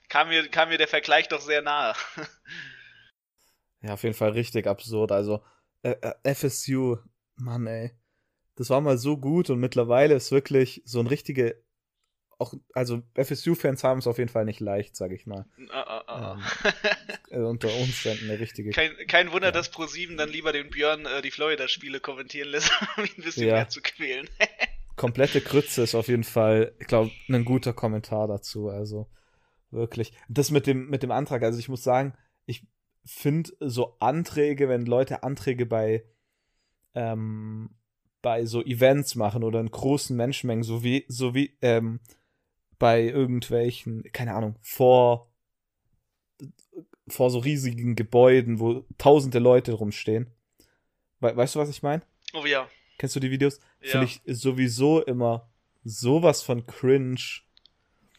kam 0.07 0.29
mir, 0.29 0.47
kam 0.47 0.69
mir 0.69 0.77
der 0.77 0.87
Vergleich 0.87 1.27
doch 1.27 1.41
sehr 1.41 1.61
nahe. 1.61 1.93
ja, 3.81 3.95
auf 3.95 4.03
jeden 4.03 4.15
Fall 4.15 4.31
richtig 4.31 4.65
absurd. 4.65 5.11
Also 5.11 5.43
äh, 5.83 5.95
äh 6.23 6.33
FSU, 6.33 6.99
Mann 7.35 7.67
ey 7.67 8.00
das 8.55 8.69
war 8.69 8.81
mal 8.81 8.97
so 8.97 9.17
gut 9.17 9.49
und 9.49 9.59
mittlerweile 9.59 10.15
ist 10.15 10.31
wirklich 10.31 10.81
so 10.85 10.99
ein 10.99 11.07
richtige, 11.07 11.61
auch, 12.37 12.53
also 12.73 13.03
FSU-Fans 13.15 13.83
haben 13.83 13.99
es 13.99 14.07
auf 14.07 14.17
jeden 14.17 14.29
Fall 14.29 14.45
nicht 14.45 14.59
leicht, 14.59 14.95
sag 14.95 15.11
ich 15.11 15.25
mal. 15.25 15.45
Ah, 15.69 15.81
ah, 15.81 16.03
ah. 16.07 16.39
Ähm, 17.29 17.45
unter 17.45 17.73
Umständen 17.75 18.29
eine 18.29 18.39
richtige. 18.39 18.71
Kein, 18.71 18.91
kein 19.07 19.31
Wunder, 19.31 19.47
ja. 19.47 19.51
dass 19.51 19.71
Pro7 19.71 20.17
dann 20.17 20.29
lieber 20.29 20.51
den 20.51 20.69
Björn 20.69 21.05
äh, 21.05 21.21
die 21.21 21.31
Florida-Spiele 21.31 21.99
kommentieren 21.99 22.49
lässt, 22.49 22.71
um 22.97 23.05
ihn 23.05 23.11
ein 23.17 23.23
bisschen 23.23 23.47
ja. 23.47 23.53
mehr 23.53 23.69
zu 23.69 23.81
quälen. 23.81 24.27
Komplette 24.95 25.41
Krütze 25.41 25.83
ist 25.83 25.95
auf 25.95 26.07
jeden 26.07 26.23
Fall, 26.23 26.75
ich 26.79 26.87
glaube, 26.87 27.11
ein 27.29 27.45
guter 27.45 27.73
Kommentar 27.73 28.27
dazu. 28.27 28.69
Also 28.69 29.09
wirklich. 29.69 30.13
Das 30.27 30.51
mit 30.51 30.67
dem, 30.67 30.89
mit 30.89 31.03
dem 31.03 31.11
Antrag, 31.11 31.43
also 31.43 31.57
ich 31.57 31.69
muss 31.69 31.83
sagen, 31.83 32.13
ich 32.45 32.67
finde 33.05 33.51
so 33.59 33.97
Anträge, 33.99 34.67
wenn 34.67 34.85
Leute 34.85 35.23
Anträge 35.23 35.65
bei 35.65 36.05
ähm, 36.93 37.69
bei 38.21 38.45
so 38.45 38.63
Events 38.63 39.15
machen 39.15 39.43
oder 39.43 39.59
in 39.59 39.71
großen 39.71 40.15
Menschenmengen, 40.15 40.63
so 40.63 40.83
wie, 40.83 41.05
so 41.07 41.33
wie 41.33 41.57
ähm, 41.61 41.99
bei 42.77 43.03
irgendwelchen, 43.03 44.03
keine 44.11 44.33
Ahnung, 44.33 44.55
vor 44.61 45.31
vor 47.07 47.29
so 47.29 47.39
riesigen 47.39 47.95
Gebäuden, 47.95 48.59
wo 48.59 48.85
tausende 48.97 49.39
Leute 49.39 49.73
rumstehen. 49.73 50.31
We 51.19 51.35
weißt 51.35 51.55
du, 51.55 51.59
was 51.59 51.69
ich 51.69 51.83
meine? 51.83 52.03
Oh 52.33 52.45
ja. 52.45 52.67
Kennst 52.97 53.15
du 53.15 53.19
die 53.19 53.31
Videos? 53.31 53.59
Ja. 53.81 53.91
Finde 53.91 54.05
ich 54.05 54.21
sowieso 54.25 55.03
immer 55.03 55.49
sowas 55.83 56.41
von 56.41 56.65
cringe. 56.65 57.41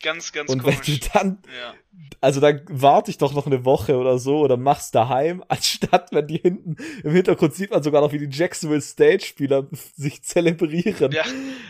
Ganz, 0.02 0.32
ganz 0.32 0.50
Und 0.50 0.64
wenn 0.64 0.74
komisch. 0.74 1.00
du 1.00 1.08
dann, 1.14 1.42
Ja. 1.58 1.74
also 2.20 2.40
dann 2.40 2.62
warte 2.68 3.10
ich 3.10 3.18
doch 3.18 3.32
noch 3.32 3.46
eine 3.46 3.64
Woche 3.64 3.96
oder 3.96 4.18
so 4.18 4.40
oder 4.40 4.56
mach's 4.56 4.90
daheim, 4.90 5.44
anstatt 5.48 6.12
wenn 6.12 6.26
die 6.26 6.38
hinten 6.38 6.76
im 7.04 7.12
Hintergrund 7.12 7.54
sieht 7.54 7.70
man 7.70 7.82
sogar 7.82 8.00
noch, 8.02 8.12
wie 8.12 8.18
die 8.26 8.36
Jacksonville 8.36 8.80
Stage-Spieler 8.80 9.68
sich 9.96 10.22
zelebrieren. 10.22 11.12
Ja, 11.12 11.24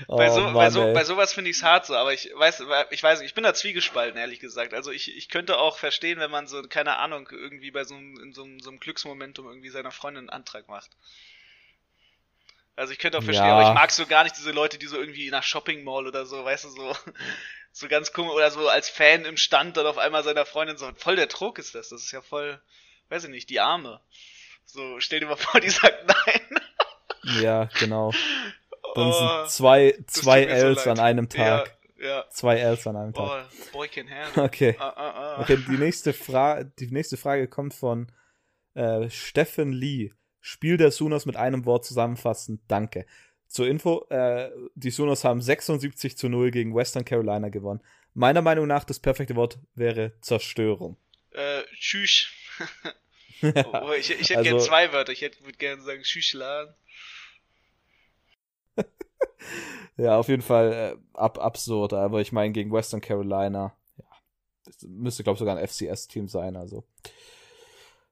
Oh, 0.08 0.16
bei, 0.16 0.30
so, 0.30 0.40
bei, 0.42 0.50
Mann, 0.52 0.70
so, 0.72 0.82
ey. 0.82 0.94
bei 0.94 1.04
sowas 1.04 1.32
finde 1.32 1.50
ich 1.50 1.56
es 1.58 1.62
hart 1.62 1.86
so, 1.86 1.94
aber 1.94 2.12
ich 2.12 2.30
weiß, 2.34 2.62
ich 2.90 3.02
weiß 3.02 3.20
nicht, 3.20 3.28
ich 3.28 3.34
bin 3.34 3.44
da 3.44 3.54
zwiegespalten, 3.54 4.18
ehrlich 4.18 4.40
gesagt. 4.40 4.74
Also 4.74 4.90
ich, 4.90 5.16
ich 5.16 5.28
könnte 5.28 5.58
auch 5.58 5.78
verstehen, 5.78 6.18
wenn 6.18 6.30
man 6.30 6.46
so, 6.48 6.62
keine 6.62 6.96
Ahnung, 6.96 7.28
irgendwie 7.30 7.70
bei 7.70 7.84
so 7.84 7.94
einem, 7.94 8.18
in 8.20 8.32
so 8.32 8.42
einem, 8.42 8.58
so 8.60 8.70
einem 8.70 8.80
Glücksmomentum 8.80 9.46
irgendwie 9.46 9.68
seiner 9.68 9.90
Freundin 9.92 10.22
einen 10.28 10.30
Antrag 10.30 10.68
macht. 10.68 10.90
Also 12.74 12.92
ich 12.92 12.98
könnte 12.98 13.18
auch 13.18 13.22
verstehen, 13.22 13.46
Ja. 13.46 13.58
aber 13.58 13.68
ich 13.68 13.74
mag 13.74 13.90
so 13.90 14.06
gar 14.06 14.24
nicht 14.24 14.36
diese 14.36 14.50
Leute, 14.50 14.78
die 14.78 14.86
so 14.86 14.98
irgendwie 14.98 15.30
nach 15.30 15.42
Shopping 15.42 15.84
Mall 15.84 16.06
oder 16.06 16.24
so, 16.26 16.42
weißt 16.44 16.64
du, 16.64 16.68
so, 16.70 16.96
so 17.72 17.88
ganz 17.88 18.12
komisch, 18.12 18.32
oder 18.32 18.50
so 18.50 18.68
als 18.68 18.88
Fan 18.88 19.24
im 19.24 19.36
Stand 19.36 19.76
dann 19.76 19.86
auf 19.86 19.98
einmal 19.98 20.22
seiner 20.22 20.44
Freundin 20.46 20.76
so, 20.76 20.90
voll 20.96 21.16
der 21.16 21.26
Druck 21.26 21.58
ist 21.58 21.74
das, 21.74 21.88
das 21.88 22.02
ist 22.02 22.12
ja 22.12 22.20
voll, 22.20 22.60
weiß 23.08 23.24
ich 23.24 23.30
nicht, 23.30 23.50
die 23.50 23.60
Arme. 23.60 24.00
So, 24.64 25.00
stell 25.00 25.20
dir 25.20 25.26
mal 25.26 25.36
vor, 25.36 25.60
die 25.60 25.70
sagt 25.70 26.06
nein. 26.26 26.60
Ja, 27.42 27.64
genau. 27.78 28.12
Dann 28.94 29.08
Oh, 29.08 29.12
sind 29.12 29.50
zwei, 29.50 29.98
zwei 30.06 30.44
mir 30.46 30.60
so 30.60 30.66
Ls 30.66 30.86
an 30.86 30.98
einem 30.98 31.28
Tag. 31.28 31.78
Ja, 31.98 32.06
ja. 32.06 32.24
Zwei 32.30 32.58
Ls 32.58 32.86
an 32.86 32.96
einem 32.96 33.12
Oh, 33.16 33.26
Tag. 33.26 33.46
boy 33.72 33.88
can 33.88 34.08
handle. 34.10 34.42
Okay. 34.44 34.76
Ah, 34.78 34.92
ah, 34.96 35.10
ah. 35.36 35.40
Okay, 35.40 35.56
die 35.56 35.78
nächste, 35.78 36.12
Fra 36.12 36.62
die 36.64 36.90
nächste 36.90 37.16
Frage 37.16 37.48
kommt 37.48 37.74
von 37.74 38.12
äh, 38.74 39.08
Steffen 39.08 39.72
Lee. 39.72 40.12
Spiel 40.40 40.76
der 40.76 40.90
Sooners 40.90 41.24
mit 41.24 41.36
einem 41.36 41.64
Wort 41.64 41.84
zusammenfassen. 41.84 42.62
Danke. 42.68 43.06
Zur 43.52 43.68
Info, 43.68 44.06
äh, 44.08 44.50
die 44.74 44.90
Sooners 44.90 45.24
haben 45.24 45.42
76 45.42 46.16
zu 46.16 46.30
0 46.30 46.50
gegen 46.50 46.74
Western 46.74 47.04
Carolina 47.04 47.50
gewonnen. 47.50 47.82
Meiner 48.14 48.40
Meinung 48.40 48.66
nach 48.66 48.84
das 48.84 48.98
perfekte 48.98 49.36
Wort 49.36 49.58
wäre 49.74 50.12
Zerstörung. 50.22 50.96
Äh, 51.32 51.62
tschüss. 51.78 52.28
oh, 53.42 53.92
ich, 53.98 54.10
ich 54.10 54.30
hätte 54.30 54.38
Also- 54.38 54.50
gern 54.50 54.60
zwei 54.60 54.92
Wörter. 54.94 55.12
Ich 55.12 55.20
hätte 55.20 55.44
würde 55.44 55.58
gerne 55.58 55.82
sagen 55.82 56.02
Schüchlan. 56.02 56.74
Ja, 59.98 60.16
auf 60.18 60.28
jeden 60.28 60.42
Fall 60.42 60.72
äh, 60.72 61.16
ab 61.18 61.38
absurd, 61.38 61.92
aber 61.92 62.22
ich 62.22 62.32
meine 62.32 62.52
gegen 62.52 62.72
Western 62.72 63.02
Carolina, 63.02 63.76
ja, 63.98 64.04
das 64.64 64.82
müsste 64.82 65.22
glaube 65.22 65.34
ich 65.34 65.38
sogar 65.40 65.58
ein 65.58 65.68
FCS-Team 65.68 66.28
sein, 66.28 66.56
also 66.56 66.84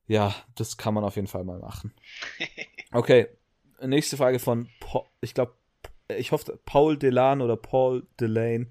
ja, 0.06 0.34
das 0.56 0.76
kann 0.76 0.92
man 0.92 1.04
auf 1.04 1.16
jeden 1.16 1.28
Fall 1.28 1.44
mal 1.44 1.58
machen. 1.58 1.94
Okay, 2.92 3.28
nächste 3.88 4.16
Frage 4.16 4.38
von, 4.38 4.68
pa 4.80 5.04
ich 5.20 5.34
glaube, 5.34 5.54
ich 6.08 6.32
hoffe 6.32 6.58
Paul 6.64 6.96
Delan 6.96 7.40
oder 7.40 7.56
Paul 7.56 8.06
Delane, 8.18 8.66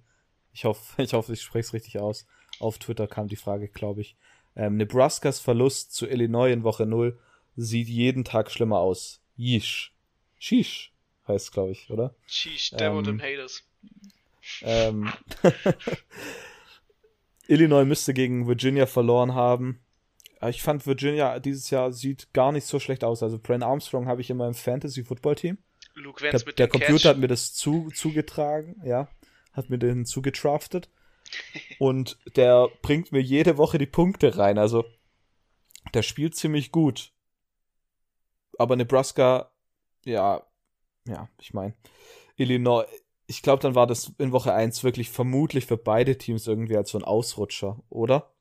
ich 0.54 0.66
hoffe, 0.66 1.02
ich 1.02 1.14
hoffe, 1.14 1.34
ich 1.34 1.42
spreche 1.42 1.68
es 1.68 1.74
richtig 1.74 2.00
aus. 2.00 2.26
Auf 2.60 2.78
Twitter 2.78 3.08
kam 3.08 3.28
die 3.28 3.36
Frage, 3.36 3.70
glaube 3.70 4.02
ich. 4.02 4.16
Ähm, 4.56 4.78
Nebraskas 4.78 5.40
Verlust 5.40 5.94
zu 5.94 6.08
Illinois 6.08 6.52
in 6.52 6.64
Woche 6.64 6.86
0 6.86 7.18
sieht 7.56 7.88
jeden 7.88 8.24
Tag 8.24 8.52
schlimmer 8.52 8.80
aus. 8.80 9.22
Yeesh. 9.38 9.94
Sheesh 10.38 10.92
heißt 11.28 11.52
glaube 11.52 11.72
ich, 11.72 11.90
oder? 11.90 12.16
Sheesh, 12.28 12.72
Devil 12.72 13.08
Ähm, 13.08 13.22
haters. 13.22 13.64
Ähm, 14.62 15.14
Illinois 17.48 17.86
müsste 17.86 18.14
gegen 18.14 18.48
Virginia 18.48 18.86
verloren 18.86 19.34
haben. 19.34 19.80
Ich 20.48 20.62
fand 20.64 20.86
Virginia 20.86 21.40
dieses 21.40 21.70
Jahr 21.70 21.92
sieht 21.92 22.34
gar 22.34 22.52
nicht 22.52 22.66
so 22.66 22.80
schlecht 22.80 23.04
aus. 23.04 23.24
Also 23.24 23.40
Brent 23.40 23.64
Armstrong 23.64 24.08
habe 24.08 24.22
ich 24.22 24.30
immer 24.30 24.48
im 24.48 24.54
Fantasy 24.54 25.04
Football 25.04 25.36
Team. 25.36 25.58
Luke 25.96 26.22
Der, 26.22 26.34
Vance 26.34 26.46
mit 26.46 26.60
der 26.60 26.68
Computer 26.68 26.94
Cash. 26.94 27.06
hat 27.06 27.18
mir 27.18 27.28
das 27.28 27.54
zu, 27.54 27.90
zugetragen, 27.94 28.82
ja, 28.86 29.10
hat 29.54 29.70
mir 29.70 29.78
den 29.78 30.06
zugetraftet. 30.06 30.90
Und 31.80 32.18
der 32.36 32.70
bringt 32.82 33.12
mir 33.12 33.22
jede 33.22 33.58
Woche 33.58 33.78
die 33.78 33.86
Punkte 33.86 34.38
rein. 34.38 34.58
Also 34.58 34.86
der 35.94 36.04
spielt 36.04 36.36
ziemlich 36.36 36.72
gut. 36.72 37.12
Aber 38.58 38.76
Nebraska, 38.76 39.52
ja, 40.06 40.44
ja, 41.08 41.30
ich 41.40 41.54
meine, 41.54 41.76
Illinois, 42.36 42.86
ich 43.28 43.42
glaube, 43.42 43.62
dann 43.62 43.76
war 43.76 43.88
das 43.88 44.14
in 44.18 44.32
Woche 44.32 44.54
1 44.54 44.84
wirklich 44.84 45.10
vermutlich 45.10 45.66
für 45.66 45.78
beide 45.78 46.18
Teams 46.18 46.48
irgendwie 46.48 46.78
als 46.78 46.92
so 46.92 46.98
ein 46.98 47.04
Ausrutscher, 47.04 47.82
oder? 47.90 48.34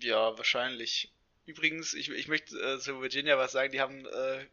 Ja, 0.00 0.36
wahrscheinlich. 0.36 1.12
Übrigens, 1.46 1.94
ich, 1.94 2.10
ich 2.10 2.28
möchte 2.28 2.56
äh, 2.56 2.78
zu 2.78 3.00
Virginia 3.00 3.38
was 3.38 3.52
sagen. 3.52 3.72
Die 3.72 3.80
haben 3.80 4.06
äh, 4.06 4.46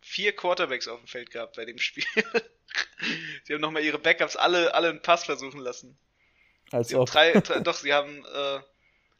vier 0.00 0.34
Quarterbacks 0.34 0.88
auf 0.88 1.00
dem 1.00 1.08
Feld 1.08 1.30
gehabt 1.30 1.56
bei 1.56 1.64
dem 1.64 1.78
Spiel. 1.78 2.04
Sie 3.44 3.54
haben 3.54 3.60
nochmal 3.60 3.84
ihre 3.84 3.98
Backups 3.98 4.36
alle, 4.36 4.74
alle 4.74 4.90
einen 4.90 5.02
Pass 5.02 5.24
versuchen 5.24 5.60
lassen. 5.60 5.98
Als 6.70 6.88
Sie 6.88 6.96
ob. 6.96 7.08
drei, 7.08 7.32
drei, 7.40 7.60
doch, 7.60 7.74
sie 7.74 7.92
haben, 7.92 8.24
äh, 8.24 8.60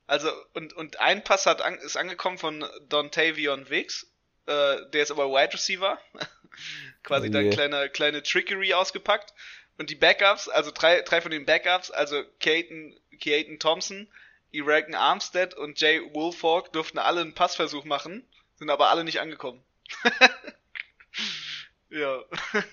also, 0.06 0.30
und, 0.54 0.72
und 0.72 1.00
ein 1.00 1.24
Pass 1.24 1.46
hat 1.46 1.62
an, 1.62 1.74
ist 1.78 1.96
angekommen 1.96 2.38
von 2.38 2.64
Dontavion 2.88 3.68
Wicks, 3.70 4.10
äh, 4.46 4.76
der 4.90 5.02
ist 5.02 5.10
aber 5.10 5.30
Wide 5.30 5.54
Receiver. 5.54 6.00
Quasi 7.02 7.28
Oh 7.28 7.32
dann 7.32 7.50
kleine, 7.50 7.90
kleine 7.90 8.22
Trickery 8.22 8.72
ausgepackt. 8.72 9.34
Und 9.78 9.90
die 9.90 9.94
Backups, 9.94 10.48
also 10.48 10.70
drei, 10.70 11.02
drei 11.02 11.20
von 11.20 11.30
den 11.30 11.44
Backups, 11.44 11.90
also 11.90 12.24
Caton, 12.40 12.98
Keaton 13.20 13.58
Thompson, 13.58 14.08
Iraken 14.56 14.94
Armstead 14.94 15.54
und 15.54 15.80
Jay 15.80 16.00
Woolfolk 16.12 16.72
durften 16.72 16.98
alle 16.98 17.20
einen 17.20 17.34
Passversuch 17.34 17.84
machen, 17.84 18.26
sind 18.56 18.70
aber 18.70 18.90
alle 18.90 19.04
nicht 19.04 19.20
angekommen. 19.20 19.62
ja. 21.90 22.24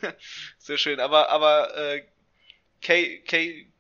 Sehr 0.58 0.78
schön. 0.78 1.00
Aber, 1.00 1.30
aber, 1.30 1.76
äh, 1.76 2.06
K, 2.82 3.20
K, 3.20 3.72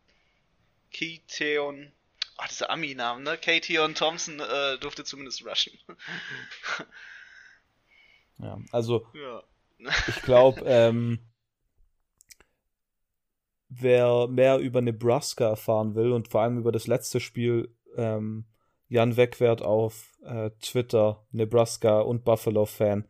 Keaton, 0.91 1.91
ah, 2.37 2.47
dieser 2.47 2.69
Ami-Name, 2.69 3.21
ne? 3.21 3.37
Keaton 3.37 3.95
Thompson 3.95 4.39
äh, 4.39 4.77
durfte 4.79 5.03
zumindest 5.03 5.45
rushen. 5.45 5.77
Ja, 8.39 8.59
also 8.71 9.05
ja. 9.13 9.43
Ich 10.07 10.21
glaube, 10.23 10.61
ähm, 10.65 11.19
wer 13.69 14.27
mehr 14.27 14.57
über 14.57 14.81
Nebraska 14.81 15.47
erfahren 15.47 15.95
will 15.95 16.11
und 16.11 16.27
vor 16.27 16.41
allem 16.41 16.57
über 16.57 16.71
das 16.71 16.87
letzte 16.87 17.19
Spiel, 17.19 17.73
ähm, 17.97 18.45
Jan 18.89 19.17
Wegwert 19.17 19.61
auf 19.61 20.17
äh, 20.23 20.51
Twitter, 20.61 21.25
Nebraska 21.31 22.01
und 22.01 22.23
Buffalo-Fan, 22.25 23.07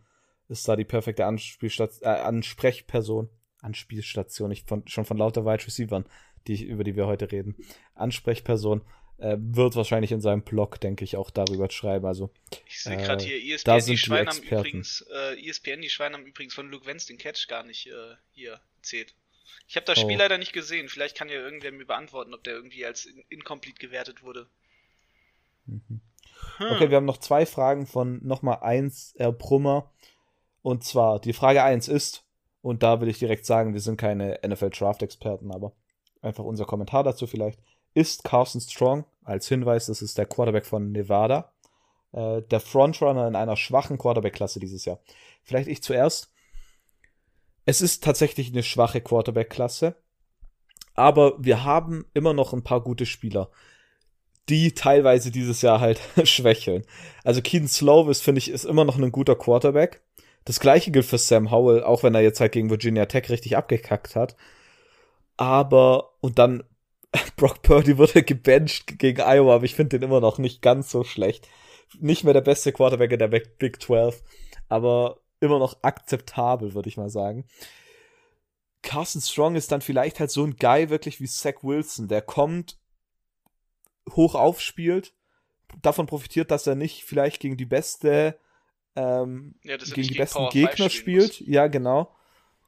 ist 0.49 0.67
da 0.67 0.75
die 0.75 0.85
perfekte 0.85 1.25
Anspielstat 1.25 2.01
äh, 2.01 2.07
Ansprechperson. 2.07 3.29
Anspielstation, 3.61 4.49
nicht 4.49 4.67
von, 4.67 4.85
schon 4.87 5.05
von 5.05 5.17
lauter 5.17 5.45
Wide 5.45 5.65
Receivern, 5.65 6.05
die, 6.47 6.63
über 6.63 6.83
die 6.83 6.95
wir 6.97 7.07
heute 7.07 7.31
reden. 7.31 7.55
Ansprechperson 7.95 8.81
äh, 9.19 9.37
wird 9.39 9.75
wahrscheinlich 9.77 10.11
in 10.11 10.19
seinem 10.19 10.43
Blog, 10.43 10.81
denke 10.81 11.05
ich, 11.05 11.15
auch 11.15 11.29
darüber 11.29 11.69
schreiben. 11.71 12.05
Also 12.05 12.29
Ich 12.67 12.81
sehe 12.83 12.97
Äh, 12.97 13.03
gerade 13.03 13.23
hier, 13.23 13.37
ESPN, 13.37 13.65
da 13.65 13.75
die 13.75 13.81
sind 13.81 13.93
die 13.93 13.97
Schweine 13.97 14.29
haben 14.29 14.43
übrigens, 14.43 15.05
äh, 15.13 15.47
ESPN, 15.49 15.81
die 15.81 15.89
Schweine 15.89 16.17
haben 16.17 16.25
übrigens 16.25 16.53
von 16.53 16.69
Luke 16.69 16.85
Vance 16.85 17.07
den 17.07 17.17
Catch 17.17 17.47
gar 17.47 17.63
nicht 17.63 17.87
äh, 17.87 18.15
hier 18.31 18.59
zählt. 18.81 19.15
Ich 19.67 19.77
habe 19.77 19.85
das 19.85 19.97
Spiel 19.97 20.15
Oh. 20.15 20.19
leider 20.19 20.37
nicht 20.37 20.51
gesehen. 20.51 20.89
Vielleicht 20.89 21.15
kann 21.15 21.29
ja 21.29 21.35
irgendwer 21.35 21.71
mir 21.71 21.85
beantworten, 21.85 22.33
ob 22.33 22.43
der 22.43 22.53
irgendwie 22.53 22.85
als 22.85 23.05
in 23.05 23.23
incomplete 23.29 23.79
gewertet 23.79 24.23
wurde. 24.23 24.49
Mhm. 25.65 26.01
Hm. 26.57 26.71
Okay, 26.71 26.89
wir 26.89 26.97
haben 26.97 27.05
noch 27.05 27.17
zwei 27.17 27.45
Fragen 27.45 27.85
von 27.85 28.19
nochmal 28.23 28.59
eins, 28.61 29.13
Herr 29.17 29.31
Brummer. 29.31 29.91
Und 30.61 30.83
zwar, 30.83 31.19
die 31.19 31.33
Frage 31.33 31.63
eins 31.63 31.87
ist, 31.87 32.25
und 32.61 32.83
da 32.83 33.01
will 33.01 33.09
ich 33.09 33.19
direkt 33.19 33.45
sagen, 33.45 33.73
wir 33.73 33.81
sind 33.81 33.97
keine 33.97 34.39
NFL-Draft-Experten, 34.45 35.51
aber 35.51 35.73
einfach 36.21 36.45
unser 36.45 36.65
Kommentar 36.65 37.03
dazu 37.03 37.27
vielleicht. 37.27 37.59
Ist 37.93 38.23
Carson 38.23 38.61
Strong, 38.61 39.05
als 39.23 39.47
Hinweis, 39.47 39.87
das 39.87 40.01
ist 40.01 40.17
der 40.17 40.25
Quarterback 40.25 40.65
von 40.65 40.91
Nevada, 40.91 41.51
äh, 42.13 42.41
der 42.41 42.59
Frontrunner 42.61 43.27
in 43.27 43.35
einer 43.35 43.57
schwachen 43.57 43.97
Quarterback-Klasse 43.97 44.59
dieses 44.59 44.85
Jahr? 44.85 44.99
Vielleicht 45.43 45.67
ich 45.67 45.83
zuerst. 45.83 46.31
Es 47.65 47.81
ist 47.81 48.03
tatsächlich 48.03 48.51
eine 48.51 48.63
schwache 48.63 49.01
Quarterback-Klasse, 49.01 49.95
aber 50.95 51.33
wir 51.43 51.63
haben 51.63 52.05
immer 52.13 52.33
noch 52.33 52.53
ein 52.53 52.63
paar 52.63 52.81
gute 52.81 53.05
Spieler 53.05 53.49
die 54.49 54.73
teilweise 54.73 55.31
dieses 55.31 55.61
Jahr 55.61 55.79
halt 55.79 56.01
schwächeln. 56.23 56.83
Also 57.23 57.41
Keaton 57.41 57.67
Slovis, 57.67 58.21
finde 58.21 58.39
ich, 58.39 58.49
ist 58.49 58.65
immer 58.65 58.85
noch 58.85 58.97
ein 58.97 59.11
guter 59.11 59.35
Quarterback. 59.35 60.01
Das 60.45 60.59
gleiche 60.59 60.91
gilt 60.91 61.05
für 61.05 61.17
Sam 61.17 61.51
Howell, 61.51 61.83
auch 61.83 62.03
wenn 62.03 62.15
er 62.15 62.21
jetzt 62.21 62.39
halt 62.39 62.51
gegen 62.51 62.69
Virginia 62.69 63.05
Tech 63.05 63.29
richtig 63.29 63.55
abgekackt 63.55 64.15
hat. 64.15 64.35
Aber, 65.37 66.13
und 66.19 66.37
dann, 66.37 66.63
Brock 67.37 67.61
Purdy 67.61 67.97
wurde 67.97 68.23
gebencht 68.23 68.99
gegen 68.99 69.21
Iowa, 69.21 69.55
aber 69.55 69.65
ich 69.65 69.75
finde 69.75 69.97
den 69.97 70.07
immer 70.07 70.19
noch 70.19 70.37
nicht 70.37 70.61
ganz 70.61 70.91
so 70.91 71.03
schlecht. 71.03 71.47
Nicht 71.99 72.23
mehr 72.23 72.33
der 72.33 72.41
beste 72.41 72.73
Quarterback 72.73 73.11
in 73.11 73.19
der 73.19 73.27
Big 73.27 73.81
12, 73.81 74.21
aber 74.67 75.19
immer 75.39 75.59
noch 75.59 75.77
akzeptabel, 75.83 76.73
würde 76.73 76.89
ich 76.89 76.97
mal 76.97 77.09
sagen. 77.09 77.45
Carson 78.81 79.21
Strong 79.21 79.55
ist 79.55 79.71
dann 79.71 79.81
vielleicht 79.81 80.19
halt 80.19 80.31
so 80.31 80.43
ein 80.43 80.57
Guy 80.57 80.89
wirklich 80.89 81.21
wie 81.21 81.27
Zach 81.27 81.63
Wilson, 81.63 82.07
der 82.07 82.21
kommt, 82.21 82.77
hoch 84.11 84.35
aufspielt, 84.35 85.13
davon 85.81 86.05
profitiert, 86.05 86.51
dass 86.51 86.67
er 86.67 86.75
nicht 86.75 87.03
vielleicht 87.03 87.39
gegen 87.39 87.57
die 87.57 87.65
beste, 87.65 88.39
ähm, 88.95 89.55
Ja, 89.63 89.77
gegen 89.77 89.93
die 89.93 90.01
gegen 90.01 90.17
besten 90.17 90.37
Power 90.39 90.49
Gegner 90.49 90.89
5 90.89 90.93
spielen 90.93 91.31
spielt. 91.31 91.47
Ja, 91.47 91.67
genau. 91.67 92.15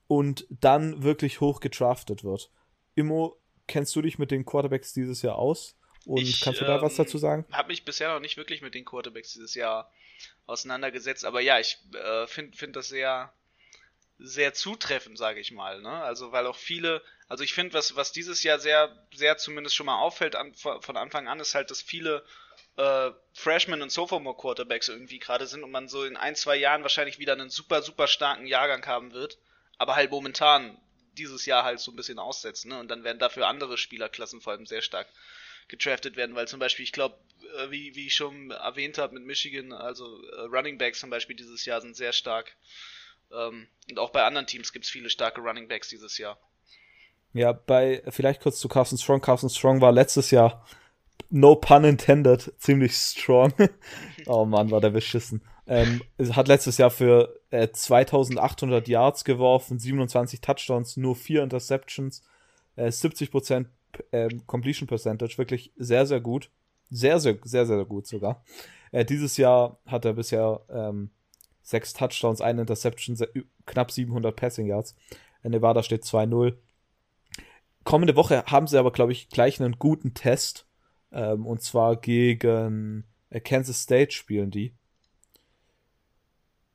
Und 0.07 0.45
dann 0.49 1.03
wirklich 1.03 1.41
hoch 1.41 1.59
gedraftet 1.59 2.23
wird. 2.23 2.51
Immo, 2.95 3.37
kennst 3.67 3.95
du 3.95 4.01
dich 4.01 4.19
mit 4.19 4.31
den 4.31 4.45
Quarterbacks 4.45 4.93
dieses 4.93 5.21
Jahr 5.21 5.37
aus? 5.37 5.75
Und 6.05 6.21
Ich, 6.21 6.41
kannst 6.41 6.61
du 6.61 6.65
da 6.65 6.81
was 6.81 6.97
ähm, 6.99 7.05
dazu 7.05 7.17
sagen? 7.17 7.45
Habe 7.51 7.69
mich 7.69 7.83
bisher 7.83 8.13
noch 8.13 8.19
nicht 8.19 8.37
wirklich 8.37 8.61
mit 8.61 8.75
den 8.75 8.85
Quarterbacks 8.85 9.33
dieses 9.33 9.55
Jahr 9.55 9.91
auseinandergesetzt, 10.45 11.25
aber 11.25 11.41
ja, 11.41 11.59
ich 11.59 11.79
äh, 11.93 12.27
finde 12.27 12.55
find 12.55 12.75
das 12.75 12.89
sehr, 12.89 13.33
sehr 14.17 14.53
zutreffend, 14.53 15.17
sage 15.17 15.39
ich 15.39 15.51
mal. 15.51 15.81
Ne? 15.81 15.89
Also 15.89 16.31
weil 16.31 16.47
auch 16.47 16.55
viele, 16.55 17.01
also 17.27 17.43
ich 17.43 17.53
finde, 17.53 17.73
was, 17.73 17.95
was 17.95 18.11
dieses 18.11 18.43
Jahr 18.43 18.59
sehr, 18.59 19.07
sehr 19.13 19.37
zumindest 19.37 19.75
schon 19.75 19.85
mal 19.85 19.99
auffällt 19.99 20.35
an, 20.35 20.53
von 20.53 20.97
Anfang 20.97 21.27
an, 21.27 21.39
ist 21.39 21.55
halt, 21.55 21.71
dass 21.71 21.81
viele 21.81 22.23
äh, 22.77 23.11
Freshman 23.33 23.81
und 23.81 23.91
Sophomore 23.91 24.37
Quarterbacks 24.37 24.89
irgendwie 24.89 25.19
gerade 25.19 25.47
sind 25.47 25.63
und 25.63 25.71
man 25.71 25.87
so 25.87 26.03
in 26.03 26.17
ein, 26.17 26.35
zwei 26.35 26.55
Jahren 26.55 26.81
wahrscheinlich 26.81 27.19
wieder 27.19 27.33
einen 27.33 27.49
super, 27.49 27.81
super 27.81 28.07
starken 28.07 28.47
Jahrgang 28.47 28.85
haben 28.85 29.13
wird, 29.13 29.37
aber 29.77 29.95
halt 29.95 30.11
momentan 30.11 30.77
dieses 31.13 31.45
Jahr 31.45 31.63
halt 31.63 31.79
so 31.79 31.91
ein 31.91 31.95
bisschen 31.95 32.19
aussetzt, 32.19 32.65
ne? 32.65 32.77
Und 32.77 32.89
dann 32.89 33.05
werden 33.05 33.19
dafür 33.19 33.47
andere 33.47 33.77
Spielerklassen 33.77 34.41
vor 34.41 34.51
allem 34.53 34.65
sehr 34.65 34.81
stark 34.81 35.07
gedraftet 35.67 36.17
werden, 36.17 36.35
weil 36.35 36.47
zum 36.47 36.59
Beispiel, 36.59 36.83
ich 36.83 36.91
glaube, 36.91 37.17
äh, 37.57 37.71
wie, 37.71 37.95
wie 37.95 38.07
ich 38.07 38.15
schon 38.15 38.51
erwähnt 38.51 38.97
habe 38.97 39.13
mit 39.13 39.23
Michigan, 39.23 39.71
also 39.71 40.21
äh, 40.23 40.41
Running 40.41 40.77
Backs 40.77 40.99
zum 40.99 41.09
Beispiel 41.09 41.35
dieses 41.35 41.65
Jahr 41.65 41.81
sind 41.81 41.95
sehr 41.95 42.13
stark. 42.13 42.55
Ähm, 43.31 43.67
und 43.89 43.99
auch 43.99 44.11
bei 44.11 44.23
anderen 44.23 44.47
Teams 44.47 44.73
gibt 44.73 44.85
es 44.85 44.91
viele 44.91 45.09
starke 45.09 45.41
Running 45.41 45.67
Backs 45.67 45.89
dieses 45.89 46.17
Jahr. 46.17 46.37
Ja, 47.33 47.51
bei, 47.51 48.01
vielleicht 48.09 48.41
kurz 48.41 48.59
zu 48.59 48.67
Carson 48.67 48.97
Strong. 48.97 49.21
Carson 49.21 49.49
Strong 49.49 49.81
war 49.81 49.91
letztes 49.91 50.31
Jahr, 50.31 50.65
no 51.29 51.55
pun 51.55 51.83
intended, 51.83 52.53
ziemlich 52.57 52.95
strong. 52.95 53.53
oh 54.25 54.45
Mann, 54.45 54.71
war 54.71 54.81
der 54.81 54.91
beschissen. 54.91 55.41
Ähm, 55.67 56.01
hat 56.31 56.47
letztes 56.47 56.77
Jahr 56.77 56.91
für 56.91 57.41
äh, 57.49 57.67
2800 57.69 58.87
Yards 58.87 59.25
geworfen, 59.25 59.79
27 59.79 60.39
Touchdowns, 60.41 60.95
nur 60.95 61.15
4 61.15 61.43
Interceptions, 61.43 62.23
äh, 62.75 62.87
70% 62.87 63.65
ähm, 64.11 64.45
Completion 64.45 64.87
Percentage, 64.87 65.37
wirklich 65.37 65.73
sehr, 65.75 66.05
sehr 66.05 66.21
gut. 66.21 66.49
Sehr, 66.91 67.19
sehr, 67.19 67.39
sehr, 67.43 67.65
sehr 67.65 67.83
gut 67.85 68.05
sogar. 68.07 68.43
Äh, 68.91 69.05
dieses 69.05 69.37
Jahr 69.37 69.79
hat 69.87 70.05
er 70.05 70.13
bisher 70.13 70.61
ähm, 70.69 71.09
sechs 71.65 71.93
Touchdowns, 71.93 72.41
eine 72.41 72.61
Interception, 72.61 73.17
knapp 73.65 73.91
700 73.91 74.35
Passing 74.35 74.67
Yards. 74.67 74.95
Nevada 75.43 75.83
steht 75.83 76.03
2-0. 76.03 76.55
Kommende 77.83 78.15
Woche 78.15 78.45
haben 78.45 78.67
sie 78.67 78.79
aber, 78.79 78.91
glaube 78.91 79.11
ich, 79.11 79.29
gleich 79.29 79.59
einen 79.59 79.77
guten 79.77 80.13
Test. 80.13 80.67
Ähm, 81.11 81.45
und 81.45 81.61
zwar 81.61 81.95
gegen 81.97 83.03
äh, 83.29 83.39
Kansas 83.39 83.81
State 83.81 84.11
spielen 84.11 84.51
die. 84.51 84.75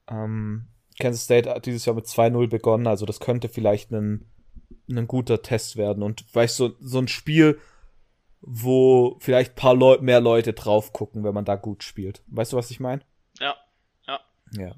Ähm, 0.09 0.66
Kansas 0.99 1.24
State 1.24 1.49
hat 1.49 1.66
dieses 1.66 1.84
Jahr 1.84 1.97
mit 1.97 2.07
2-0 2.07 2.49
begonnen, 2.49 2.86
also 2.86 3.07
das 3.07 3.20
könnte 3.20 3.49
vielleicht 3.49 3.91
ein, 3.91 4.30
ein 4.88 5.07
guter 5.07 5.43
Test 5.43 5.76
werden. 5.76 6.03
Und 6.03 6.24
vielleicht 6.28 6.55
so, 6.55 6.74
so 6.80 6.99
ein 6.99 7.09
Spiel, 7.09 7.59
wo 8.41 9.16
vielleicht 9.20 9.53
ein 9.53 9.57
paar 9.57 9.74
Leu 9.74 9.99
mehr 10.01 10.20
Leute 10.20 10.53
drauf 10.53 10.93
gucken, 10.93 11.22
wenn 11.22 11.34
man 11.34 11.45
da 11.45 11.57
gut 11.57 11.84
spielt. 11.84 12.22
Weißt 12.26 12.53
du, 12.53 12.57
was 12.57 12.70
ich 12.70 12.80
meine? 12.80 13.03
Ja, 13.38 13.57
ja. 14.53 14.74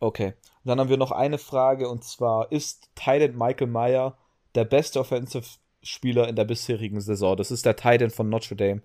Okay. 0.00 0.34
Und 0.62 0.68
dann 0.68 0.80
haben 0.80 0.90
wir 0.90 0.96
noch 0.96 1.12
eine 1.12 1.38
Frage 1.38 1.88
und 1.88 2.04
zwar: 2.04 2.50
Ist 2.50 2.90
Titan 2.94 3.36
Michael 3.36 3.68
Meyer 3.68 4.16
der 4.54 4.64
beste 4.64 5.00
Offensive-Spieler 5.00 6.28
in 6.28 6.36
der 6.36 6.44
bisherigen 6.44 7.00
Saison? 7.00 7.36
Das 7.36 7.50
ist 7.50 7.66
der 7.66 7.76
Titan 7.76 8.10
von 8.10 8.28
Notre 8.28 8.56
Dame. 8.56 8.82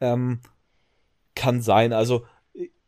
Ähm, 0.00 0.40
kann 1.34 1.62
sein. 1.62 1.92
Also, 1.92 2.26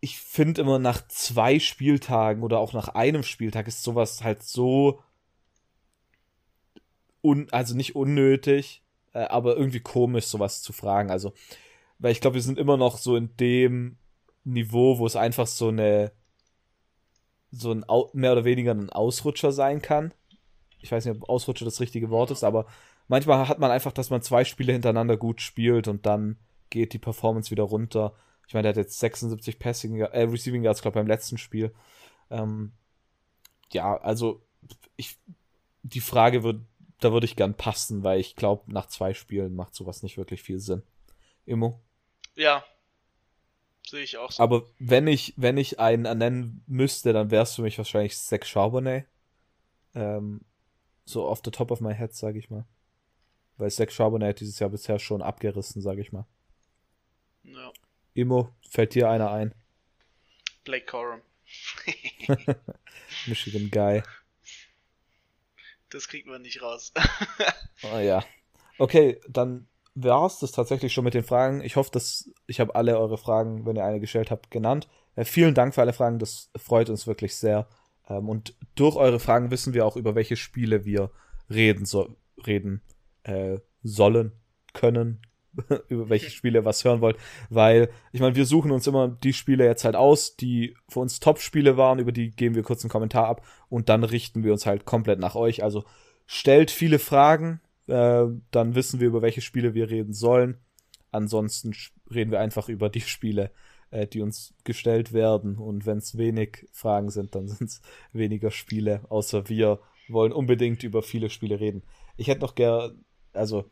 ich 0.00 0.18
finde 0.18 0.62
immer 0.62 0.78
nach 0.78 1.06
zwei 1.08 1.58
Spieltagen 1.58 2.42
oder 2.42 2.58
auch 2.58 2.72
nach 2.72 2.88
einem 2.88 3.22
Spieltag 3.22 3.68
ist 3.68 3.82
sowas 3.82 4.22
halt 4.22 4.42
so. 4.42 5.00
Un 7.20 7.48
also 7.50 7.74
nicht 7.74 7.96
unnötig, 7.96 8.82
äh, 9.12 9.24
aber 9.24 9.56
irgendwie 9.56 9.80
komisch, 9.80 10.26
sowas 10.26 10.62
zu 10.62 10.72
fragen. 10.72 11.10
Also, 11.10 11.32
weil 11.98 12.12
ich 12.12 12.20
glaube, 12.20 12.34
wir 12.34 12.42
sind 12.42 12.58
immer 12.58 12.76
noch 12.76 12.96
so 12.98 13.16
in 13.16 13.36
dem 13.36 13.96
Niveau, 14.44 14.98
wo 14.98 15.06
es 15.06 15.16
einfach 15.16 15.48
so 15.48 15.68
eine 15.68 16.12
so 17.50 17.72
ein 17.72 17.84
mehr 18.12 18.32
oder 18.32 18.44
weniger 18.44 18.72
ein 18.72 18.90
Ausrutscher 18.90 19.52
sein 19.52 19.82
kann. 19.82 20.12
Ich 20.80 20.92
weiß 20.92 21.04
nicht, 21.04 21.16
ob 21.16 21.28
Ausrutscher 21.28 21.64
das 21.64 21.80
richtige 21.80 22.10
Wort 22.10 22.30
ist, 22.30 22.44
aber 22.44 22.66
manchmal 23.08 23.48
hat 23.48 23.58
man 23.58 23.70
einfach, 23.70 23.92
dass 23.92 24.10
man 24.10 24.22
zwei 24.22 24.44
Spiele 24.44 24.72
hintereinander 24.72 25.16
gut 25.16 25.40
spielt 25.40 25.88
und 25.88 26.06
dann 26.06 26.38
geht 26.70 26.92
die 26.92 26.98
Performance 26.98 27.50
wieder 27.50 27.64
runter. 27.64 28.14
Ich 28.46 28.54
meine, 28.54 28.64
der 28.64 28.70
hat 28.70 28.76
jetzt 28.76 28.98
76 28.98 29.58
Passing, 29.58 30.00
äh, 30.00 30.22
Receiving 30.22 30.62
Yards, 30.62 30.82
glaube 30.82 30.96
beim 30.96 31.06
letzten 31.06 31.38
Spiel. 31.38 31.74
Ähm, 32.30 32.72
ja, 33.72 33.96
also 33.96 34.42
ich, 34.96 35.18
die 35.82 36.00
Frage 36.00 36.42
wird, 36.42 36.60
da 37.00 37.12
würde 37.12 37.26
ich 37.26 37.36
gern 37.36 37.54
passen, 37.54 38.02
weil 38.02 38.20
ich 38.20 38.36
glaube, 38.36 38.72
nach 38.72 38.86
zwei 38.86 39.14
Spielen 39.14 39.54
macht 39.54 39.74
sowas 39.74 40.02
nicht 40.02 40.16
wirklich 40.16 40.42
viel 40.42 40.60
Sinn. 40.60 40.82
Immo? 41.44 41.80
Ja. 42.34 42.64
Sehe 43.88 44.02
ich 44.02 44.18
auch 44.18 44.30
so. 44.30 44.42
Aber 44.42 44.66
wenn 44.78 45.06
ich, 45.06 45.32
wenn 45.36 45.56
ich 45.56 45.80
einen 45.80 46.04
ernennen 46.04 46.62
müsste, 46.66 47.14
dann 47.14 47.30
es 47.30 47.54
für 47.54 47.62
mich 47.62 47.78
wahrscheinlich 47.78 48.18
Zach 48.18 48.44
Charbonnet. 48.44 49.06
Ähm, 49.94 50.42
so 51.06 51.26
off 51.26 51.40
the 51.42 51.50
top 51.50 51.70
of 51.70 51.80
my 51.80 51.94
head, 51.94 52.14
sage 52.14 52.38
ich 52.38 52.50
mal. 52.50 52.66
Weil 53.56 53.70
Zach 53.70 53.90
Charbonnet 53.90 54.28
hat 54.28 54.40
dieses 54.40 54.58
Jahr 54.58 54.68
bisher 54.68 54.98
schon 54.98 55.22
abgerissen, 55.22 55.80
sage 55.80 56.02
ich 56.02 56.12
mal. 56.12 56.26
ja. 57.44 57.72
Immo, 58.12 58.52
fällt 58.68 58.94
dir 58.94 59.08
einer 59.08 59.30
ein? 59.30 59.54
Blake 60.64 60.86
Corum. 60.86 61.22
Michigan 63.26 63.70
Guy. 63.70 64.02
Das 65.88 66.08
kriegt 66.08 66.26
man 66.26 66.42
nicht 66.42 66.60
raus. 66.60 66.92
Ah 67.84 68.00
ja. 68.00 68.24
Okay, 68.76 69.20
dann 69.28 69.68
war's 70.02 70.38
das 70.38 70.52
tatsächlich 70.52 70.92
schon 70.92 71.04
mit 71.04 71.14
den 71.14 71.24
Fragen. 71.24 71.62
Ich 71.62 71.76
hoffe, 71.76 71.90
dass 71.92 72.30
ich 72.46 72.60
habe 72.60 72.74
alle 72.74 72.98
eure 72.98 73.18
Fragen, 73.18 73.66
wenn 73.66 73.76
ihr 73.76 73.84
eine 73.84 74.00
gestellt 74.00 74.30
habt, 74.30 74.50
genannt. 74.50 74.88
Äh, 75.16 75.24
vielen 75.24 75.54
Dank 75.54 75.74
für 75.74 75.80
alle 75.80 75.92
Fragen, 75.92 76.18
das 76.18 76.50
freut 76.56 76.90
uns 76.90 77.06
wirklich 77.06 77.36
sehr. 77.36 77.66
Ähm, 78.08 78.28
und 78.28 78.54
durch 78.74 78.96
eure 78.96 79.20
Fragen 79.20 79.50
wissen 79.50 79.74
wir 79.74 79.86
auch, 79.86 79.96
über 79.96 80.14
welche 80.14 80.36
Spiele 80.36 80.84
wir 80.84 81.10
reden, 81.50 81.84
so, 81.84 82.16
reden 82.46 82.82
äh, 83.24 83.58
sollen, 83.82 84.32
können, 84.72 85.22
über 85.88 86.08
welche 86.08 86.30
Spiele 86.30 86.60
ihr 86.60 86.64
was 86.64 86.84
hören 86.84 87.00
wollt. 87.00 87.16
Weil, 87.50 87.90
ich 88.12 88.20
meine, 88.20 88.36
wir 88.36 88.46
suchen 88.46 88.70
uns 88.70 88.86
immer 88.86 89.08
die 89.08 89.32
Spiele 89.32 89.64
jetzt 89.64 89.84
halt 89.84 89.96
aus, 89.96 90.36
die 90.36 90.76
für 90.88 91.00
uns 91.00 91.20
Top-Spiele 91.20 91.76
waren, 91.76 91.98
über 91.98 92.12
die 92.12 92.30
geben 92.30 92.54
wir 92.54 92.62
kurz 92.62 92.84
einen 92.84 92.90
Kommentar 92.90 93.26
ab 93.26 93.44
und 93.68 93.88
dann 93.88 94.04
richten 94.04 94.44
wir 94.44 94.52
uns 94.52 94.66
halt 94.66 94.84
komplett 94.84 95.18
nach 95.18 95.34
euch. 95.34 95.62
Also 95.62 95.84
stellt 96.26 96.70
viele 96.70 96.98
Fragen, 96.98 97.60
äh, 97.88 98.26
dann 98.50 98.74
wissen 98.74 99.00
wir, 99.00 99.08
über 99.08 99.22
welche 99.22 99.40
Spiele 99.40 99.74
wir 99.74 99.90
reden 99.90 100.12
sollen. 100.12 100.58
Ansonsten 101.10 101.74
reden 102.10 102.30
wir 102.30 102.40
einfach 102.40 102.68
über 102.68 102.88
die 102.88 103.00
Spiele, 103.00 103.50
äh, 103.90 104.06
die 104.06 104.20
uns 104.20 104.54
gestellt 104.64 105.12
werden. 105.12 105.56
Und 105.56 105.86
wenn 105.86 105.98
es 105.98 106.18
wenig 106.18 106.66
Fragen 106.72 107.10
sind, 107.10 107.34
dann 107.34 107.48
sind 107.48 107.70
es 107.70 107.80
weniger 108.12 108.50
Spiele, 108.50 109.02
außer 109.08 109.48
wir 109.48 109.80
wollen 110.08 110.32
unbedingt 110.32 110.82
über 110.82 111.02
viele 111.02 111.30
Spiele 111.30 111.60
reden. 111.60 111.82
Ich 112.16 112.28
hätte 112.28 112.40
noch 112.40 112.54
gern, 112.54 113.04
also 113.32 113.70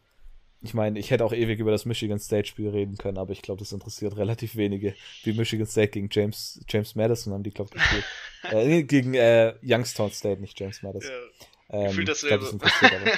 ich 0.63 0.75
meine, 0.75 0.99
ich 0.99 1.11
hätte 1.11 1.25
auch 1.25 1.33
ewig 1.33 1.59
über 1.61 1.71
das 1.71 1.85
Michigan 1.85 2.19
State 2.19 2.49
Spiel 2.49 2.69
reden 2.69 2.97
können, 2.97 3.19
aber 3.19 3.33
ich 3.33 3.43
glaube, 3.43 3.61
das 3.61 3.73
interessiert 3.73 4.17
relativ 4.17 4.57
wenige, 4.57 4.95
wie 5.25 5.33
Michigan 5.33 5.67
State 5.67 5.93
gegen 5.93 6.09
James, 6.11 6.61
James 6.69 6.95
Madison 6.95 7.33
haben 7.33 7.43
die, 7.43 7.51
glaube 7.51 7.71
ich, 7.75 7.83
gespielt. 7.83 8.05
äh, 8.51 8.83
gegen 8.83 9.15
äh, 9.15 9.55
Youngstown 9.63 10.11
State, 10.11 10.41
nicht 10.41 10.59
James 10.59 10.83
Madison. 10.83 11.11
ja. 11.11 11.47
Ähm, 11.69 11.99
ich 11.99 12.21
glaub, 12.21 12.41
das 12.41 12.53
interessiert 12.53 12.93
aber. 12.93 13.13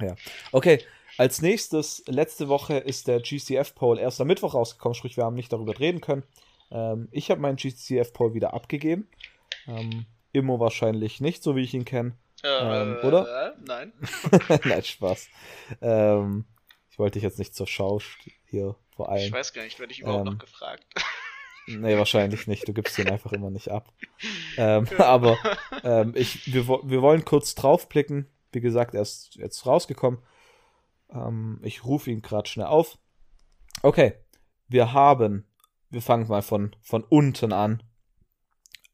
Ja. 0.00 0.14
Okay, 0.52 0.80
als 1.18 1.42
nächstes, 1.42 2.02
letzte 2.06 2.48
Woche 2.48 2.78
ist 2.78 3.06
der 3.08 3.20
GCF-Poll 3.20 3.98
erst 3.98 4.20
am 4.20 4.26
Mittwoch 4.28 4.54
rausgekommen, 4.54 4.94
sprich, 4.94 5.16
wir 5.16 5.24
haben 5.24 5.36
nicht 5.36 5.52
darüber 5.52 5.78
reden 5.78 6.00
können. 6.00 6.22
Ähm, 6.70 7.08
ich 7.10 7.30
habe 7.30 7.40
meinen 7.40 7.56
GCF-Poll 7.56 8.34
wieder 8.34 8.54
abgegeben. 8.54 9.08
Ähm, 9.66 10.06
Immo 10.32 10.58
wahrscheinlich 10.58 11.20
nicht, 11.20 11.42
so 11.42 11.54
wie 11.56 11.60
ich 11.62 11.74
ihn 11.74 11.84
kenne. 11.84 12.16
Ähm, 12.44 12.96
äh, 13.02 13.06
oder? 13.06 13.52
Äh, 13.52 13.56
nein. 13.66 13.92
Nein, 14.64 14.82
Spaß. 14.82 15.28
Ähm, 15.80 16.44
ich 16.90 16.98
wollte 16.98 17.14
dich 17.14 17.22
jetzt 17.22 17.38
nicht 17.38 17.54
zur 17.54 17.66
Schau 17.68 18.00
hier 18.46 18.74
vor 18.96 19.06
Ich 19.06 19.22
allem. 19.22 19.32
weiß 19.32 19.52
gar 19.52 19.62
nicht, 19.62 19.78
werde 19.78 19.92
ich 19.92 20.00
überhaupt 20.00 20.26
Ähm, 20.26 20.32
noch 20.34 20.38
gefragt. 20.40 20.84
Nee, 21.68 21.96
wahrscheinlich 21.96 22.48
nicht. 22.48 22.66
Du 22.66 22.72
gibst 22.72 22.98
den 22.98 23.08
einfach 23.08 23.30
immer 23.32 23.48
nicht 23.48 23.68
ab. 23.70 23.92
Ähm, 24.56 24.88
aber 24.98 25.38
ähm, 25.84 26.12
ich, 26.16 26.52
wir, 26.52 26.66
wir 26.66 27.02
wollen 27.02 27.24
kurz 27.24 27.54
draufblicken. 27.54 28.26
Wie 28.52 28.60
gesagt, 28.60 28.94
er 28.94 29.02
ist 29.02 29.34
jetzt 29.36 29.66
rausgekommen. 29.66 30.20
Ähm, 31.10 31.60
ich 31.62 31.84
rufe 31.84 32.10
ihn 32.10 32.22
gerade 32.22 32.48
schnell 32.48 32.66
auf. 32.66 32.98
Okay, 33.82 34.14
wir 34.68 34.92
haben, 34.92 35.46
wir 35.90 36.02
fangen 36.02 36.28
mal 36.28 36.42
von, 36.42 36.76
von 36.82 37.04
unten 37.04 37.52
an. 37.52 37.82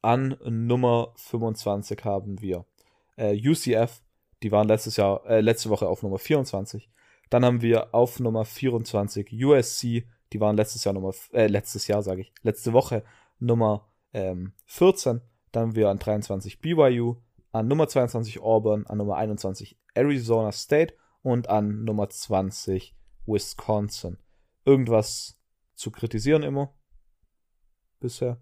An 0.01 0.37
Nummer 0.45 1.13
25 1.17 2.05
haben 2.05 2.41
wir 2.41 2.65
äh, 3.17 3.37
UCF, 3.37 4.01
die 4.43 4.53
waren 4.53 4.69
letztes 4.69 4.97
Jahr, 4.97 5.27
äh, 5.27 5.41
letzte 5.41 5.71
Woche 5.71 5.89
auf 5.89 6.03
Nummer 6.03 6.19
24. 6.19 6.89
Dann 7.31 7.45
haben 7.45 7.63
wir 7.63 7.95
auf 7.95 8.21
Nummer 8.21 8.45
24 8.45 9.33
USC, 9.33 10.07
Die 10.33 10.41
waren 10.41 10.57
letztes 10.57 10.85
Jahr 10.85 10.95
Nummer, 10.95 11.13
äh, 11.33 11.47
letztes 11.47 11.87
Jahr 11.89 12.03
sage 12.03 12.23
ich, 12.23 12.33
letzte 12.43 12.73
Woche 12.73 13.03
Nummer 13.39 13.89
ähm, 14.13 14.53
14. 14.67 15.21
Dann 15.53 15.63
haben 15.63 15.75
wir 15.75 15.89
an 15.89 15.99
23 15.99 16.61
BYU, 16.61 17.17
an 17.59 17.67
Nummer 17.67 17.89
22 17.89 18.41
Auburn, 18.41 18.87
an 18.87 18.99
Nummer 18.99 19.17
21 19.17 19.77
Arizona 19.95 20.53
State 20.53 20.95
und 21.23 21.49
an 21.49 21.83
Nummer 21.85 22.09
20 22.09 22.95
Wisconsin. 23.27 24.19
Irgendwas 24.65 25.41
zu 25.75 25.91
kritisieren 25.91 26.45
immer? 26.45 26.73
Bisher? 27.99 28.41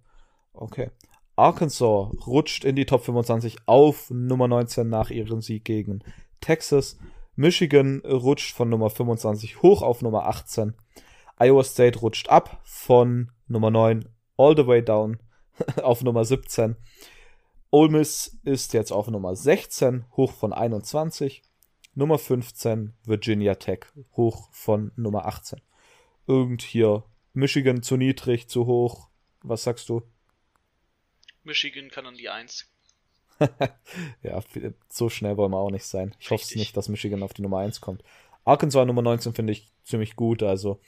Okay. 0.53 0.91
Arkansas 1.35 2.11
rutscht 2.27 2.65
in 2.65 2.77
die 2.77 2.85
Top 2.85 3.05
25 3.05 3.57
auf 3.67 4.11
Nummer 4.11 4.49
19 4.49 4.87
nach 4.87 5.09
ihrem 5.09 5.41
Sieg 5.41 5.65
gegen 5.65 6.05
Texas. 6.43 6.99
Michigan 7.37 8.03
rutscht 8.05 8.55
von 8.55 8.69
Nummer 8.69 8.91
25 8.91 9.63
hoch 9.63 9.81
auf 9.81 10.03
Nummer 10.03 10.27
18. 10.27 10.75
Iowa 11.39 11.65
State 11.65 12.01
rutscht 12.01 12.29
ab 12.29 12.61
von 12.65 13.33
Nummer 13.47 13.71
9 13.71 14.09
all 14.37 14.55
the 14.55 14.67
way 14.67 14.83
down 14.83 15.19
auf 15.83 16.03
Nummer 16.03 16.27
17. 16.27 16.77
Ole 17.71 17.91
Miss 17.91 18.39
ist 18.45 18.73
jetzt 18.73 18.93
auf 18.93 19.09
Nummer 19.09 19.35
16 19.35 20.05
hoch 20.17 20.33
von 20.33 20.53
21. 20.53 21.43
Nummer 21.95 22.19
15 22.19 22.95
Virginia 23.05 23.55
Tech 23.55 23.87
hoch 24.17 24.49
von 24.53 24.93
Nummer 24.97 25.27
18. 25.27 25.61
Irgend 26.27 26.63
hier 26.63 27.05
Michigan 27.33 27.83
zu 27.83 27.97
niedrig, 27.97 28.49
zu 28.49 28.67
hoch. 28.67 29.09
Was 29.43 29.65
sagst 29.65 29.89
du? 29.89 30.03
Michigan 31.43 31.91
kann 31.91 32.07
an 32.07 32.17
die 32.17 32.29
1. 32.29 32.71
ja, 34.23 34.43
so 34.89 35.09
schnell 35.09 35.37
wollen 35.37 35.53
wir 35.53 35.59
auch 35.59 35.71
nicht 35.71 35.85
sein. 35.85 36.15
Ich 36.19 36.31
hoffe 36.31 36.45
es 36.45 36.55
nicht, 36.55 36.77
dass 36.77 36.89
Michigan 36.89 37.23
auf 37.23 37.35
die 37.35 37.43
Nummer 37.43 37.59
1 37.59 37.81
kommt. 37.81 38.03
Arkansas 38.45 38.87
Nummer 38.87 39.03
19 39.03 39.35
finde 39.35 39.53
ich 39.53 39.69
ziemlich 39.85 40.17
gut. 40.17 40.43
Also, 40.43 40.81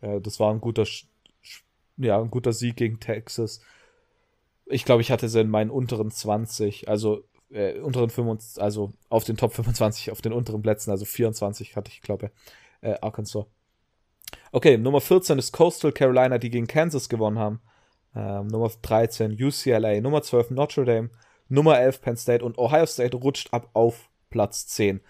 äh, 0.00 0.20
das 0.20 0.40
war 0.40 0.52
ein 0.52 0.60
guter, 0.60 0.86
ja, 1.96 2.20
ein 2.20 2.30
guter 2.30 2.52
Sieg 2.52 2.76
gegen 2.76 3.00
Texas. 3.00 3.60
Ich 4.66 4.84
glaube, 4.84 5.02
ich 5.02 5.10
hatte 5.10 5.28
sie 5.28 5.40
in 5.40 5.50
meinen 5.50 5.70
unteren 5.70 6.10
20, 6.10 6.88
also 6.88 7.24
äh, 7.50 7.78
unteren 7.80 8.10
25, 8.10 8.62
also 8.62 8.92
auf 9.08 9.24
den 9.24 9.36
Top 9.36 9.52
25, 9.52 10.10
auf 10.10 10.22
den 10.22 10.32
unteren 10.32 10.62
Plätzen, 10.62 10.90
also 10.90 11.04
24 11.04 11.76
hatte 11.76 11.90
ich, 11.90 12.00
glaube 12.02 12.30
äh, 12.80 12.94
Arkansas. 13.00 13.46
Okay, 14.52 14.78
Nummer 14.78 15.00
14 15.00 15.38
ist 15.38 15.52
Coastal 15.52 15.92
Carolina, 15.92 16.38
die 16.38 16.50
gegen 16.50 16.66
Kansas 16.66 17.08
gewonnen 17.08 17.38
haben. 17.38 17.60
Ähm, 18.14 18.46
Nummer 18.46 18.70
13 18.82 19.32
UCLA, 19.32 20.00
Nummer 20.00 20.22
12 20.22 20.50
Notre 20.50 20.84
Dame, 20.84 21.10
Nummer 21.48 21.78
11 21.78 22.00
Penn 22.00 22.16
State 22.16 22.44
und 22.44 22.58
Ohio 22.58 22.86
State 22.86 23.16
rutscht 23.16 23.52
ab 23.52 23.70
auf 23.74 24.08
Platz 24.30 24.66
10. 24.68 25.00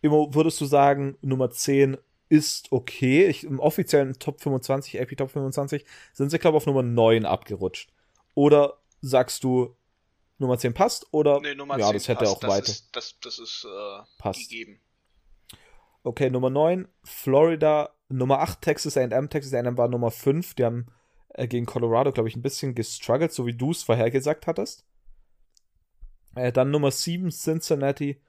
Immer 0.00 0.34
würdest 0.34 0.60
du 0.60 0.66
sagen, 0.66 1.16
Nummer 1.22 1.50
10 1.50 1.96
ist 2.28 2.72
okay. 2.72 3.26
Ich, 3.26 3.44
Im 3.44 3.60
offiziellen 3.60 4.18
Top 4.18 4.40
25, 4.40 5.00
AP 5.00 5.16
Top 5.16 5.30
25, 5.30 5.84
sind 6.12 6.30
sie, 6.30 6.38
glaube 6.38 6.56
ich, 6.56 6.62
auf 6.62 6.66
Nummer 6.66 6.82
9 6.82 7.24
abgerutscht. 7.24 7.92
Oder 8.34 8.78
sagst 9.04 9.44
du, 9.44 9.76
Nummer 10.38 10.58
10 10.58 10.74
passt? 10.74 11.06
Oder 11.12 11.40
nee, 11.40 11.54
Nummer 11.54 11.78
ja, 11.78 11.92
das 11.92 12.08
hätte 12.08 12.20
passt. 12.20 12.32
auch 12.32 12.40
das 12.40 12.50
weiter. 12.50 12.68
Ist, 12.68 12.88
das, 12.96 13.18
das 13.20 13.38
ist 13.38 13.64
äh, 13.64 14.02
passt. 14.18 14.40
gegeben. 14.40 14.80
Okay, 16.02 16.30
Nummer 16.30 16.50
9, 16.50 16.88
Florida. 17.02 17.90
Nummer 18.08 18.40
8, 18.40 18.60
Texas 18.60 18.96
AM. 18.96 19.30
Texas 19.30 19.54
AM 19.54 19.78
war 19.78 19.88
Nummer 19.88 20.10
5. 20.10 20.54
Die 20.54 20.64
haben 20.64 20.86
äh, 21.30 21.46
gegen 21.46 21.66
Colorado, 21.66 22.12
glaube 22.12 22.28
ich, 22.28 22.36
ein 22.36 22.42
bisschen 22.42 22.74
gestruggelt, 22.74 23.32
so 23.32 23.46
wie 23.46 23.54
du 23.56 23.70
es 23.70 23.82
vorhergesagt 23.82 24.46
hattest. 24.46 24.84
Äh, 26.34 26.52
dann 26.52 26.70
Nummer 26.70 26.90
7, 26.90 27.30
Cincinnati. 27.30 28.20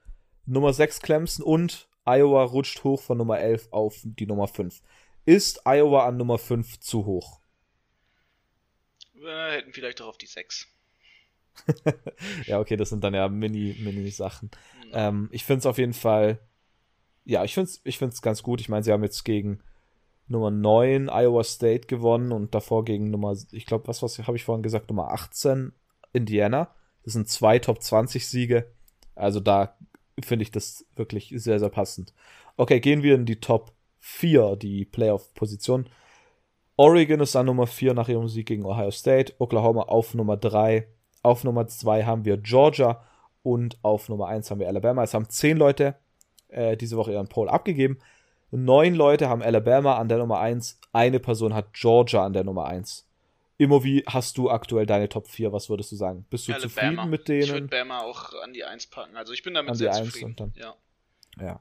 Nummer 0.46 0.74
6, 0.74 1.02
Clemson. 1.02 1.44
Und 1.44 1.90
Iowa 2.06 2.44
rutscht 2.44 2.84
hoch 2.84 3.02
von 3.02 3.18
Nummer 3.18 3.40
11 3.40 3.70
auf 3.72 4.02
die 4.04 4.28
Nummer 4.28 4.48
5. 4.48 4.82
Ist 5.26 5.66
Iowa 5.66 6.06
an 6.06 6.18
Nummer 6.18 6.38
5 6.38 6.80
zu 6.80 7.06
hoch? 7.06 7.40
Wir 9.26 9.52
hätten 9.52 9.74
vielleicht 9.74 10.02
auch 10.02 10.08
auf 10.08 10.18
die 10.18 10.28
6. 10.28 10.68
ja, 12.46 12.60
okay, 12.60 12.76
das 12.78 12.90
sind 12.90 13.04
dann 13.04 13.14
ja 13.14 13.28
Mini-Mini-Sachen. 13.28 14.52
Mhm. 14.86 14.92
Ähm, 14.94 15.30
ich 15.32 15.44
finde 15.44 15.60
es 15.60 15.66
auf 15.66 15.78
jeden 15.78 15.94
Fall, 15.94 16.40
ja, 17.24 17.44
ich 17.44 17.54
finde 17.54 17.70
es 17.70 17.82
ich 17.84 17.98
find's 17.98 18.22
ganz 18.22 18.44
gut. 18.44 18.62
Ich 18.62 18.70
meine, 18.70 18.84
sie 18.84 18.92
haben 18.92 19.04
jetzt 19.04 19.24
gegen 19.24 19.62
Nummer 20.28 20.52
9 20.52 21.10
Iowa 21.10 21.44
State 21.44 21.88
gewonnen 21.88 22.32
und 22.32 22.56
davor 22.56 22.84
gegen 22.84 23.10
Nummer, 23.10 23.36
ich 23.52 23.66
glaube, 23.66 23.88
was, 23.88 24.02
was 24.02 24.18
habe 24.20 24.38
ich 24.38 24.44
vorhin 24.44 24.64
gesagt, 24.64 24.90
Nummer 24.90 25.12
18 25.12 25.74
Indiana. 26.14 26.74
Das 27.04 27.14
sind 27.14 27.30
zwei 27.30 27.60
Top 27.60 27.82
20 27.82 28.28
Siege. 28.28 28.72
Also 29.14 29.40
da 29.40 29.78
finde 30.24 30.44
ich 30.44 30.52
das 30.52 30.86
wirklich 30.96 31.34
sehr, 31.36 31.60
sehr 31.60 31.70
passend. 31.70 32.14
Okay, 32.58 32.80
gehen 32.80 33.04
wir 33.04 33.16
in 33.16 33.26
die 33.26 33.40
Top 33.40 33.74
4, 34.00 34.56
die 34.56 34.86
Playoff-Position. 34.86 35.90
Oregon 36.78 37.20
ist 37.22 37.36
an 37.36 37.46
Nummer 37.46 37.68
4 37.68 37.94
nach 37.94 38.10
ihrem 38.10 38.28
Sieg 38.28 38.48
gegen 38.48 38.66
Ohio 38.66 38.92
State. 38.92 39.34
Oklahoma 39.40 39.84
auf 39.84 40.14
Nummer 40.14 40.38
3. 40.38 40.88
Auf 41.24 41.44
Nummer 41.44 41.68
2 41.68 42.04
haben 42.04 42.26
wir 42.26 42.38
Georgia. 42.38 43.04
Und 43.44 43.78
auf 43.84 44.10
Nummer 44.10 44.28
1 44.28 44.52
haben 44.52 44.60
wir 44.60 44.68
Alabama. 44.68 45.04
Es 45.04 45.14
haben 45.14 45.30
10 45.30 45.58
Leute 45.58 45.96
äh, 46.50 46.76
diese 46.76 46.98
Woche 46.98 47.14
ihren 47.14 47.28
Poll 47.28 47.48
abgegeben. 47.50 48.00
Neun 48.52 48.96
Leute 48.96 49.30
haben 49.30 49.42
Alabama 49.42 49.98
an 49.98 50.08
der 50.10 50.18
Nummer 50.18 50.40
1. 50.40 50.80
Eine 50.94 51.20
Person 51.20 51.54
hat 51.54 51.74
Georgia 51.74 52.26
an 52.26 52.34
der 52.34 52.44
Nummer 52.44 52.66
1. 52.66 53.08
Immer 53.58 53.84
wie 53.84 54.04
hast 54.08 54.38
du 54.38 54.50
aktuell 54.50 54.86
deine 54.86 55.08
Top 55.08 55.28
4? 55.28 55.54
Was 55.54 55.70
würdest 55.70 55.92
du 55.92 55.96
sagen? 55.96 56.26
Bist 56.30 56.48
du 56.48 56.54
Alabama. 56.54 56.70
zufrieden 56.74 57.10
mit 57.10 57.28
denen? 57.30 57.42
Ich 57.44 57.52
würde 57.54 57.68
Bama 57.68 58.02
auch 58.02 58.34
an 58.44 58.52
die 58.54 58.64
1 58.66 58.88
packen. 58.88 59.16
Also 59.16 59.32
ich 59.32 59.44
bin 59.44 59.54
damit 59.54 59.72
An 59.72 59.78
die 59.78 59.84
sehr 59.84 59.94
1 59.96 60.06
zufrieden. 60.08 60.26
und 60.32 60.40
dann- 60.40 60.54
Ja. 60.58 60.76
Ja. 61.40 61.60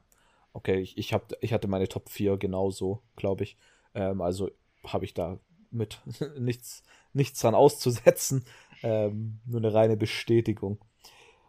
Okay, 0.53 0.79
ich, 0.79 0.97
ich, 0.97 1.13
hab, 1.13 1.31
ich 1.41 1.53
hatte 1.53 1.67
meine 1.67 1.87
Top 1.87 2.09
4 2.09 2.37
genauso, 2.37 3.01
glaube 3.15 3.43
ich. 3.43 3.57
Ähm, 3.93 4.21
also 4.21 4.49
habe 4.87 5.05
ich 5.05 5.13
da 5.13 5.39
mit 5.71 6.01
nichts, 6.39 6.83
nichts 7.13 7.39
dran 7.39 7.55
auszusetzen. 7.55 8.45
Ähm, 8.83 9.39
nur 9.45 9.61
eine 9.61 9.73
reine 9.73 9.97
Bestätigung. 9.97 10.79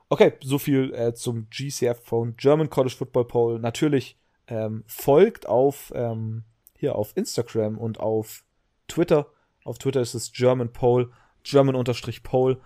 Okay, 0.08 0.34
so 0.40 0.58
viel 0.58 0.94
äh, 0.94 1.14
zum 1.14 1.48
GCF 1.50 2.00
Phone 2.02 2.36
German 2.36 2.70
College 2.70 2.94
Football 2.96 3.24
Poll. 3.26 3.58
Natürlich 3.58 4.18
ähm, 4.46 4.84
folgt 4.86 5.48
auf 5.48 5.92
ähm, 5.94 6.44
hier 6.78 6.94
auf 6.94 7.16
Instagram 7.16 7.78
und 7.78 7.98
auf 7.98 8.44
Twitter. 8.86 9.26
Auf 9.64 9.78
Twitter 9.78 10.00
ist 10.00 10.14
es 10.14 10.32
German 10.32 10.72
Poll, 10.72 11.10
German-Poll. 11.42 12.60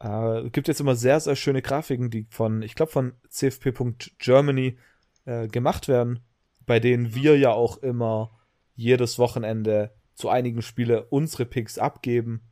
Äh, 0.00 0.50
gibt 0.50 0.66
jetzt 0.66 0.80
immer 0.80 0.96
sehr, 0.96 1.20
sehr 1.20 1.36
schöne 1.36 1.62
Grafiken, 1.62 2.10
die 2.10 2.26
von, 2.30 2.62
ich 2.62 2.74
glaube, 2.74 2.90
von 2.90 3.12
cfp.germany 3.28 4.78
äh, 5.26 5.46
gemacht 5.46 5.88
werden, 5.88 6.24
bei 6.66 6.80
denen 6.80 7.14
wir 7.14 7.38
ja 7.38 7.52
auch 7.52 7.76
immer 7.78 8.38
jedes 8.74 9.18
Wochenende 9.18 9.94
zu 10.20 10.28
einigen 10.28 10.62
Spiele 10.62 11.06
unsere 11.06 11.46
Picks 11.46 11.78
abgeben. 11.78 12.42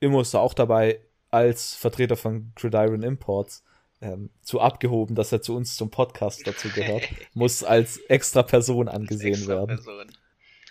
Immo 0.00 0.20
ist 0.20 0.34
da 0.34 0.38
auch 0.38 0.54
dabei 0.54 1.00
als 1.30 1.74
Vertreter 1.74 2.16
von 2.16 2.52
Gridiron 2.56 3.02
Imports 3.02 3.62
ähm, 4.00 4.30
zu 4.42 4.60
abgehoben, 4.60 5.14
dass 5.14 5.30
er 5.30 5.42
zu 5.42 5.54
uns 5.54 5.76
zum 5.76 5.90
Podcast 5.90 6.46
dazu 6.46 6.68
gehört. 6.70 7.04
Muss 7.34 7.62
als 7.62 7.98
extra 8.08 8.42
Person 8.42 8.88
angesehen 8.88 9.34
Extra 9.34 9.54
werden. 9.54 9.76
Person. 9.76 10.12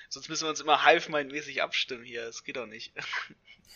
Sonst 0.10 0.28
müssen 0.28 0.44
wir 0.44 0.50
uns 0.50 0.60
immer 0.60 0.84
halfmindmäßig 0.84 1.64
abstimmen 1.64 2.04
hier. 2.04 2.26
Das 2.26 2.44
geht 2.44 2.58
doch 2.58 2.68
nicht. 2.68 2.94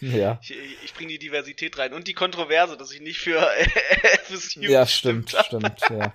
Ja. 0.02 0.39
Ich, 0.41 0.54
ich, 0.84 0.93
bringe 0.93 1.08
die 1.08 1.20
Diversität 1.20 1.78
rein 1.78 1.93
und 1.93 2.10
die 2.10 2.14
Kontroverse, 2.14 2.76
dass 2.76 2.91
ich 2.91 3.00
nicht 3.00 3.18
für 3.18 3.39
FSU 4.26 4.60
Ja, 4.60 4.86
stimmt, 4.86 5.34
stimmt, 5.46 5.80
ja. 5.89 6.14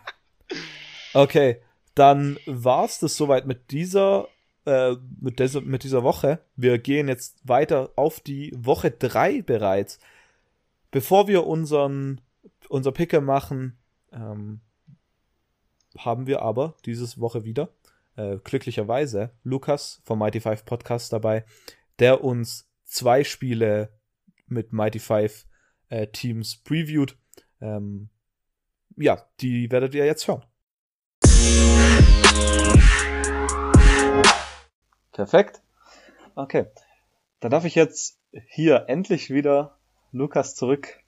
Okay, 1.14 1.62
dann 1.94 2.38
war's 2.44 2.98
das 2.98 3.16
soweit 3.16 3.46
mit 3.46 3.70
dieser, 3.70 4.28
äh, 4.66 4.96
mit 5.20 5.38
dieser, 5.38 5.60
mit 5.60 5.84
dieser 5.84 6.02
Woche. 6.02 6.40
Wir 6.56 6.78
gehen 6.78 7.08
jetzt 7.08 7.46
weiter 7.46 7.92
auf 7.96 8.20
die 8.20 8.52
Woche 8.56 8.90
3 8.90 9.42
bereits. 9.42 9.98
Bevor 10.90 11.28
wir 11.28 11.46
unseren, 11.46 12.20
unser 12.68 12.92
Picker 12.92 13.20
machen, 13.20 13.78
ähm, 14.12 14.60
haben 15.96 16.26
wir 16.26 16.42
aber 16.42 16.74
dieses 16.84 17.20
Woche 17.20 17.44
wieder, 17.44 17.70
äh, 18.16 18.38
glücklicherweise, 18.42 19.30
Lukas 19.44 20.00
vom 20.04 20.18
Mighty 20.18 20.40
Five 20.40 20.64
Podcast 20.64 21.12
dabei, 21.12 21.44
der 21.98 22.24
uns 22.24 22.68
zwei 22.84 23.24
Spiele 23.24 23.92
mit 24.46 24.72
Mighty 24.72 24.98
Five 24.98 25.46
äh, 25.88 26.06
Teams 26.08 26.56
previewt. 26.56 27.16
Ähm, 27.60 28.08
ja, 28.96 29.24
die 29.40 29.70
werdet 29.70 29.94
ihr 29.94 30.04
jetzt 30.04 30.26
hören. 30.28 30.44
Perfekt. 35.20 35.60
Okay. 36.34 36.64
Dann 37.40 37.50
darf 37.50 37.66
ich 37.66 37.74
jetzt 37.74 38.18
hier 38.46 38.86
endlich 38.88 39.28
wieder 39.28 39.76
Lukas 40.12 40.54
zurück 40.54 40.98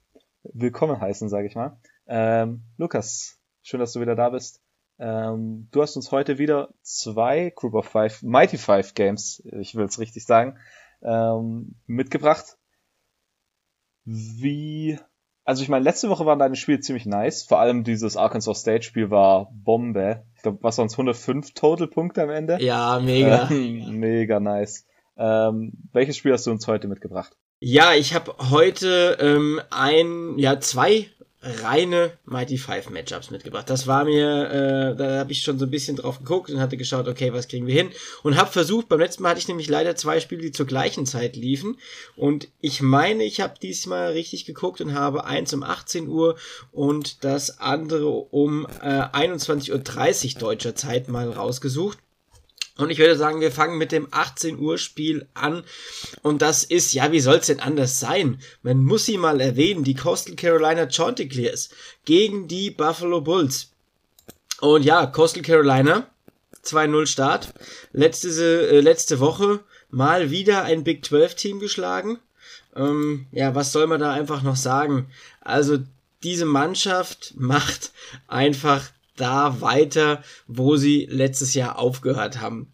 willkommen 0.43 1.01
heißen, 1.01 1.31
sage 1.31 1.47
ich 1.47 1.55
mal. 1.55 1.79
Ähm, 2.07 2.61
Lukas, 2.77 3.41
schön, 3.63 3.81
dass 3.81 3.95
du 3.95 4.03
wieder 4.03 4.15
da 4.15 4.29
bist. 4.29 4.61
Ähm, 4.99 5.69
du 5.71 5.81
hast 5.81 5.97
uns 5.97 6.13
heute 6.13 6.37
wieder 6.37 6.75
zwei 6.83 7.55
Group 7.57 7.73
of 7.73 7.87
Five, 7.87 8.23
Mighty 8.23 8.59
Five 8.59 8.93
Games, 8.93 9.43
ich 9.47 9.75
will 9.77 9.87
es 9.87 9.99
richtig 9.99 10.27
sagen, 10.27 10.59
ähm, 11.01 11.77
mitgebracht. 11.87 12.59
Wie, 14.05 14.99
also 15.45 15.63
ich 15.63 15.71
meine, 15.71 15.85
letzte 15.85 16.11
Woche 16.11 16.27
waren 16.27 16.39
deine 16.39 16.57
Spiele 16.57 16.81
ziemlich 16.81 17.07
nice. 17.07 17.45
Vor 17.45 17.61
allem 17.61 17.83
dieses 17.83 18.19
Arkansas 18.19 18.61
State 18.61 18.83
Spiel 18.83 19.09
war 19.09 19.51
Bombe. 19.55 20.27
Ich 20.43 20.45
glaube, 20.45 20.59
was 20.63 20.75
sonst 20.75 20.95
105 20.95 21.55
Total-Punkte 21.55 22.21
am 22.25 22.31
Ende? 22.31 22.59
Ja, 22.61 22.99
mega. 22.99 23.49
Ähm, 23.49 24.01
mega 24.01 24.41
nice. 24.41 24.89
Ähm, 25.17 25.73
welches 25.93 26.17
Spiel 26.17 26.33
hast 26.33 26.49
du 26.49 26.51
uns 26.51 26.67
heute 26.67 26.89
mitgebracht? 26.89 27.37
Ja, 27.61 27.95
ich 27.95 28.13
habe 28.13 28.35
heute 28.51 29.19
ähm, 29.21 29.61
ein, 29.71 30.37
ja, 30.39 30.59
zwei 30.59 31.07
reine 31.43 32.13
Mighty 32.25 32.57
Five 32.57 32.91
Matchups 32.91 33.31
mitgebracht. 33.31 33.69
Das 33.69 33.87
war 33.87 34.05
mir, 34.05 34.51
äh, 34.51 34.97
da 34.97 35.19
habe 35.19 35.33
ich 35.33 35.43
schon 35.43 35.59
so 35.59 35.67
ein 35.67 35.71
bisschen 35.71 35.97
drauf 35.97 36.19
geguckt 36.19 36.51
und 36.51 36.61
hatte 36.61 36.77
geschaut, 36.77 37.09
okay, 37.09 37.33
was 37.33 37.49
kriegen 37.49 37.67
wir 37.67 37.75
hin? 37.75 37.91
Und 38.23 38.37
habe 38.37 38.51
versucht, 38.51 38.89
beim 38.89 39.01
letzten 39.01 39.23
Mal 39.23 39.31
hatte 39.31 39.41
ich 39.41 39.49
nämlich 39.49 39.69
leider 39.69 39.97
zwei 39.97 40.21
Spiele, 40.21 40.43
die 40.43 40.53
zur 40.53 40.67
gleichen 40.67 41.07
Zeit 41.07 41.37
liefen. 41.37 41.79
Und 42.17 42.49
ich 42.61 42.81
meine, 42.81 43.25
ich 43.25 43.41
habe 43.41 43.55
diesmal 43.61 44.13
richtig 44.13 44.45
geguckt 44.45 44.81
und 44.81 44.95
habe 44.95 45.25
eins 45.25 45.53
um 45.53 45.63
18 45.63 46.09
Uhr 46.09 46.37
und 46.71 47.25
das 47.25 47.59
andere 47.59 48.09
um 48.09 48.67
äh, 48.81 49.03
21.30 49.03 50.35
Uhr 50.35 50.41
deutscher 50.41 50.75
Zeit 50.75 51.09
mal 51.09 51.31
rausgesucht. 51.31 51.99
Und 52.79 52.91
ich 52.91 52.99
würde 52.99 53.17
sagen, 53.17 53.41
wir 53.41 53.53
fangen 53.53 53.77
mit 53.77 53.93
dem 53.93 54.09
18 54.11 54.59
Uhr 54.59 54.79
Spiel 54.79 55.29
an. 55.35 55.63
Und 56.23 56.41
das 56.41 56.65
ist, 56.65 56.93
ja, 56.95 57.13
wie 57.13 57.21
soll 57.21 57.37
es 57.37 57.47
denn 57.47 57.61
anders 57.61 58.01
sein? 58.01 58.41
Man 58.63 58.83
muss 58.83 59.05
sie 59.05 59.19
mal 59.19 59.41
erwähnen, 59.41 59.85
die 59.85 59.95
Coastal 59.95 60.37
Carolina 60.37 60.89
Chanticleers 60.89 61.69
gegen 62.05 62.49
die 62.49 62.71
Buffalo 62.71 63.21
Bulls. 63.21 63.71
Und 64.61 64.85
ja, 64.85 65.07
Coastal 65.07 65.43
Carolina, 65.43 66.09
2-0 66.65 67.07
Start. 67.07 67.53
Letzte, 67.93 68.29
äh, 68.69 68.81
letzte 68.81 69.21
Woche 69.21 69.61
mal 69.91 70.31
wieder 70.31 70.65
ein 70.65 70.85
Big 70.85 71.05
12 71.05 71.35
Team 71.35 71.61
geschlagen. 71.61 72.19
Ähm, 72.75 73.27
ja, 73.33 73.55
was 73.55 73.73
soll 73.73 73.87
man 73.87 74.01
da 74.01 74.13
einfach 74.13 74.43
noch 74.43 74.57
sagen? 74.57 75.11
Also, 75.41 75.79
diese 76.23 76.47
Mannschaft 76.47 77.35
macht 77.37 77.93
einfach 78.29 78.91
da 79.17 79.61
weiter, 79.61 80.23
wo 80.47 80.77
sie 80.77 81.07
letztes 81.11 81.55
Jahr 81.55 81.79
aufgehört 81.79 82.41
haben. 82.41 82.73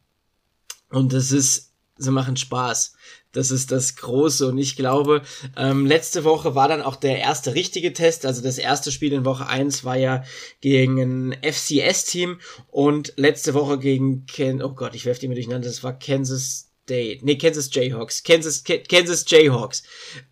Und 0.90 1.12
das 1.12 1.32
ist, 1.32 1.74
sie 1.96 2.10
machen 2.10 2.36
Spaß. 2.36 2.94
Das 3.32 3.50
ist 3.50 3.70
das 3.70 3.96
Große. 3.96 4.46
Und 4.46 4.58
ich 4.58 4.76
glaube, 4.76 5.22
ähm, 5.56 5.84
letzte 5.84 6.24
Woche 6.24 6.54
war 6.54 6.68
dann 6.68 6.82
auch 6.82 6.96
der 6.96 7.18
erste 7.18 7.54
richtige 7.54 7.92
Test. 7.92 8.24
Also 8.24 8.42
das 8.42 8.58
erste 8.58 8.90
Spiel 8.90 9.12
in 9.12 9.24
Woche 9.24 9.46
1 9.46 9.84
war 9.84 9.96
ja 9.96 10.24
gegen 10.60 10.98
ein 10.98 11.36
FCS-Team 11.42 12.40
und 12.68 13.12
letzte 13.16 13.52
Woche 13.54 13.78
gegen 13.78 14.24
Ken, 14.26 14.62
oh 14.62 14.74
Gott, 14.74 14.94
ich 14.94 15.04
werfe 15.04 15.20
die 15.20 15.28
mir 15.28 15.34
durcheinander, 15.34 15.68
das 15.68 15.82
war 15.82 15.98
Kansas 15.98 16.67
State, 16.88 17.18
nee, 17.22 17.36
Kansas 17.36 17.68
Jayhawks, 17.70 18.22
Kansas, 18.22 18.64
Kansas 18.64 19.24
Jayhawks. 19.28 19.82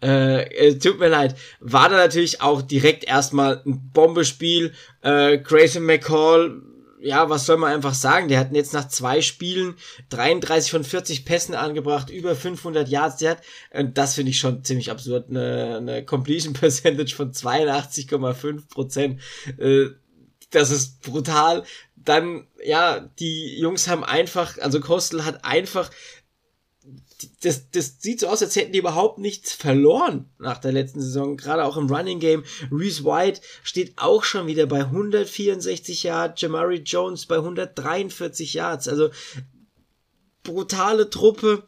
Äh, 0.02 0.68
äh, 0.68 0.78
tut 0.78 0.98
mir 0.98 1.08
leid. 1.08 1.36
War 1.60 1.90
da 1.90 1.96
natürlich 1.96 2.40
auch 2.40 2.62
direkt 2.62 3.04
erstmal 3.04 3.62
ein 3.66 3.90
Bombespiel. 3.92 4.72
Äh, 5.02 5.38
Grayson 5.38 5.84
McCall, 5.84 6.62
ja, 6.98 7.28
was 7.28 7.44
soll 7.44 7.58
man 7.58 7.74
einfach 7.74 7.92
sagen? 7.92 8.28
Der 8.28 8.40
hat 8.40 8.54
jetzt 8.54 8.72
nach 8.72 8.88
zwei 8.88 9.20
Spielen 9.20 9.74
33 10.08 10.70
von 10.70 10.82
40 10.82 11.26
Pässen 11.26 11.54
angebracht, 11.54 12.08
über 12.08 12.34
500 12.34 12.88
Yards. 12.88 13.18
Der 13.18 13.32
hat, 13.32 13.42
äh, 13.70 13.84
das 13.92 14.14
finde 14.14 14.30
ich 14.30 14.38
schon 14.38 14.64
ziemlich 14.64 14.90
absurd, 14.90 15.28
eine, 15.28 15.76
eine 15.76 16.04
Completion 16.06 16.54
Percentage 16.54 17.14
von 17.14 17.32
82,5 17.32 18.68
Prozent. 18.70 19.20
Äh, 19.58 19.88
das 20.50 20.70
ist 20.70 21.02
brutal. 21.02 21.64
Dann, 21.96 22.46
ja, 22.64 23.00
die 23.18 23.58
Jungs 23.58 23.88
haben 23.88 24.04
einfach, 24.04 24.56
also 24.58 24.80
Kostel 24.80 25.24
hat 25.24 25.44
einfach 25.44 25.90
das, 27.42 27.70
das 27.70 28.00
sieht 28.00 28.20
so 28.20 28.28
aus, 28.28 28.42
als 28.42 28.56
hätten 28.56 28.72
die 28.72 28.78
überhaupt 28.78 29.18
nichts 29.18 29.52
verloren 29.52 30.28
nach 30.38 30.58
der 30.58 30.72
letzten 30.72 31.00
Saison. 31.00 31.36
Gerade 31.36 31.64
auch 31.64 31.76
im 31.76 31.88
Running 31.90 32.20
Game. 32.20 32.44
Reese 32.70 33.04
White 33.04 33.40
steht 33.62 33.94
auch 33.96 34.24
schon 34.24 34.46
wieder 34.46 34.66
bei 34.66 34.80
164 34.80 36.02
Yards, 36.02 36.40
Jamari 36.40 36.82
Jones 36.84 37.26
bei 37.26 37.36
143 37.36 38.54
Yards. 38.54 38.88
Also 38.88 39.10
brutale 40.42 41.08
Truppe. 41.10 41.66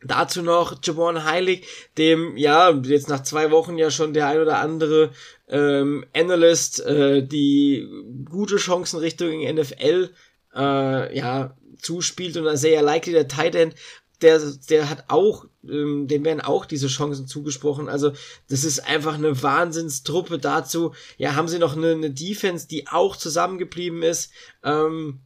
Dazu 0.00 0.42
noch 0.42 0.78
Javon 0.80 1.24
Heilig, 1.24 1.66
dem 1.96 2.36
ja 2.36 2.70
jetzt 2.70 3.08
nach 3.08 3.24
zwei 3.24 3.50
Wochen 3.50 3.78
ja 3.78 3.90
schon 3.90 4.14
der 4.14 4.28
ein 4.28 4.38
oder 4.38 4.60
andere 4.60 5.10
ähm, 5.48 6.04
Analyst 6.14 6.78
äh, 6.86 7.26
die 7.26 7.84
gute 8.24 8.58
Chancen 8.58 9.00
Richtung 9.00 9.40
NFL 9.40 10.10
äh, 10.54 11.16
ja 11.16 11.56
zuspielt 11.80 12.36
und 12.36 12.56
sehr 12.56 12.82
likely 12.82 13.12
der 13.12 13.26
Tight 13.26 13.56
End 13.56 13.74
der, 14.22 14.40
der 14.68 14.90
hat 14.90 15.04
auch, 15.08 15.44
ähm, 15.64 16.08
dem 16.08 16.24
werden 16.24 16.40
auch 16.40 16.66
diese 16.66 16.88
Chancen 16.88 17.26
zugesprochen. 17.26 17.88
Also 17.88 18.12
das 18.48 18.64
ist 18.64 18.80
einfach 18.80 19.14
eine 19.14 19.42
Wahnsinnstruppe 19.42 20.38
dazu. 20.38 20.92
Ja, 21.18 21.34
haben 21.34 21.48
sie 21.48 21.58
noch 21.58 21.76
eine, 21.76 21.92
eine 21.92 22.10
Defense, 22.10 22.66
die 22.66 22.88
auch 22.88 23.16
zusammengeblieben 23.16 24.02
ist. 24.02 24.30
Ähm, 24.64 25.20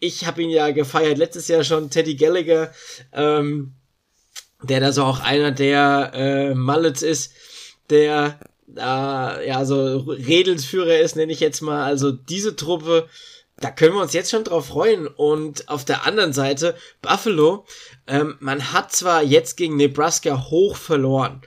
ich 0.00 0.26
habe 0.26 0.42
ihn 0.42 0.50
ja 0.50 0.70
gefeiert 0.70 1.18
letztes 1.18 1.48
Jahr 1.48 1.64
schon, 1.64 1.90
Teddy 1.90 2.16
Gallagher, 2.16 2.72
ähm, 3.12 3.74
der 4.62 4.80
da 4.80 4.92
so 4.92 5.04
auch 5.04 5.20
einer 5.20 5.52
der 5.52 6.10
äh, 6.14 6.54
Mullets 6.54 7.02
ist, 7.02 7.32
der 7.90 8.40
äh, 8.76 9.48
ja 9.48 9.64
so 9.64 9.98
Redelsführer 9.98 10.98
ist, 10.98 11.16
nenne 11.16 11.32
ich 11.32 11.40
jetzt 11.40 11.60
mal. 11.60 11.84
Also 11.84 12.10
diese 12.12 12.56
Truppe 12.56 13.08
da 13.58 13.70
können 13.70 13.94
wir 13.94 14.02
uns 14.02 14.12
jetzt 14.12 14.30
schon 14.30 14.44
drauf 14.44 14.66
freuen. 14.66 15.06
Und 15.06 15.68
auf 15.68 15.84
der 15.84 16.06
anderen 16.06 16.32
Seite, 16.32 16.76
Buffalo, 17.02 17.66
ähm, 18.06 18.36
man 18.40 18.72
hat 18.72 18.92
zwar 18.92 19.22
jetzt 19.22 19.56
gegen 19.56 19.76
Nebraska 19.76 20.50
hoch 20.50 20.76
verloren, 20.76 21.42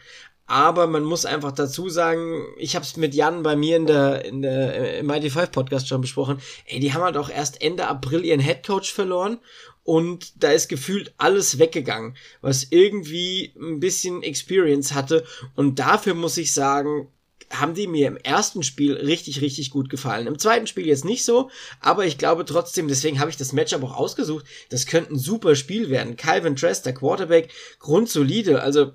aber 0.47 0.87
man 0.87 1.03
muss 1.03 1.25
einfach 1.25 1.51
dazu 1.51 1.89
sagen, 1.89 2.45
ich 2.57 2.75
habe 2.75 2.85
es 2.85 2.95
mit 2.95 3.13
Jan 3.13 3.43
bei 3.43 3.57
mir 3.57 3.75
in 3.75 3.85
der, 3.85 4.23
in 4.23 4.41
der 4.41 4.99
im 4.99 5.11
IT5 5.11 5.47
Podcast 5.47 5.89
schon 5.89 5.99
besprochen, 5.99 6.39
ey, 6.65 6.79
die 6.79 6.93
haben 6.93 7.03
halt 7.03 7.17
auch 7.17 7.29
erst 7.29 7.61
Ende 7.61 7.87
April 7.87 8.23
ihren 8.23 8.39
Headcoach 8.39 8.93
verloren 8.93 9.39
und 9.83 10.41
da 10.41 10.51
ist 10.51 10.69
gefühlt 10.69 11.13
alles 11.17 11.59
weggegangen, 11.59 12.15
was 12.39 12.67
irgendwie 12.69 13.53
ein 13.59 13.81
bisschen 13.81 14.23
Experience 14.23 14.93
hatte 14.93 15.25
und 15.55 15.79
dafür 15.79 16.13
muss 16.13 16.37
ich 16.37 16.53
sagen, 16.53 17.09
haben 17.49 17.73
die 17.73 17.87
mir 17.87 18.07
im 18.07 18.17
ersten 18.17 18.63
Spiel 18.63 18.93
richtig, 18.93 19.41
richtig 19.41 19.69
gut 19.69 19.89
gefallen. 19.89 20.27
Im 20.27 20.39
zweiten 20.39 20.67
Spiel 20.67 20.85
jetzt 20.85 21.05
nicht 21.05 21.23
so, 21.23 21.49
aber 21.79 22.05
ich 22.05 22.17
glaube 22.17 22.45
trotzdem, 22.45 22.87
deswegen 22.87 23.19
habe 23.19 23.29
ich 23.29 23.37
das 23.37 23.53
Matchup 23.53 23.83
auch 23.83 23.95
ausgesucht, 23.95 24.45
das 24.69 24.85
könnte 24.85 25.13
ein 25.13 25.19
super 25.19 25.55
Spiel 25.55 25.89
werden. 25.89 26.17
Calvin 26.17 26.55
Tress, 26.55 26.81
der 26.81 26.93
Quarterback, 26.93 27.49
grundsolide, 27.79 28.61
also 28.61 28.91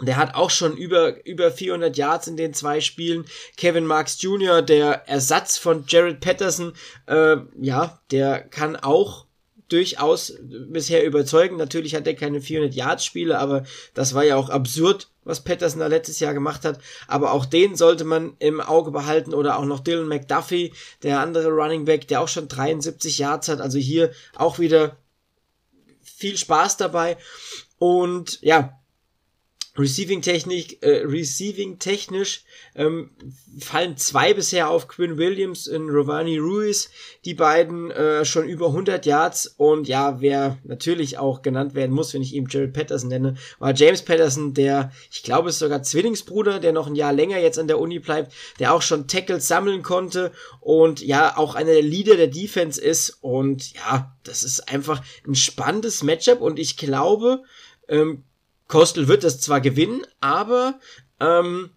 der 0.00 0.16
hat 0.16 0.34
auch 0.34 0.50
schon 0.50 0.76
über, 0.76 1.24
über 1.26 1.50
400 1.50 1.96
Yards 1.96 2.26
in 2.26 2.36
den 2.36 2.54
zwei 2.54 2.80
Spielen. 2.80 3.26
Kevin 3.56 3.84
Marks 3.84 4.20
Jr., 4.22 4.62
der 4.62 5.08
Ersatz 5.08 5.58
von 5.58 5.84
Jared 5.86 6.20
Patterson, 6.20 6.72
äh, 7.06 7.36
ja, 7.60 8.00
der 8.10 8.40
kann 8.40 8.76
auch 8.76 9.26
durchaus 9.68 10.34
bisher 10.40 11.04
überzeugen. 11.04 11.56
Natürlich 11.56 11.94
hat 11.94 12.06
er 12.06 12.14
keine 12.14 12.40
400 12.40 12.74
Yards 12.74 13.04
Spiele, 13.04 13.38
aber 13.38 13.64
das 13.94 14.14
war 14.14 14.24
ja 14.24 14.36
auch 14.36 14.48
absurd, 14.48 15.08
was 15.30 15.42
Patterson 15.42 15.80
da 15.80 15.86
letztes 15.86 16.20
Jahr 16.20 16.34
gemacht 16.34 16.64
hat. 16.64 16.78
Aber 17.06 17.32
auch 17.32 17.46
den 17.46 17.76
sollte 17.76 18.04
man 18.04 18.34
im 18.38 18.60
Auge 18.60 18.90
behalten 18.90 19.32
oder 19.32 19.58
auch 19.58 19.64
noch 19.64 19.80
Dylan 19.80 20.08
McDuffie, 20.08 20.74
der 21.02 21.20
andere 21.20 21.48
Running 21.48 21.86
Back, 21.86 22.08
der 22.08 22.20
auch 22.20 22.28
schon 22.28 22.48
73 22.48 23.18
Yards 23.18 23.48
hat. 23.48 23.60
Also 23.60 23.78
hier 23.78 24.10
auch 24.36 24.58
wieder 24.58 24.96
viel 26.02 26.36
Spaß 26.36 26.76
dabei. 26.76 27.16
Und 27.78 28.40
ja, 28.42 28.79
Receiving 29.80 30.20
Technik, 30.20 30.82
äh, 30.82 31.04
Receiving 31.06 31.78
technisch 31.78 32.44
ähm, 32.74 33.10
fallen 33.58 33.96
zwei 33.96 34.34
bisher 34.34 34.70
auf 34.70 34.88
Quinn 34.88 35.16
Williams 35.16 35.66
und 35.68 35.88
Rovani 35.88 36.38
Ruiz, 36.38 36.90
die 37.24 37.34
beiden 37.34 37.90
äh, 37.90 38.24
schon 38.24 38.46
über 38.46 38.68
100 38.68 39.06
Yards. 39.06 39.46
Und 39.56 39.88
ja, 39.88 40.20
wer 40.20 40.58
natürlich 40.64 41.18
auch 41.18 41.42
genannt 41.42 41.74
werden 41.74 41.92
muss, 41.92 42.14
wenn 42.14 42.22
ich 42.22 42.34
ihm 42.34 42.46
Jared 42.48 42.72
Patterson 42.72 43.08
nenne, 43.08 43.36
war 43.58 43.74
James 43.74 44.02
Patterson, 44.02 44.54
der, 44.54 44.92
ich 45.10 45.22
glaube, 45.22 45.48
ist 45.48 45.58
sogar 45.58 45.82
Zwillingsbruder, 45.82 46.60
der 46.60 46.72
noch 46.72 46.86
ein 46.86 46.94
Jahr 46.94 47.12
länger 47.12 47.38
jetzt 47.38 47.58
an 47.58 47.68
der 47.68 47.80
Uni 47.80 47.98
bleibt, 47.98 48.32
der 48.58 48.74
auch 48.74 48.82
schon 48.82 49.08
Tackles 49.08 49.48
sammeln 49.48 49.82
konnte 49.82 50.32
und 50.60 51.00
ja, 51.00 51.36
auch 51.36 51.54
einer 51.54 51.72
der 51.72 51.82
Leader 51.82 52.16
der 52.16 52.28
Defense 52.28 52.80
ist. 52.80 53.18
Und 53.22 53.72
ja, 53.74 54.14
das 54.24 54.42
ist 54.42 54.68
einfach 54.68 55.02
ein 55.26 55.34
spannendes 55.34 56.02
Matchup. 56.02 56.40
Und 56.40 56.58
ich 56.58 56.76
glaube, 56.76 57.42
ähm, 57.88 58.24
Kostel 58.70 59.08
wird 59.08 59.24
das 59.24 59.40
zwar 59.40 59.60
gewinnen, 59.60 60.06
aber 60.20 60.78
ähm, 61.18 61.70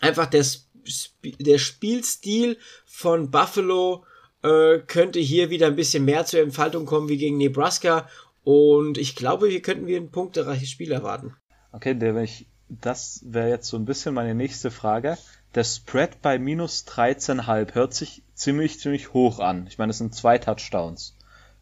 einfach 0.00 0.26
der, 0.26 0.42
Sp 0.46 1.36
der 1.40 1.58
Spielstil 1.58 2.56
von 2.86 3.30
Buffalo 3.30 4.04
äh, 4.42 4.78
könnte 4.78 5.18
hier 5.18 5.50
wieder 5.50 5.66
ein 5.66 5.76
bisschen 5.76 6.04
mehr 6.04 6.24
zur 6.24 6.40
Entfaltung 6.40 6.86
kommen 6.86 7.08
wie 7.08 7.18
gegen 7.18 7.36
Nebraska. 7.36 8.08
Und 8.44 8.96
ich 8.96 9.16
glaube, 9.16 9.48
hier 9.48 9.60
könnten 9.60 9.88
wir 9.88 9.98
ein 9.98 10.12
punktereiches 10.12 10.70
Spiel 10.70 10.92
erwarten. 10.92 11.34
Okay, 11.72 11.94
der, 11.94 12.14
wenn 12.14 12.24
ich, 12.24 12.46
das 12.68 13.20
wäre 13.26 13.48
jetzt 13.48 13.68
so 13.68 13.76
ein 13.76 13.84
bisschen 13.84 14.14
meine 14.14 14.36
nächste 14.36 14.70
Frage. 14.70 15.18
Der 15.56 15.64
Spread 15.64 16.22
bei 16.22 16.38
minus 16.38 16.86
13,5 16.86 17.74
hört 17.74 17.92
sich 17.92 18.22
ziemlich, 18.34 18.78
ziemlich 18.78 19.12
hoch 19.12 19.40
an. 19.40 19.66
Ich 19.66 19.78
meine, 19.78 19.90
es 19.90 19.98
sind 19.98 20.14
zwei 20.14 20.38
Touchdowns. 20.38 21.16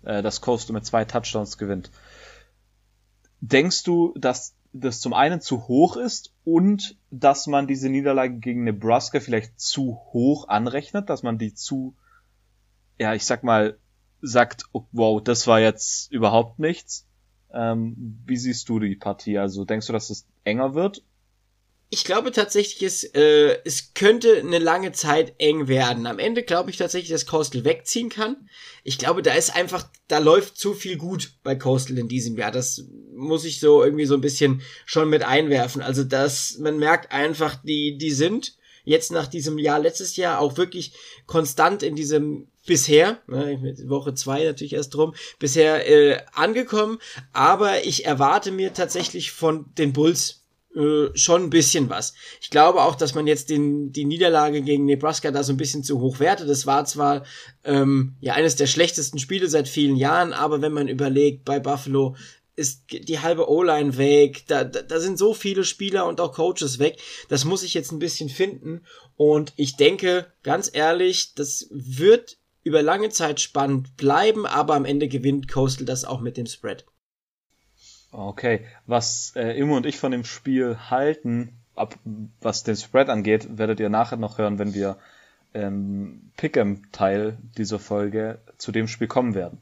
Äh, 0.05 0.22
das 0.22 0.43
Coastal 0.43 0.74
mit 0.74 0.84
zwei 0.84 1.07
Touchdowns 1.07 1.57
gewinnt. 1.57 1.91
Denkst 3.41 3.84
du, 3.84 4.14
dass 4.16 4.55
das 4.72 5.01
zum 5.01 5.14
einen 5.14 5.41
zu 5.41 5.68
hoch 5.68 5.97
ist 5.97 6.34
und 6.45 6.97
dass 7.11 7.47
man 7.47 7.66
diese 7.66 7.89
Niederlage 7.89 8.39
gegen 8.39 8.64
Nebraska 8.64 9.20
vielleicht 9.20 9.59
zu 9.59 9.99
hoch 10.12 10.49
anrechnet, 10.49 11.09
dass 11.09 11.22
man 11.22 11.39
die 11.39 11.55
zu 11.55 11.95
ja, 12.99 13.14
ich 13.14 13.24
sag 13.24 13.43
mal, 13.43 13.78
sagt, 14.22 14.64
oh, 14.72 14.84
wow, 14.93 15.22
das 15.22 15.47
war 15.47 15.61
jetzt 15.61 16.11
überhaupt 16.11 16.59
nichts. 16.59 17.07
Ähm, 17.53 18.18
wie 18.26 18.37
siehst 18.37 18.68
du 18.68 18.80
die 18.80 18.97
Partie? 18.97 19.39
Also 19.39 19.64
denkst 19.64 19.87
du, 19.87 19.93
dass 19.93 20.11
es 20.11 20.26
enger 20.45 20.74
wird 20.74 21.03
ich 21.89 22.05
glaube 22.05 22.32
tatsächlich, 22.32 22.82
es, 22.82 23.05
äh, 23.14 23.59
es 23.64 23.95
könnte 23.95 24.39
eine 24.39 24.59
lange 24.59 24.93
Zeit 24.93 25.34
eng 25.39 25.68
werden. 25.68 26.07
Am 26.07 26.18
Ende 26.18 26.43
glaube 26.43 26.70
ich 26.70 26.76
tatsächlich, 26.76 27.11
dass 27.11 27.26
Coastal 27.26 27.64
wegziehen 27.64 28.09
kann. 28.09 28.49
Ich 28.82 28.99
glaube, 28.99 29.22
da 29.22 29.34
ist 29.34 29.55
einfach, 29.55 29.89
da 30.09 30.18
läuft 30.18 30.57
zu 30.57 30.74
viel 30.74 30.97
gut 30.97 31.34
bei 31.45 31.55
Coastal 31.55 31.99
in 31.99 32.09
diesem 32.09 32.37
Jahr. 32.37 32.51
Das 32.51 32.84
muss 33.14 33.45
ich 33.45 33.61
so 33.61 33.84
irgendwie 33.84 34.07
so 34.07 34.14
ein 34.14 34.20
bisschen 34.20 34.62
schon 34.84 35.09
mit 35.09 35.22
einwerfen. 35.22 35.80
Also, 35.80 36.03
dass 36.03 36.59
man 36.59 36.78
merkt 36.78 37.12
einfach, 37.12 37.57
die, 37.62 37.97
die 37.99 38.11
sind 38.11 38.57
jetzt 38.84 39.12
nach 39.12 39.26
diesem 39.26 39.59
Jahr, 39.59 39.78
letztes 39.78 40.16
Jahr 40.16 40.41
auch 40.41 40.57
wirklich 40.57 40.93
konstant 41.26 41.82
in 41.82 41.95
diesem 41.95 42.49
bisher, 42.66 43.20
ne, 43.28 43.76
Woche 43.87 44.14
zwei 44.14 44.45
natürlich 44.45 44.72
erst 44.72 44.95
drum, 44.95 45.14
bisher 45.39 45.89
äh, 45.89 46.20
angekommen, 46.32 46.99
aber 47.32 47.84
ich 47.84 48.07
erwarte 48.07 48.51
mir 48.51 48.74
tatsächlich 48.74 49.30
von 49.30 49.66
den 49.76 49.93
Bulls 49.93 50.45
äh, 50.76 51.16
schon 51.16 51.44
ein 51.44 51.50
bisschen 51.50 51.88
was. 51.88 52.14
Ich 52.40 52.50
glaube 52.50 52.82
auch, 52.82 52.96
dass 52.96 53.14
man 53.14 53.26
jetzt 53.26 53.48
den, 53.48 53.92
die 53.92 54.04
Niederlage 54.04 54.60
gegen 54.62 54.84
Nebraska 54.84 55.30
da 55.30 55.42
so 55.42 55.52
ein 55.52 55.56
bisschen 55.56 55.82
zu 55.82 56.00
hoch 56.00 56.20
wertet. 56.20 56.48
Das 56.48 56.66
war 56.66 56.84
zwar 56.84 57.24
ähm, 57.64 58.14
ja 58.20 58.34
eines 58.34 58.56
der 58.56 58.66
schlechtesten 58.66 59.18
Spiele 59.18 59.48
seit 59.48 59.68
vielen 59.68 59.96
Jahren, 59.96 60.32
aber 60.32 60.60
wenn 60.60 60.72
man 60.72 60.88
überlegt, 60.88 61.44
bei 61.44 61.60
Buffalo 61.60 62.14
ist 62.56 62.84
die 62.90 63.20
halbe 63.20 63.50
O-Line 63.50 63.96
weg, 63.98 64.44
da, 64.48 64.64
da, 64.64 64.82
da 64.82 65.00
sind 65.00 65.18
so 65.18 65.34
viele 65.34 65.64
Spieler 65.64 66.06
und 66.06 66.20
auch 66.20 66.32
Coaches 66.32 66.78
weg. 66.78 66.98
Das 67.28 67.44
muss 67.44 67.62
ich 67.62 67.74
jetzt 67.74 67.92
ein 67.92 67.98
bisschen 67.98 68.28
finden. 68.28 68.82
Und 69.16 69.52
ich 69.56 69.76
denke, 69.76 70.26
ganz 70.42 70.70
ehrlich, 70.72 71.34
das 71.34 71.68
wird 71.70 72.38
über 72.64 72.82
lange 72.82 73.10
Zeit 73.10 73.40
spannend 73.40 73.96
bleiben, 73.96 74.44
aber 74.44 74.74
am 74.74 74.84
Ende 74.84 75.08
gewinnt 75.08 75.48
Coastal 75.48 75.86
das 75.86 76.04
auch 76.04 76.20
mit 76.20 76.36
dem 76.36 76.46
Spread. 76.46 76.84
Okay, 78.18 78.64
was 78.86 79.34
äh, 79.36 79.58
Immo 79.58 79.76
und 79.76 79.84
ich 79.84 79.98
von 79.98 80.10
dem 80.10 80.24
Spiel 80.24 80.78
halten, 80.88 81.52
ab, 81.74 81.96
was 82.40 82.62
den 82.62 82.74
Spread 82.74 83.10
angeht, 83.10 83.58
werdet 83.58 83.78
ihr 83.78 83.90
nachher 83.90 84.16
noch 84.16 84.38
hören, 84.38 84.58
wenn 84.58 84.72
wir 84.72 84.96
ähm, 85.52 86.30
Pick'em-Teil 86.38 87.36
dieser 87.58 87.78
Folge 87.78 88.38
zu 88.56 88.72
dem 88.72 88.88
Spiel 88.88 89.06
kommen 89.06 89.34
werden. 89.34 89.58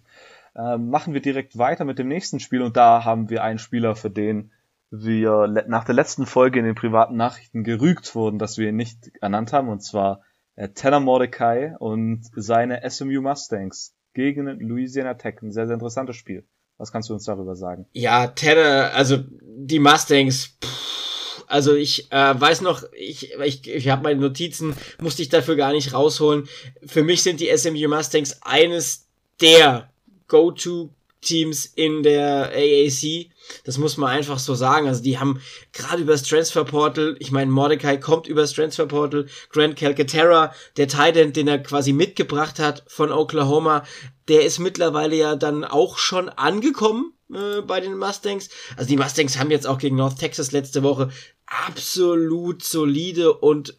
Ähm, 0.55 0.89
machen 0.89 1.15
wir 1.15 1.21
direkt 1.21 1.59
weiter 1.59 1.85
mit 1.85 1.99
dem 1.99 2.07
nächsten 2.07 2.39
Spiel 2.39 2.63
und 2.63 2.77
da 2.77 3.05
haben 3.05 3.29
wir 3.29 3.43
einen 3.43 3.59
Spieler, 3.59 3.97
für 3.97 4.11
den 4.11 4.53
wir 4.93 5.49
nach 5.67 5.85
der 5.85 5.97
letzten 5.97 6.25
Folge 6.25 6.61
in 6.61 6.65
den 6.65 6.77
privaten 6.77 7.17
Nachrichten 7.17 7.65
gerügt 7.65 8.15
wurden, 8.15 8.39
dass 8.39 8.57
wir 8.57 8.69
ihn 8.69 8.77
nicht 8.77 9.11
ernannt 9.21 9.53
haben, 9.53 9.69
und 9.69 9.81
zwar 9.81 10.21
äh, 10.55 10.69
Tanner 10.69 11.01
Mordecai 11.01 11.75
und 11.81 12.23
seine 12.37 12.89
SMU 12.89 13.21
Mustangs 13.21 13.97
gegen 14.13 14.47
Louisiana 14.61 15.15
Tech. 15.15 15.43
Ein 15.43 15.51
sehr, 15.51 15.67
sehr 15.67 15.75
interessantes 15.75 16.15
Spiel. 16.15 16.47
Was 16.79 16.91
kannst 16.91 17.09
du 17.09 17.15
uns 17.15 17.25
darüber 17.25 17.55
sagen? 17.55 17.87
Ja, 17.93 18.29
Tanner, 18.29 18.93
also 18.95 19.19
die 19.41 19.79
Mustangs, 19.79 20.57
pff, 20.63 21.45
also 21.47 21.75
ich 21.75 22.11
äh, 22.11 22.41
weiß 22.41 22.63
noch, 22.63 22.83
ich, 22.93 23.33
ich, 23.35 23.69
ich 23.69 23.89
habe 23.89 24.03
meine 24.03 24.21
Notizen, 24.21 24.75
musste 25.01 25.23
ich 25.23 25.29
dafür 25.29 25.57
gar 25.57 25.73
nicht 25.73 25.93
rausholen. 25.93 26.49
Für 26.85 27.03
mich 27.03 27.23
sind 27.23 27.41
die 27.41 27.57
SMU 27.57 27.89
Mustangs 27.89 28.43
eines 28.43 29.07
der 29.41 29.91
Go-To 30.27 30.91
Teams 31.25 31.67
in 31.75 32.03
der 32.03 32.53
AAC. 32.55 33.31
Das 33.65 33.79
muss 33.79 33.97
man 33.97 34.11
einfach 34.11 34.39
so 34.39 34.55
sagen. 34.55 34.89
Also 34.89 35.03
die 35.03 35.19
haben 35.19 35.41
gerade 35.73 36.03
über 36.03 36.13
das 36.13 36.23
Transfer 36.23 36.65
Portal, 36.65 37.17
ich 37.19 37.31
meine, 37.31 37.51
Mordecai 37.51 37.97
kommt 37.97 38.27
über 38.27 38.43
das 38.43 38.53
Transfer 38.53 38.87
Portal, 38.87 39.27
Grant 39.51 39.77
Calcaterra, 39.77 40.55
der 40.77 40.89
Titan, 40.89 41.33
den 41.33 41.49
er 41.49 41.59
quasi 41.59 41.93
mitgebracht 41.93 42.59
hat 42.59 42.85
von 42.87 43.13
Oklahoma, 43.13 43.85
der 44.29 44.45
ist 44.45 44.59
mittlerweile 44.59 45.17
ja 45.17 45.37
dann 45.37 45.65
auch 45.65 45.99
schon 45.99 46.29
angekommen 46.29 47.13
äh, 47.33 47.61
bei 47.63 47.81
den 47.81 47.99
Mustangs. 47.99 48.49
Also 48.77 48.89
die 48.89 48.97
Mustangs 48.97 49.39
haben 49.39 49.51
jetzt 49.51 49.67
auch 49.67 49.79
gegen 49.79 49.97
North 49.97 50.19
Texas 50.19 50.53
letzte 50.53 50.83
Woche 50.83 51.11
absolut 51.47 52.65
solide 52.65 53.35
und 53.35 53.77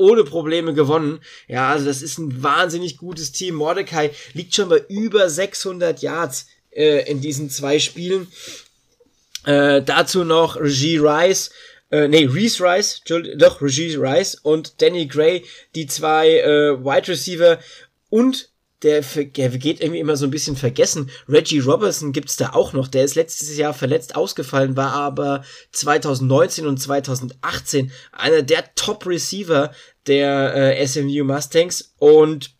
ohne 0.00 0.24
Probleme 0.24 0.72
gewonnen. 0.72 1.20
Ja, 1.46 1.70
also 1.70 1.84
das 1.86 2.02
ist 2.02 2.18
ein 2.18 2.42
wahnsinnig 2.42 2.96
gutes 2.96 3.32
Team. 3.32 3.56
Mordecai 3.56 4.12
liegt 4.32 4.54
schon 4.54 4.68
bei 4.68 4.82
über 4.88 5.28
600 5.28 6.00
Yards 6.00 6.46
äh, 6.70 7.10
in 7.10 7.20
diesen 7.20 7.50
zwei 7.50 7.78
Spielen. 7.78 8.28
Äh, 9.44 9.82
dazu 9.82 10.24
noch 10.24 10.56
Regie 10.56 10.98
Rice, 10.98 11.50
äh, 11.90 12.08
nee, 12.08 12.26
Reese 12.26 12.62
Rice, 12.62 13.02
doch, 13.36 13.60
Regie 13.62 13.96
Rice 13.96 14.36
und 14.36 14.80
Danny 14.80 15.06
Gray, 15.06 15.44
die 15.74 15.86
zwei 15.86 16.38
äh, 16.40 16.84
Wide 16.84 17.08
Receiver 17.08 17.58
und 18.10 18.50
der, 18.82 19.02
der 19.02 19.50
geht 19.50 19.80
irgendwie 19.80 20.00
immer 20.00 20.16
so 20.16 20.26
ein 20.26 20.30
bisschen 20.30 20.56
vergessen. 20.56 21.10
Reggie 21.28 21.58
Robertson 21.58 22.12
gibt's 22.12 22.36
da 22.36 22.54
auch 22.54 22.72
noch. 22.72 22.88
Der 22.88 23.04
ist 23.04 23.14
letztes 23.14 23.56
Jahr 23.56 23.74
verletzt 23.74 24.16
ausgefallen, 24.16 24.76
war 24.76 24.92
aber 24.92 25.44
2019 25.72 26.66
und 26.66 26.78
2018 26.78 27.92
einer 28.12 28.42
der 28.42 28.74
Top 28.74 29.06
Receiver 29.06 29.72
der 30.06 30.78
äh, 30.78 30.86
SMU 30.86 31.24
Mustangs 31.24 31.94
und 31.98 32.54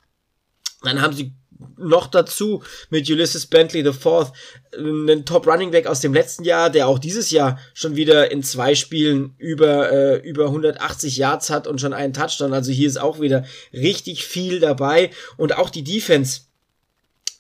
dann 0.83 1.01
haben 1.01 1.15
sie 1.15 1.33
noch 1.77 2.07
dazu 2.07 2.63
mit 2.91 3.09
Ulysses 3.09 3.47
Bentley 3.47 3.87
IV, 3.87 4.33
einen 4.77 5.25
Top 5.25 5.47
Running 5.47 5.71
Back 5.71 5.87
aus 5.87 6.01
dem 6.01 6.15
letzten 6.15 6.45
Jahr, 6.45 6.71
der 6.71 6.89
auch 6.89 6.99
dieses 6.99 7.31
Jahr 7.31 7.59
schon 7.75 7.97
wieder 7.97 8.31
in 8.31 8.43
zwei 8.43 8.75
Spielen 8.75 9.35
über 9.39 9.91
äh, 9.91 10.17
über 10.19 10.47
180 10.47 11.17
Yards 11.17 11.51
hat 11.51 11.67
und 11.67 11.81
schon 11.81 11.93
einen 11.93 12.13
Touchdown. 12.13 12.53
Also 12.53 12.73
hier 12.73 12.89
ist 12.89 13.01
auch 13.01 13.21
wieder 13.21 13.45
richtig 13.73 14.25
viel 14.25 14.61
dabei 14.61 15.11
und 15.37 15.57
auch 15.57 15.71
die 15.71 15.85
Defense 15.85 16.43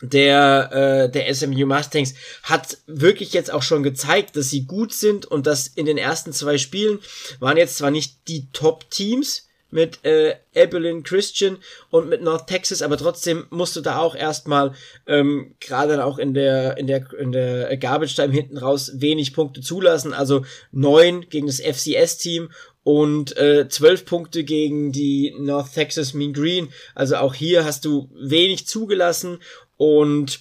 der 0.02 0.70
äh, 0.72 1.10
der 1.10 1.32
SMU 1.34 1.66
Mustangs 1.66 2.14
hat 2.42 2.78
wirklich 2.86 3.32
jetzt 3.32 3.52
auch 3.52 3.62
schon 3.62 3.82
gezeigt, 3.82 4.36
dass 4.36 4.50
sie 4.50 4.64
gut 4.64 4.94
sind 4.94 5.26
und 5.26 5.46
dass 5.46 5.66
in 5.66 5.86
den 5.86 5.98
ersten 5.98 6.32
zwei 6.32 6.58
Spielen 6.58 7.00
waren 7.38 7.58
jetzt 7.58 7.76
zwar 7.76 7.90
nicht 7.90 8.28
die 8.28 8.48
Top 8.52 8.90
Teams, 8.90 9.48
mit 9.70 10.04
äh, 10.04 10.36
Abilene 10.56 11.02
Christian 11.02 11.58
und 11.90 12.08
mit 12.08 12.22
North 12.22 12.46
Texas, 12.46 12.82
aber 12.82 12.96
trotzdem 12.96 13.46
musst 13.50 13.76
du 13.76 13.80
da 13.80 13.98
auch 13.98 14.14
erstmal 14.14 14.72
ähm, 15.06 15.54
gerade 15.60 16.04
auch 16.04 16.18
in 16.18 16.34
der 16.34 16.76
in 16.76 16.86
der 16.86 17.12
in 17.18 17.32
der 17.32 17.76
Garbage 17.76 18.14
Time 18.14 18.32
hinten 18.32 18.58
raus 18.58 18.92
wenig 18.94 19.32
Punkte 19.32 19.60
zulassen, 19.60 20.12
also 20.12 20.44
neun 20.72 21.28
gegen 21.28 21.46
das 21.46 21.60
FCS 21.60 22.18
Team 22.18 22.50
und 22.82 23.36
äh, 23.36 23.68
zwölf 23.68 24.04
Punkte 24.04 24.44
gegen 24.44 24.92
die 24.92 25.34
North 25.38 25.74
Texas 25.74 26.14
Mean 26.14 26.32
Green, 26.32 26.72
also 26.94 27.16
auch 27.16 27.34
hier 27.34 27.64
hast 27.64 27.84
du 27.84 28.10
wenig 28.14 28.66
zugelassen 28.66 29.38
und 29.76 30.40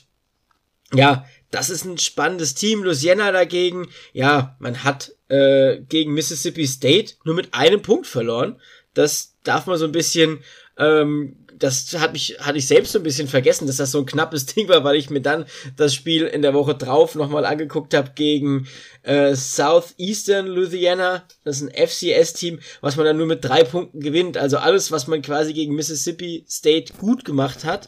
ja, 0.94 1.26
das 1.52 1.70
ist 1.70 1.86
ein 1.86 1.98
spannendes 1.98 2.56
Team. 2.56 2.84
Louisiana 2.84 3.32
dagegen, 3.32 3.90
ja, 4.14 4.56
man 4.60 4.84
hat 4.84 5.14
äh, 5.30 5.80
gegen 5.82 6.14
Mississippi 6.14 6.68
State 6.68 7.14
nur 7.24 7.36
mit 7.36 7.54
einem 7.54 7.82
Punkt 7.82 8.08
verloren. 8.08 8.60
Das 9.00 9.36
darf 9.44 9.66
man 9.66 9.78
so 9.78 9.86
ein 9.86 9.94
bisschen, 9.94 10.40
ähm, 10.78 11.38
das 11.58 11.94
hat 11.98 12.12
mich, 12.12 12.38
hatte 12.40 12.58
ich 12.58 12.68
selbst 12.68 12.92
so 12.92 13.00
ein 13.00 13.04
bisschen 13.04 13.30
vergessen, 13.30 13.66
dass 13.66 13.78
das 13.78 13.92
so 13.92 14.00
ein 14.00 14.06
knappes 14.06 14.46
Ding 14.54 14.68
war, 14.68 14.84
weil 14.84 14.98
ich 14.98 15.10
mir 15.10 15.22
dann 15.22 15.46
das 15.78 15.96
Spiel 15.96 16.26
in 16.26 16.42
der 16.42 16.54
Woche 16.54 16.76
drauf 16.76 17.16
nochmal 17.16 17.46
angeguckt 17.46 17.94
habe 17.94 18.12
gegen 18.14 18.68
äh, 19.04 19.36
Southeastern 19.36 20.48
Louisiana. 20.48 21.24
Das 21.46 21.62
ist 21.62 21.70
ein 21.70 21.88
FCS-Team, 21.88 22.60
was 22.82 22.98
man 22.98 23.06
dann 23.06 23.18
nur 23.18 23.28
mit 23.28 23.46
drei 23.46 23.64
Punkten 23.64 24.02
gewinnt. 24.02 24.38
Also 24.38 24.58
alles, 24.58 24.92
was 24.92 25.08
man 25.08 25.22
quasi 25.22 25.54
gegen 25.54 25.76
Mississippi 25.76 26.44
State 26.50 26.94
gut 26.98 27.24
gemacht 27.24 27.64
hat, 27.64 27.88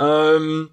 ähm, 0.00 0.70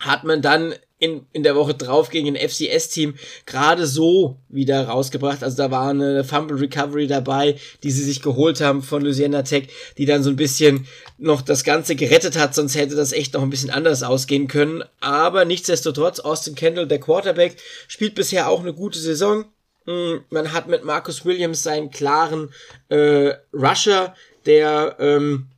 hat 0.00 0.24
man 0.24 0.42
dann 0.42 0.74
in, 1.02 1.26
in 1.32 1.42
der 1.42 1.56
Woche 1.56 1.74
drauf 1.74 2.10
gegen 2.10 2.28
ein 2.28 2.48
FCS-Team 2.48 3.14
gerade 3.44 3.88
so 3.88 4.36
wieder 4.48 4.86
rausgebracht. 4.86 5.42
Also 5.42 5.56
da 5.56 5.72
war 5.72 5.90
eine 5.90 6.22
Fumble 6.22 6.60
Recovery 6.60 7.08
dabei, 7.08 7.56
die 7.82 7.90
sie 7.90 8.04
sich 8.04 8.22
geholt 8.22 8.60
haben 8.60 8.84
von 8.84 9.02
Louisiana 9.02 9.42
Tech, 9.42 9.66
die 9.98 10.06
dann 10.06 10.22
so 10.22 10.30
ein 10.30 10.36
bisschen 10.36 10.86
noch 11.18 11.42
das 11.42 11.64
Ganze 11.64 11.96
gerettet 11.96 12.38
hat, 12.38 12.54
sonst 12.54 12.76
hätte 12.76 12.94
das 12.94 13.10
echt 13.10 13.34
noch 13.34 13.42
ein 13.42 13.50
bisschen 13.50 13.70
anders 13.70 14.04
ausgehen 14.04 14.46
können. 14.46 14.84
Aber 15.00 15.44
nichtsdestotrotz, 15.44 16.20
Austin 16.20 16.54
Kendall, 16.54 16.86
der 16.86 17.00
Quarterback, 17.00 17.56
spielt 17.88 18.14
bisher 18.14 18.48
auch 18.48 18.60
eine 18.60 18.72
gute 18.72 19.00
Saison. 19.00 19.44
Hm, 19.86 20.20
man 20.30 20.52
hat 20.52 20.68
mit 20.68 20.84
Marcus 20.84 21.24
Williams 21.24 21.64
seinen 21.64 21.90
klaren 21.90 22.50
äh, 22.90 23.32
Rusher, 23.52 24.14
der 24.46 24.96
ähm, 25.00 25.48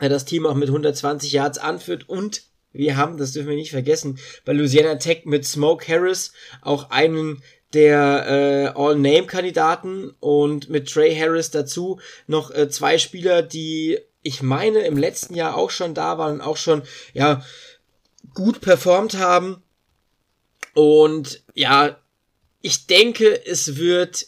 das 0.00 0.24
Team 0.24 0.46
auch 0.46 0.56
mit 0.56 0.68
120 0.68 1.30
Yards 1.30 1.58
anführt 1.58 2.08
und 2.08 2.42
wir 2.72 2.96
haben, 2.96 3.16
das 3.16 3.32
dürfen 3.32 3.50
wir 3.50 3.56
nicht 3.56 3.70
vergessen, 3.70 4.18
bei 4.44 4.52
Louisiana 4.52 4.96
Tech 4.96 5.24
mit 5.24 5.44
Smoke 5.44 5.86
Harris 5.86 6.32
auch 6.60 6.90
einen 6.90 7.42
der 7.74 8.26
äh, 8.74 8.78
All-Name-Kandidaten 8.78 10.14
und 10.20 10.68
mit 10.68 10.90
Trey 10.90 11.14
Harris 11.14 11.50
dazu 11.50 12.00
noch 12.26 12.50
äh, 12.50 12.68
zwei 12.68 12.98
Spieler, 12.98 13.42
die 13.42 13.98
ich 14.22 14.42
meine 14.42 14.80
im 14.80 14.96
letzten 14.96 15.34
Jahr 15.34 15.56
auch 15.56 15.70
schon 15.70 15.94
da 15.94 16.18
waren 16.18 16.34
und 16.34 16.40
auch 16.42 16.56
schon 16.56 16.82
ja 17.12 17.44
gut 18.34 18.60
performt 18.60 19.18
haben. 19.18 19.62
Und 20.74 21.42
ja, 21.54 21.98
ich 22.60 22.86
denke, 22.86 23.44
es 23.46 23.76
wird 23.76 24.26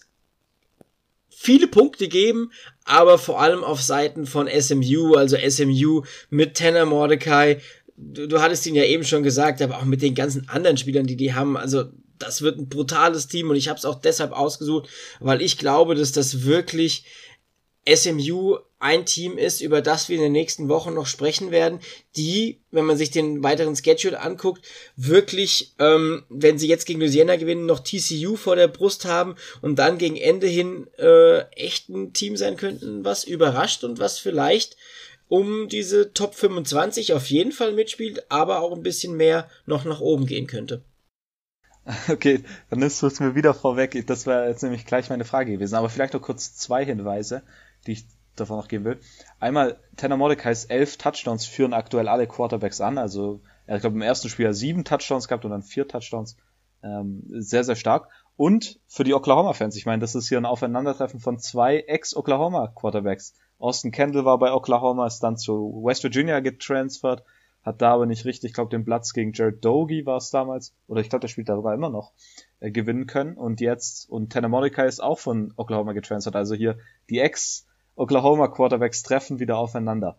viele 1.28 1.68
Punkte 1.68 2.08
geben, 2.08 2.50
aber 2.84 3.18
vor 3.18 3.40
allem 3.40 3.62
auf 3.62 3.82
Seiten 3.82 4.26
von 4.26 4.48
SMU, 4.48 5.14
also 5.14 5.36
SMU 5.36 6.02
mit 6.30 6.56
Tanner 6.56 6.86
Mordecai. 6.86 7.60
Du, 7.96 8.26
du 8.26 8.40
hattest 8.40 8.66
ihn 8.66 8.74
ja 8.74 8.84
eben 8.84 9.04
schon 9.04 9.22
gesagt, 9.22 9.62
aber 9.62 9.78
auch 9.78 9.84
mit 9.84 10.02
den 10.02 10.14
ganzen 10.14 10.48
anderen 10.48 10.76
Spielern, 10.76 11.06
die 11.06 11.16
die 11.16 11.34
haben. 11.34 11.56
Also 11.56 11.84
das 12.18 12.42
wird 12.42 12.58
ein 12.58 12.68
brutales 12.68 13.28
Team 13.28 13.50
und 13.50 13.56
ich 13.56 13.68
habe 13.68 13.78
es 13.78 13.84
auch 13.84 14.00
deshalb 14.00 14.32
ausgesucht, 14.32 14.88
weil 15.20 15.42
ich 15.42 15.58
glaube, 15.58 15.94
dass 15.94 16.12
das 16.12 16.44
wirklich 16.44 17.04
SMU 17.88 18.58
ein 18.78 19.06
Team 19.06 19.38
ist, 19.38 19.60
über 19.60 19.80
das 19.80 20.08
wir 20.08 20.16
in 20.16 20.22
den 20.22 20.32
nächsten 20.32 20.68
Wochen 20.68 20.94
noch 20.94 21.06
sprechen 21.06 21.50
werden, 21.50 21.80
die, 22.16 22.60
wenn 22.70 22.84
man 22.84 22.96
sich 22.96 23.10
den 23.10 23.42
weiteren 23.42 23.76
Schedule 23.76 24.20
anguckt, 24.20 24.64
wirklich, 24.96 25.74
ähm, 25.78 26.24
wenn 26.28 26.58
sie 26.58 26.68
jetzt 26.68 26.84
gegen 26.86 27.00
Louisiana 27.00 27.36
gewinnen, 27.36 27.66
noch 27.66 27.80
TCU 27.80 28.36
vor 28.36 28.56
der 28.56 28.68
Brust 28.68 29.04
haben 29.04 29.36
und 29.62 29.78
dann 29.78 29.98
gegen 29.98 30.16
Ende 30.16 30.46
hin 30.46 30.86
äh, 30.98 31.40
echt 31.52 31.88
ein 31.88 32.12
Team 32.12 32.36
sein 32.36 32.56
könnten, 32.56 33.04
was 33.04 33.24
überrascht 33.24 33.84
und 33.84 33.98
was 33.98 34.18
vielleicht 34.18 34.76
um 35.34 35.68
diese 35.68 36.12
Top 36.12 36.34
25 36.34 37.12
auf 37.12 37.26
jeden 37.30 37.52
Fall 37.52 37.72
mitspielt, 37.72 38.30
aber 38.30 38.60
auch 38.60 38.72
ein 38.72 38.82
bisschen 38.82 39.16
mehr 39.16 39.48
noch 39.66 39.84
nach 39.84 40.00
oben 40.00 40.26
gehen 40.26 40.46
könnte. 40.46 40.82
Okay, 42.08 42.42
dann 42.70 42.80
du 42.80 42.86
es 42.86 43.20
mir 43.20 43.34
wieder 43.34 43.52
vorweg. 43.52 44.06
Das 44.06 44.26
wäre 44.26 44.48
jetzt 44.48 44.62
nämlich 44.62 44.86
gleich 44.86 45.10
meine 45.10 45.26
Frage 45.26 45.52
gewesen. 45.52 45.74
Aber 45.74 45.90
vielleicht 45.90 46.14
noch 46.14 46.22
kurz 46.22 46.56
zwei 46.56 46.82
Hinweise 46.82 47.42
die 47.86 47.92
ich 47.92 48.06
davon 48.36 48.56
noch 48.56 48.68
geben 48.68 48.84
will. 48.84 49.00
Einmal, 49.38 49.78
Tanner 49.96 50.16
Mordecai's 50.16 50.64
elf 50.64 50.96
Touchdowns 50.96 51.46
führen 51.46 51.72
aktuell 51.72 52.08
alle 52.08 52.26
Quarterbacks 52.26 52.80
an. 52.80 52.98
Also, 52.98 53.40
er 53.66 53.74
hat, 53.74 53.82
glaube 53.82 53.96
im 53.96 54.02
ersten 54.02 54.28
Spiel 54.28 54.52
sieben 54.52 54.84
Touchdowns 54.84 55.28
gehabt 55.28 55.44
und 55.44 55.52
dann 55.52 55.62
vier 55.62 55.86
Touchdowns. 55.86 56.36
Ähm, 56.82 57.22
sehr, 57.28 57.64
sehr 57.64 57.76
stark. 57.76 58.08
Und 58.36 58.80
für 58.88 59.04
die 59.04 59.14
Oklahoma-Fans, 59.14 59.76
ich 59.76 59.86
meine, 59.86 60.00
das 60.00 60.14
ist 60.14 60.28
hier 60.28 60.38
ein 60.38 60.46
Aufeinandertreffen 60.46 61.20
von 61.20 61.38
zwei 61.38 61.78
Ex-Oklahoma-Quarterbacks. 61.78 63.34
Austin 63.58 63.92
Kendall 63.92 64.24
war 64.24 64.38
bei 64.38 64.52
Oklahoma, 64.52 65.06
ist 65.06 65.20
dann 65.20 65.36
zu 65.36 65.82
West 65.84 66.02
Virginia 66.02 66.40
getransfert, 66.40 67.24
hat 67.62 67.80
da 67.80 67.94
aber 67.94 68.06
nicht 68.06 68.24
richtig, 68.24 68.50
ich 68.50 68.54
glaube, 68.54 68.70
den 68.70 68.84
Platz 68.84 69.12
gegen 69.12 69.32
Jared 69.32 69.64
Dogie 69.64 70.04
war 70.04 70.18
es 70.18 70.30
damals, 70.30 70.74
oder 70.86 71.00
ich 71.00 71.08
glaube, 71.08 71.20
der 71.20 71.28
spielt 71.28 71.48
darüber 71.48 71.72
immer 71.72 71.88
noch, 71.88 72.12
äh, 72.60 72.70
gewinnen 72.70 73.06
können. 73.06 73.36
Und 73.36 73.60
jetzt, 73.60 74.10
und 74.10 74.32
Tanner 74.32 74.48
Mordecai 74.48 74.86
ist 74.86 75.02
auch 75.02 75.18
von 75.18 75.54
Oklahoma 75.56 75.92
getransfert, 75.92 76.36
also 76.36 76.54
hier 76.54 76.78
die 77.08 77.20
Ex- 77.20 77.66
Oklahoma 77.96 78.48
Quarterbacks 78.48 79.02
treffen 79.02 79.38
wieder 79.38 79.56
aufeinander. 79.56 80.18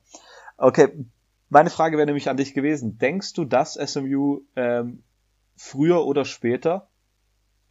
Okay, 0.58 1.06
meine 1.50 1.70
Frage 1.70 1.98
wäre 1.98 2.06
nämlich 2.06 2.30
an 2.30 2.38
dich 2.38 2.54
gewesen. 2.54 2.98
Denkst 2.98 3.34
du, 3.34 3.46
dass 3.46 3.74
SMU 3.74 4.42
ähm, 4.56 5.04
früher 5.58 6.06
oder 6.06 6.26
später 6.26 6.88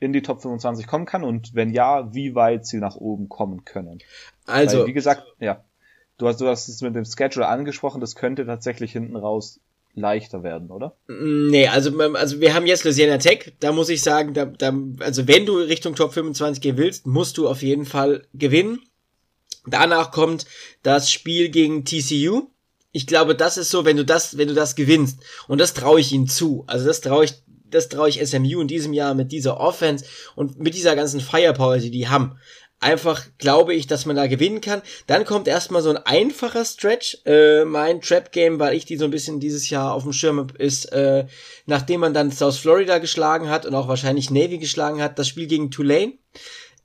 in 0.05 0.13
die 0.13 0.23
Top 0.23 0.43
25 0.43 0.87
kommen 0.87 1.07
kann? 1.07 1.25
Und 1.25 1.55
wenn 1.55 1.71
ja, 1.71 2.13
wie 2.15 2.35
weit 2.35 2.67
sie 2.67 2.79
nach 2.79 2.97
oben 2.97 3.29
kommen 3.29 3.65
können? 3.65 3.99
Also, 4.47 4.81
Weil, 4.81 4.87
wie 4.89 4.93
gesagt, 4.93 5.25
ja, 5.41 5.65
du 6.19 6.29
hast, 6.29 6.41
du 6.41 6.47
hast 6.47 6.69
es 6.69 6.83
mit 6.83 6.95
dem 6.95 7.05
Schedule 7.05 7.49
angesprochen, 7.49 8.01
das 8.01 8.15
könnte 8.15 8.47
tatsächlich 8.47 8.93
hinten 8.93 9.17
raus 9.17 9.61
leichter 9.95 10.43
werden, 10.43 10.71
oder? 10.71 10.97
Nee, 11.09 11.69
also, 11.69 11.97
also 12.15 12.41
wir 12.41 12.55
haben 12.55 12.67
jetzt 12.67 12.85
Louisiana 12.85 13.19
Tech, 13.19 13.55
da 13.61 13.73
muss 13.73 13.89
ich 13.89 14.03
sagen, 14.03 14.35
da, 14.35 14.45
da, 14.45 14.73
also 14.99 15.29
wenn 15.29 15.47
du 15.47 15.57
Richtung 15.57 15.95
Top 15.95 16.13
25 16.13 16.61
gehen 16.61 16.77
willst, 16.77 17.07
musst 17.07 17.39
du 17.39 17.49
auf 17.49 17.63
jeden 17.63 17.85
Fall 17.85 18.27
gewinnen. 18.35 18.81
Danach 19.67 20.11
kommt 20.11 20.47
das 20.83 21.11
Spiel 21.11 21.49
gegen 21.49 21.85
TCU. 21.85 22.49
Ich 22.93 23.07
glaube, 23.07 23.35
das 23.35 23.57
ist 23.57 23.71
so, 23.71 23.85
wenn 23.85 23.97
du 23.97 24.05
das, 24.05 24.37
wenn 24.37 24.49
du 24.49 24.55
das 24.55 24.77
gewinnst. 24.77 25.21
Und 25.49 25.61
das 25.61 25.75
traue 25.75 26.01
ich 26.01 26.13
ihnen 26.13 26.29
zu. 26.29 26.65
Also 26.67 26.87
das 26.87 27.01
traue 27.01 27.25
ich, 27.25 27.35
das 27.75 27.89
traue 27.89 28.09
ich 28.09 28.25
SMU 28.25 28.61
in 28.61 28.69
diesem 28.69 28.93
Jahr 28.93 29.15
mit 29.15 29.33
dieser 29.33 29.61
Offense 29.61 30.05
und 30.35 30.59
mit 30.61 30.75
dieser 30.75 30.97
ganzen 30.97 31.21
Firepower, 31.21 31.79
die 31.79 31.91
die 31.91 32.09
haben. 32.09 32.39
Einfach 32.81 33.25
glaube 33.39 33.73
ich, 33.73 33.87
dass 33.87 34.05
man 34.05 34.17
da 34.17 34.27
gewinnen 34.27 34.61
kann. 34.61 34.83
Dann 35.07 35.25
kommt 35.25 35.49
erstmal 35.49 35.81
so 35.81 35.91
ein 35.91 35.97
einfacher 35.97 36.65
Stretch. 36.67 37.19
Äh, 37.25 37.65
mein 37.65 38.03
Trap 38.03 38.31
Game, 38.31 38.59
weil 38.59 38.77
ich 38.77 38.85
die 38.85 38.99
so 38.99 39.07
ein 39.07 39.11
bisschen 39.11 39.41
dieses 39.41 39.71
Jahr 39.71 39.95
auf 39.95 40.03
dem 40.03 40.13
Schirm 40.13 40.39
habe, 40.39 40.59
ist, 40.59 40.93
äh, 40.93 41.25
nachdem 41.65 42.01
man 42.01 42.13
dann 42.13 42.31
South 42.31 42.59
Florida 42.59 42.99
geschlagen 42.99 43.49
hat 43.49 43.65
und 43.65 43.75
auch 43.75 43.89
wahrscheinlich 43.89 44.31
Navy 44.31 44.59
geschlagen 44.59 45.01
hat, 45.01 45.19
das 45.19 45.29
Spiel 45.29 45.47
gegen 45.47 45.71
Tulane 45.71 46.15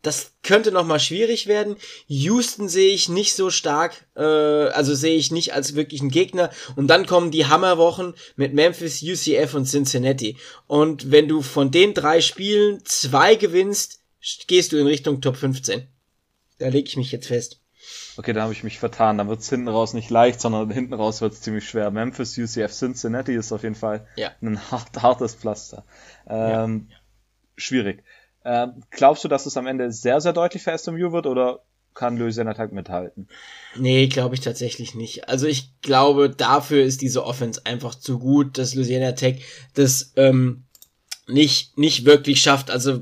das 0.01 0.33
könnte 0.43 0.71
noch 0.71 0.85
mal 0.85 0.99
schwierig 0.99 1.47
werden. 1.47 1.75
Houston 2.07 2.69
sehe 2.69 2.93
ich 2.93 3.09
nicht 3.09 3.35
so 3.35 3.49
stark, 3.49 4.05
äh, 4.15 4.21
also 4.21 4.95
sehe 4.95 5.17
ich 5.17 5.31
nicht 5.31 5.53
als 5.53 5.75
wirklichen 5.75 6.09
Gegner. 6.09 6.49
Und 6.75 6.87
dann 6.87 7.05
kommen 7.05 7.31
die 7.31 7.47
Hammerwochen 7.47 8.13
mit 8.35 8.53
Memphis, 8.53 9.03
UCF 9.03 9.53
und 9.55 9.65
Cincinnati. 9.65 10.37
Und 10.67 11.11
wenn 11.11 11.27
du 11.27 11.41
von 11.41 11.71
den 11.71 11.93
drei 11.93 12.21
Spielen 12.21 12.83
zwei 12.85 13.35
gewinnst, 13.35 14.01
gehst 14.47 14.71
du 14.71 14.77
in 14.77 14.87
Richtung 14.87 15.21
Top 15.21 15.35
15. 15.35 15.87
Da 16.59 16.67
lege 16.67 16.87
ich 16.87 16.97
mich 16.97 17.11
jetzt 17.11 17.27
fest. 17.27 17.61
Okay, 18.17 18.33
da 18.33 18.43
habe 18.43 18.53
ich 18.53 18.63
mich 18.63 18.79
vertan. 18.79 19.17
Da 19.17 19.27
wird 19.27 19.39
es 19.39 19.49
hinten 19.49 19.69
raus 19.69 19.93
nicht 19.93 20.09
leicht, 20.09 20.41
sondern 20.41 20.69
hinten 20.69 20.93
raus 20.93 21.21
wird 21.21 21.33
es 21.33 21.41
ziemlich 21.41 21.67
schwer. 21.67 21.89
Memphis, 21.89 22.37
UCF, 22.37 22.71
Cincinnati 22.71 23.33
ist 23.33 23.51
auf 23.51 23.63
jeden 23.63 23.75
Fall 23.75 24.07
ja. 24.17 24.31
ein 24.41 24.59
hart, 24.71 25.01
hartes 25.01 25.35
Pflaster. 25.35 25.85
Ähm, 26.27 26.87
ja. 26.89 26.97
Schwierig. 27.55 28.03
Ähm, 28.49 28.81
glaubst 28.89 29.23
du, 29.23 29.27
dass 29.27 29.45
es 29.45 29.57
am 29.57 29.67
Ende 29.67 29.91
sehr, 29.91 30.19
sehr 30.21 30.33
deutlich 30.33 30.63
für 30.63 30.75
SMU 30.75 31.11
wird 31.11 31.27
oder 31.27 31.61
kann 31.93 32.17
Louisiana 32.17 32.55
Tech 32.55 32.71
mithalten? 32.71 33.27
Nee, 33.75 34.07
glaube 34.07 34.33
ich 34.33 34.41
tatsächlich 34.41 34.95
nicht. 34.95 35.29
Also 35.29 35.45
ich 35.45 35.79
glaube, 35.83 36.31
dafür 36.31 36.83
ist 36.83 37.03
diese 37.03 37.23
Offense 37.23 37.61
einfach 37.65 37.93
zu 37.93 38.17
gut, 38.17 38.57
dass 38.57 38.73
Louisiana 38.73 39.11
Tech 39.11 39.43
das 39.75 40.13
ähm, 40.15 40.63
nicht, 41.27 41.77
nicht 41.77 42.05
wirklich 42.05 42.41
schafft. 42.41 42.71
Also 42.71 43.01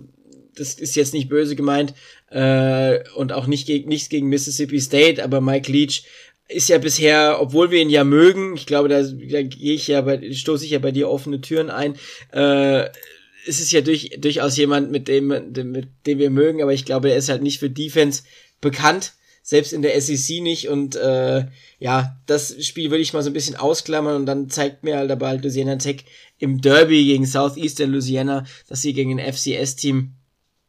das 0.55 0.73
ist 0.73 0.97
jetzt 0.97 1.13
nicht 1.13 1.29
böse 1.29 1.55
gemeint 1.55 1.93
äh, 2.29 2.99
und 3.15 3.31
auch 3.31 3.47
nicht 3.47 3.67
gegen, 3.67 3.87
nichts 3.87 4.09
gegen 4.09 4.27
Mississippi 4.27 4.81
State, 4.81 5.23
aber 5.23 5.39
Mike 5.39 5.71
Leach 5.71 6.03
ist 6.49 6.67
ja 6.67 6.77
bisher, 6.77 7.37
obwohl 7.39 7.71
wir 7.71 7.81
ihn 7.81 7.89
ja 7.89 8.03
mögen, 8.03 8.55
ich 8.57 8.65
glaube, 8.65 8.89
da, 8.89 9.01
da 9.01 9.41
gehe 9.43 9.75
ich 9.75 9.87
ja 9.87 10.01
bei, 10.01 10.33
stoße 10.33 10.65
ich 10.65 10.71
ja 10.71 10.79
bei 10.79 10.91
dir 10.91 11.09
offene 11.09 11.39
Türen 11.39 11.69
ein, 11.69 11.95
äh, 12.31 12.89
es 13.47 13.59
ist 13.59 13.71
ja 13.71 13.81
durch, 13.81 14.11
durchaus 14.19 14.57
jemand, 14.57 14.91
mit 14.91 15.07
dem, 15.07 15.27
mit 15.27 15.87
dem 16.05 16.19
wir 16.19 16.29
mögen, 16.29 16.61
aber 16.61 16.73
ich 16.73 16.85
glaube, 16.85 17.09
er 17.09 17.17
ist 17.17 17.29
halt 17.29 17.41
nicht 17.41 17.59
für 17.59 17.69
Defense 17.69 18.23
bekannt, 18.61 19.13
selbst 19.41 19.71
in 19.71 19.81
der 19.81 19.99
SEC 19.99 20.41
nicht. 20.41 20.69
Und 20.69 20.95
äh, 20.95 21.45
ja, 21.79 22.17
das 22.25 22.65
Spiel 22.65 22.91
würde 22.91 23.01
ich 23.01 23.13
mal 23.13 23.23
so 23.23 23.29
ein 23.29 23.33
bisschen 23.33 23.55
ausklammern 23.55 24.15
und 24.15 24.25
dann 24.25 24.49
zeigt 24.49 24.83
mir 24.83 24.97
halt 24.97 25.09
aber 25.11 25.27
halt 25.27 25.43
Louisiana 25.43 25.77
Tech 25.77 26.05
im 26.37 26.61
Derby 26.61 27.03
gegen 27.05 27.25
Southeastern 27.25 27.91
Louisiana, 27.91 28.45
dass 28.67 28.81
sie 28.81 28.93
gegen 28.93 29.19
ein 29.19 29.33
FCS-Team 29.33 30.13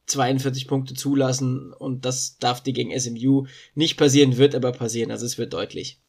42 0.07 0.69
Punkte 0.69 0.95
zulassen 0.95 1.73
und 1.73 2.05
das 2.05 2.39
darf 2.39 2.63
dir 2.63 2.73
gegen 2.73 2.99
SMU 2.99 3.47
nicht 3.75 3.99
passieren, 3.99 4.39
wird 4.39 4.55
aber 4.55 4.73
passieren, 4.73 5.11
also 5.11 5.27
es 5.27 5.37
wird 5.37 5.53
deutlich. 5.53 6.01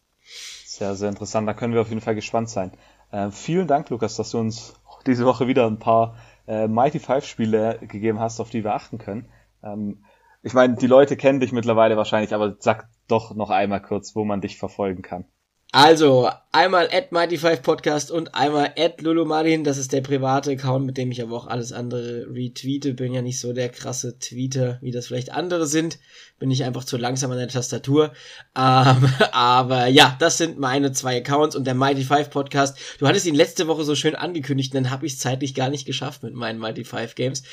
Sehr, 0.65 0.95
sehr 0.95 1.09
interessant, 1.09 1.47
da 1.47 1.53
können 1.53 1.73
wir 1.73 1.81
auf 1.81 1.89
jeden 1.89 1.99
Fall 1.99 2.15
gespannt 2.15 2.49
sein. 2.49 2.71
Äh, 3.11 3.31
vielen 3.31 3.67
Dank, 3.67 3.89
Lukas, 3.89 4.15
dass 4.15 4.31
du 4.31 4.37
uns 4.37 4.73
diese 5.05 5.25
Woche 5.25 5.47
wieder 5.47 5.67
ein 5.67 5.79
paar 5.79 6.17
äh, 6.49 6.67
Mighty 6.67 6.99
Five 6.99 7.25
Spiele 7.25 7.79
gegeben 7.81 8.19
hast, 8.19 8.39
auf 8.39 8.49
die 8.49 8.63
wir 8.63 8.73
achten 8.73 8.97
können. 8.97 9.29
Ähm, 9.63 10.03
ich 10.41 10.53
meine, 10.53 10.75
die 10.75 10.87
Leute 10.87 11.15
kennen 11.15 11.39
dich 11.39 11.51
mittlerweile 11.51 11.95
wahrscheinlich, 11.95 12.33
aber 12.33 12.55
sag 12.59 12.89
doch 13.07 13.35
noch 13.35 13.51
einmal 13.51 13.81
kurz, 13.81 14.15
wo 14.15 14.25
man 14.25 14.41
dich 14.41 14.57
verfolgen 14.57 15.03
kann. 15.03 15.25
Also, 15.71 16.27
einmal 16.51 16.89
at 16.91 17.11
Mighty5 17.11 17.61
Podcast 17.61 18.09
und 18.09 18.33
einmal 18.33 18.73
at 18.75 19.01
Lulumarin, 19.01 19.63
das 19.63 19.77
ist 19.77 19.93
der 19.93 20.01
private 20.01 20.53
Account, 20.53 20.83
mit 20.83 20.97
dem 20.97 21.11
ich 21.11 21.21
aber 21.21 21.35
auch 21.35 21.45
alles 21.45 21.73
andere 21.73 22.25
retweete. 22.27 22.95
Bin 22.95 23.13
ja 23.13 23.21
nicht 23.21 23.39
so 23.39 23.53
der 23.53 23.69
krasse 23.69 24.17
Tweeter, 24.17 24.79
wie 24.81 24.89
das 24.89 25.05
vielleicht 25.05 25.31
andere 25.31 25.67
sind. 25.67 25.99
Bin 26.39 26.49
ich 26.49 26.63
einfach 26.63 26.85
zu 26.85 26.97
langsam 26.97 27.29
an 27.29 27.37
der 27.37 27.49
Tastatur. 27.49 28.13
Ähm, 28.57 29.13
aber 29.31 29.85
ja, 29.85 30.17
das 30.19 30.39
sind 30.39 30.57
meine 30.57 30.91
zwei 30.91 31.17
Accounts 31.17 31.55
und 31.55 31.67
der 31.67 31.75
Mighty5 31.75 32.29
Podcast. 32.29 32.79
Du 32.97 33.07
hattest 33.07 33.27
ihn 33.27 33.35
letzte 33.35 33.67
Woche 33.67 33.83
so 33.83 33.93
schön 33.93 34.15
angekündigt, 34.15 34.73
dann 34.73 34.89
habe 34.89 35.05
ich 35.05 35.13
es 35.13 35.19
zeitlich 35.19 35.53
gar 35.53 35.69
nicht 35.69 35.85
geschafft 35.85 36.23
mit 36.23 36.33
meinen 36.33 36.59
Mighty5 36.59 37.13
Games. 37.13 37.43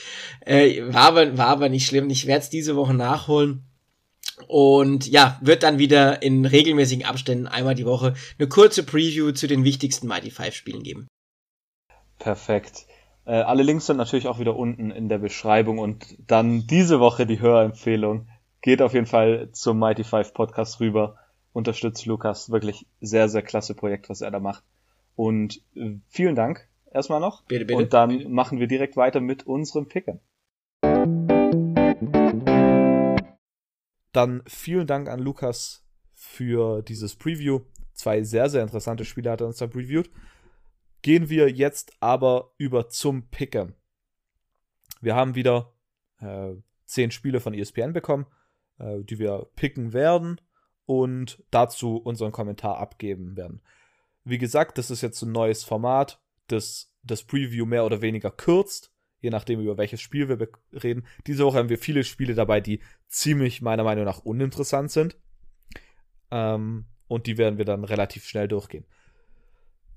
Äh, 0.40 0.80
war, 0.86 1.08
aber, 1.08 1.36
war 1.36 1.48
aber 1.48 1.68
nicht 1.68 1.86
schlimm. 1.86 2.08
Ich 2.08 2.26
werde 2.26 2.44
es 2.44 2.48
diese 2.48 2.76
Woche 2.76 2.94
nachholen. 2.94 3.66
Und 4.48 5.06
ja, 5.06 5.38
wird 5.40 5.62
dann 5.62 5.78
wieder 5.78 6.22
in 6.22 6.44
regelmäßigen 6.44 7.04
Abständen 7.04 7.46
einmal 7.46 7.74
die 7.74 7.86
Woche 7.86 8.14
eine 8.38 8.48
kurze 8.48 8.84
Preview 8.84 9.32
zu 9.32 9.46
den 9.46 9.64
wichtigsten 9.64 10.06
Mighty 10.06 10.30
5 10.30 10.54
Spielen 10.54 10.82
geben. 10.82 11.08
Perfekt. 12.18 12.86
Äh, 13.24 13.32
alle 13.32 13.62
Links 13.62 13.86
sind 13.86 13.96
natürlich 13.96 14.28
auch 14.28 14.38
wieder 14.38 14.56
unten 14.56 14.90
in 14.90 15.08
der 15.08 15.18
Beschreibung 15.18 15.78
und 15.78 16.16
dann 16.26 16.66
diese 16.66 17.00
Woche 17.00 17.26
die 17.26 17.40
Hörempfehlung. 17.40 18.28
Geht 18.62 18.82
auf 18.82 18.94
jeden 18.94 19.06
Fall 19.06 19.50
zum 19.52 19.78
Mighty 19.78 20.04
5 20.04 20.32
Podcast 20.32 20.80
rüber. 20.80 21.16
Unterstützt 21.52 22.04
Lukas. 22.06 22.50
Wirklich 22.50 22.86
sehr, 23.00 23.28
sehr 23.28 23.42
klasse 23.42 23.74
Projekt, 23.74 24.08
was 24.08 24.20
er 24.20 24.30
da 24.30 24.40
macht. 24.40 24.62
Und 25.14 25.62
äh, 25.74 25.96
vielen 26.08 26.34
Dank 26.34 26.68
erstmal 26.92 27.20
noch. 27.20 27.42
Bitte, 27.44 27.64
bitte. 27.64 27.78
Und 27.78 27.92
dann 27.92 28.10
bitte. 28.10 28.28
machen 28.28 28.60
wir 28.60 28.66
direkt 28.66 28.96
weiter 28.96 29.20
mit 29.20 29.46
unserem 29.46 29.88
Picken. 29.88 30.20
Dann 34.16 34.42
vielen 34.46 34.86
Dank 34.86 35.08
an 35.10 35.20
Lukas 35.20 35.84
für 36.14 36.80
dieses 36.80 37.16
Preview. 37.16 37.60
Zwei 37.92 38.22
sehr, 38.22 38.48
sehr 38.48 38.62
interessante 38.62 39.04
Spiele 39.04 39.30
hat 39.30 39.42
er 39.42 39.46
uns 39.46 39.58
da 39.58 39.66
previewt. 39.66 40.10
Gehen 41.02 41.28
wir 41.28 41.50
jetzt 41.50 41.92
aber 42.00 42.54
über 42.56 42.88
zum 42.88 43.28
Picken. 43.28 43.74
Wir 45.02 45.14
haben 45.14 45.34
wieder 45.34 45.74
äh, 46.20 46.54
zehn 46.86 47.10
Spiele 47.10 47.40
von 47.40 47.52
ESPN 47.52 47.92
bekommen. 47.92 48.26
äh, 48.78 49.02
die 49.02 49.18
wir 49.18 49.48
picken 49.56 49.92
werden 49.92 50.40
und 50.84 51.42
dazu 51.50 51.96
unseren 51.96 52.32
Kommentar 52.32 52.78
abgeben 52.78 53.36
werden. 53.36 53.60
Wie 54.24 54.38
gesagt, 54.38 54.78
das 54.78 54.90
ist 54.90 55.02
jetzt 55.02 55.22
ein 55.22 55.32
neues 55.32 55.64
Format, 55.64 56.20
das 56.48 56.92
das 57.02 57.22
Preview 57.22 57.66
mehr 57.66 57.84
oder 57.84 58.02
weniger 58.02 58.30
kürzt, 58.30 58.92
je 59.26 59.30
nachdem, 59.30 59.60
über 59.60 59.76
welches 59.76 60.00
Spiel 60.00 60.28
wir 60.28 60.48
reden. 60.72 61.04
Diese 61.26 61.44
Woche 61.44 61.58
haben 61.58 61.68
wir 61.68 61.78
viele 61.78 62.04
Spiele 62.04 62.34
dabei, 62.34 62.60
die 62.60 62.80
ziemlich 63.08 63.60
meiner 63.60 63.82
Meinung 63.82 64.04
nach 64.04 64.20
uninteressant 64.20 64.92
sind. 64.92 65.16
Ähm, 66.30 66.86
und 67.08 67.26
die 67.26 67.38
werden 67.38 67.58
wir 67.58 67.64
dann 67.64 67.82
relativ 67.84 68.24
schnell 68.24 68.46
durchgehen. 68.46 68.84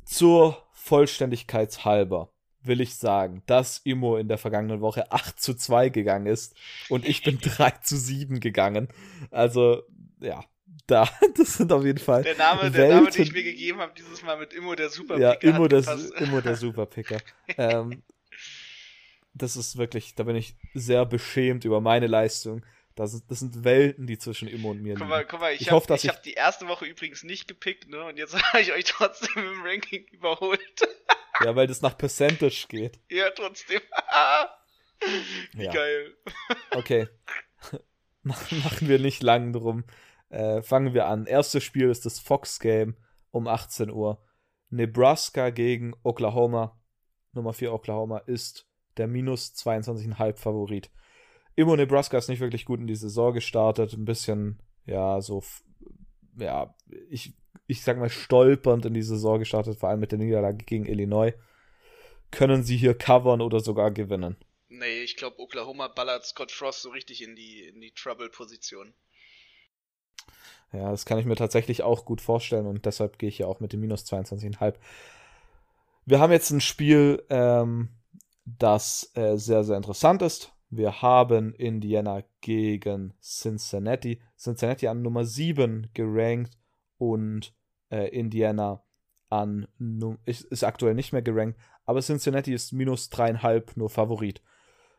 Zur 0.03 0.57
Vollständigkeit 0.71 1.85
halber 1.85 2.33
will 2.63 2.81
ich 2.81 2.95
sagen, 2.95 3.43
dass 3.45 3.77
Immo 3.83 4.17
in 4.17 4.27
der 4.27 4.39
vergangenen 4.39 4.81
Woche 4.81 5.11
8 5.11 5.39
zu 5.39 5.53
2 5.53 5.89
gegangen 5.89 6.25
ist 6.25 6.55
und 6.89 7.07
ich 7.07 7.23
bin 7.23 7.37
3 7.41 7.69
zu 7.83 7.97
7 7.97 8.39
gegangen. 8.39 8.89
Also, 9.29 9.83
ja, 10.19 10.43
da, 10.87 11.07
das 11.37 11.53
sind 11.57 11.71
auf 11.71 11.85
jeden 11.85 11.99
Fall. 11.99 12.23
Der 12.23 12.35
Name, 12.35 12.71
der 12.71 12.95
Name, 12.95 13.11
den 13.11 13.21
ich 13.21 13.33
mir 13.33 13.43
gegeben 13.43 13.79
habe, 13.79 13.93
dieses 13.95 14.23
Mal 14.23 14.39
mit 14.39 14.53
Immo 14.53 14.73
der 14.73 14.89
Superpicker. 14.89 15.39
Ja, 15.43 15.51
Immo, 15.51 15.67
der, 15.67 15.83
Immo 16.17 16.41
der 16.41 16.55
Superpicker. 16.55 17.17
ähm, 17.57 18.01
das 19.41 19.55
ist 19.55 19.77
wirklich, 19.77 20.15
da 20.15 20.23
bin 20.23 20.35
ich 20.35 20.55
sehr 20.73 21.05
beschämt 21.05 21.65
über 21.65 21.81
meine 21.81 22.07
Leistung. 22.07 22.65
Das, 22.95 23.13
ist, 23.13 23.31
das 23.31 23.39
sind 23.39 23.63
Welten, 23.63 24.07
die 24.07 24.17
zwischen 24.17 24.49
Immo 24.49 24.71
und 24.71 24.81
mir 24.81 24.95
guck 24.95 25.07
mal, 25.07 25.25
Guck 25.25 25.39
mal, 25.39 25.53
ich, 25.53 25.61
ich 25.61 25.71
habe 25.71 25.95
ich 25.95 26.09
hab 26.09 26.21
die 26.21 26.33
erste 26.33 26.67
Woche 26.67 26.85
übrigens 26.85 27.23
nicht 27.23 27.47
gepickt, 27.47 27.87
ne? 27.87 28.03
Und 28.03 28.17
jetzt 28.17 28.35
habe 28.43 28.61
ich 28.61 28.73
euch 28.73 28.83
trotzdem 28.83 29.41
im 29.41 29.61
Ranking 29.63 30.03
überholt. 30.11 30.81
ja, 31.43 31.55
weil 31.55 31.67
das 31.67 31.81
nach 31.81 31.97
Percentage 31.97 32.65
geht. 32.67 32.99
Ja, 33.09 33.29
trotzdem. 33.31 33.81
Wie 35.53 35.63
ja. 35.63 35.71
geil. 35.73 36.17
okay. 36.71 37.07
Machen 38.23 38.89
wir 38.89 38.99
nicht 38.99 39.23
lang 39.23 39.53
drum. 39.53 39.85
Äh, 40.29 40.61
fangen 40.61 40.93
wir 40.93 41.07
an. 41.07 41.25
Erstes 41.25 41.63
Spiel 41.63 41.89
ist 41.89 42.05
das 42.05 42.19
Fox 42.19 42.59
Game 42.59 42.97
um 43.31 43.47
18 43.47 43.89
Uhr. 43.89 44.21
Nebraska 44.69 45.49
gegen 45.49 45.95
Oklahoma. 46.03 46.79
Nummer 47.31 47.53
4 47.53 47.73
Oklahoma 47.73 48.19
ist 48.19 48.68
der 48.99 49.07
minus 49.07 49.53
22,5 49.55 50.35
Favorit. 50.35 50.91
Immo 51.55 51.75
Nebraska 51.75 52.17
ist 52.17 52.29
nicht 52.29 52.39
wirklich 52.39 52.65
gut 52.65 52.79
in 52.79 52.87
die 52.87 52.95
Saison 52.95 53.33
gestartet. 53.33 53.93
Ein 53.93 54.05
bisschen, 54.05 54.59
ja, 54.85 55.19
so, 55.21 55.43
ja, 56.37 56.73
ich, 57.09 57.33
ich 57.67 57.81
sag 57.81 57.97
mal, 57.97 58.09
stolpernd 58.09 58.85
in 58.85 58.93
die 58.93 59.01
Saison 59.01 59.39
gestartet, 59.39 59.77
vor 59.77 59.89
allem 59.89 59.99
mit 59.99 60.11
der 60.11 60.19
Niederlage 60.19 60.63
gegen 60.63 60.85
Illinois. 60.85 61.33
Können 62.31 62.63
sie 62.63 62.77
hier 62.77 62.93
covern 62.93 63.41
oder 63.41 63.59
sogar 63.59 63.91
gewinnen? 63.91 64.37
Nee, 64.69 65.01
ich 65.01 65.17
glaube, 65.17 65.39
Oklahoma 65.39 65.87
ballert 65.87 66.25
Scott 66.25 66.51
Frost 66.51 66.83
so 66.83 66.89
richtig 66.89 67.23
in 67.23 67.35
die, 67.35 67.63
in 67.63 67.81
die 67.81 67.91
Trouble-Position. 67.91 68.93
Ja, 70.71 70.91
das 70.91 71.05
kann 71.05 71.17
ich 71.17 71.25
mir 71.25 71.35
tatsächlich 71.35 71.81
auch 71.81 72.05
gut 72.05 72.21
vorstellen 72.21 72.67
und 72.67 72.85
deshalb 72.85 73.17
gehe 73.17 73.29
ich 73.29 73.39
ja 73.39 73.47
auch 73.47 73.59
mit 73.59 73.73
dem 73.73 73.79
minus 73.79 74.05
22,5. 74.05 74.75
Wir 76.05 76.19
haben 76.19 76.31
jetzt 76.31 76.51
ein 76.51 76.61
Spiel, 76.61 77.23
ähm, 77.29 77.89
das 78.57 79.11
äh, 79.15 79.37
sehr, 79.37 79.63
sehr 79.63 79.77
interessant 79.77 80.21
ist. 80.21 80.53
Wir 80.69 81.01
haben 81.01 81.53
Indiana 81.55 82.23
gegen 82.41 83.13
Cincinnati. 83.21 84.21
Cincinnati 84.37 84.87
an 84.87 85.01
Nummer 85.01 85.25
7 85.25 85.89
gerankt 85.93 86.57
und 86.97 87.53
äh, 87.91 88.07
Indiana 88.09 88.83
an 89.29 89.67
ist, 90.25 90.45
ist 90.45 90.63
aktuell 90.63 90.95
nicht 90.95 91.13
mehr 91.13 91.21
gerankt, 91.21 91.59
aber 91.85 92.01
Cincinnati 92.01 92.53
ist 92.53 92.71
minus 92.71 93.09
dreieinhalb 93.09 93.77
nur 93.77 93.89
Favorit. 93.89 94.41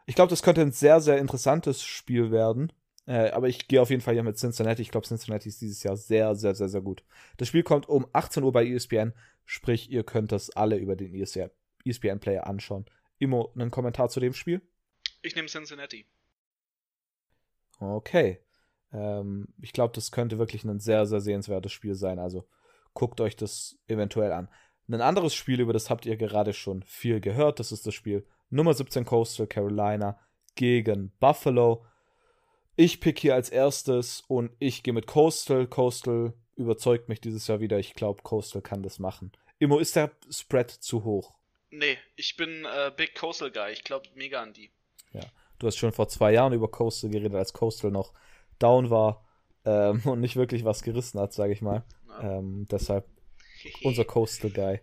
Ich 0.07 0.14
glaube, 0.14 0.30
das 0.30 0.42
könnte 0.42 0.61
ein 0.61 0.72
sehr, 0.72 1.01
sehr 1.01 1.18
interessantes 1.18 1.82
Spiel 1.82 2.30
werden. 2.30 2.72
Äh, 3.07 3.30
aber 3.30 3.48
ich 3.48 3.68
gehe 3.68 3.80
auf 3.80 3.90
jeden 3.90 4.03
Fall 4.03 4.14
hier 4.14 4.22
mit 4.22 4.38
Cincinnati. 4.38 4.82
Ich 4.82 4.90
glaube, 4.90 5.07
Cincinnati 5.07 5.48
ist 5.48 5.61
dieses 5.61 5.82
Jahr 5.82 5.96
sehr, 5.96 6.34
sehr, 6.34 6.55
sehr, 6.55 6.68
sehr 6.68 6.80
gut. 6.80 7.05
Das 7.36 7.48
Spiel 7.48 7.62
kommt 7.62 7.88
um 7.88 8.07
18 8.12 8.42
Uhr 8.42 8.53
bei 8.53 8.66
ESPN. 8.66 9.12
Sprich, 9.44 9.90
ihr 9.90 10.05
könnt 10.05 10.32
das 10.32 10.51
alle 10.51 10.76
über 10.76 10.96
den 10.96 11.14
ESPN-Player 11.14 12.46
anschauen. 12.46 12.86
Immo, 13.20 13.52
einen 13.54 13.70
Kommentar 13.70 14.08
zu 14.08 14.18
dem 14.18 14.32
Spiel? 14.32 14.62
Ich 15.22 15.36
nehme 15.36 15.48
Cincinnati. 15.48 16.06
Okay. 17.78 18.40
Ähm, 18.92 19.48
ich 19.60 19.72
glaube, 19.72 19.94
das 19.94 20.10
könnte 20.10 20.38
wirklich 20.38 20.64
ein 20.64 20.80
sehr, 20.80 21.06
sehr 21.06 21.20
sehenswertes 21.20 21.70
Spiel 21.70 21.94
sein. 21.94 22.18
Also 22.18 22.48
guckt 22.94 23.20
euch 23.20 23.36
das 23.36 23.78
eventuell 23.86 24.32
an. 24.32 24.48
Ein 24.88 25.02
anderes 25.02 25.34
Spiel, 25.34 25.60
über 25.60 25.72
das 25.72 25.90
habt 25.90 26.06
ihr 26.06 26.16
gerade 26.16 26.52
schon 26.52 26.82
viel 26.82 27.20
gehört. 27.20 27.60
Das 27.60 27.70
ist 27.70 27.86
das 27.86 27.94
Spiel 27.94 28.26
Nummer 28.48 28.74
17 28.74 29.04
Coastal 29.04 29.46
Carolina 29.46 30.18
gegen 30.56 31.12
Buffalo. 31.20 31.84
Ich 32.74 33.00
pick 33.00 33.18
hier 33.18 33.34
als 33.34 33.50
erstes 33.50 34.24
und 34.26 34.50
ich 34.58 34.82
gehe 34.82 34.94
mit 34.94 35.06
Coastal. 35.06 35.66
Coastal 35.66 36.32
überzeugt 36.56 37.08
mich 37.08 37.20
dieses 37.20 37.46
Jahr 37.46 37.60
wieder. 37.60 37.78
Ich 37.78 37.94
glaube, 37.94 38.22
Coastal 38.22 38.62
kann 38.62 38.82
das 38.82 38.98
machen. 38.98 39.30
Immo, 39.58 39.78
ist 39.78 39.94
der 39.94 40.10
Spread 40.30 40.70
zu 40.70 41.04
hoch? 41.04 41.34
Nee, 41.70 41.98
ich 42.16 42.36
bin 42.36 42.64
äh, 42.64 42.90
Big 42.96 43.14
Coastal 43.14 43.50
Guy. 43.50 43.72
Ich 43.72 43.84
glaube 43.84 44.08
mega 44.14 44.42
an 44.42 44.52
die. 44.52 44.70
Ja. 45.12 45.22
Du 45.58 45.66
hast 45.66 45.76
schon 45.76 45.92
vor 45.92 46.08
zwei 46.08 46.32
Jahren 46.32 46.52
über 46.52 46.68
Coastal 46.68 47.10
geredet, 47.10 47.34
als 47.34 47.52
Coastal 47.52 47.90
noch 47.90 48.12
down 48.58 48.90
war 48.90 49.24
ähm, 49.64 50.02
und 50.04 50.20
nicht 50.20 50.36
wirklich 50.36 50.64
was 50.64 50.82
gerissen 50.82 51.20
hat, 51.20 51.32
sage 51.32 51.52
ich 51.52 51.62
mal. 51.62 51.84
Ja. 52.08 52.38
Ähm, 52.38 52.66
deshalb 52.70 53.06
unser 53.84 54.04
Coastal 54.04 54.50
Guy. 54.50 54.80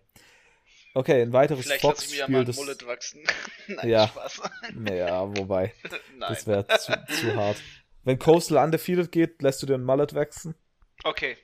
Okay, 0.94 1.22
ein 1.22 1.34
weiteres 1.34 1.66
Vielleicht 1.66 1.82
Fox-Spiel. 1.82 2.26
Vielleicht 2.26 2.30
lasse 2.30 2.50
ich 2.52 2.58
mir 2.58 2.64
ja 2.64 2.66
mal 2.66 2.66
Mullet 2.66 2.88
wachsen. 2.88 3.24
Nein, 3.68 3.90
ja. 3.90 4.08
Spaß. 4.08 4.42
Naja, 4.74 5.38
wobei. 5.38 5.74
das 6.20 6.48
wäre 6.48 6.66
zu, 6.68 6.92
zu 7.08 7.36
hart. 7.36 7.58
Wenn 8.04 8.18
Coastal 8.18 8.64
undefeated 8.64 9.12
geht, 9.12 9.42
lässt 9.42 9.62
du 9.62 9.68
dir 9.68 9.76
einen 9.76 9.84
Mullet 9.84 10.16
wachsen? 10.16 10.56
Okay. 11.04 11.38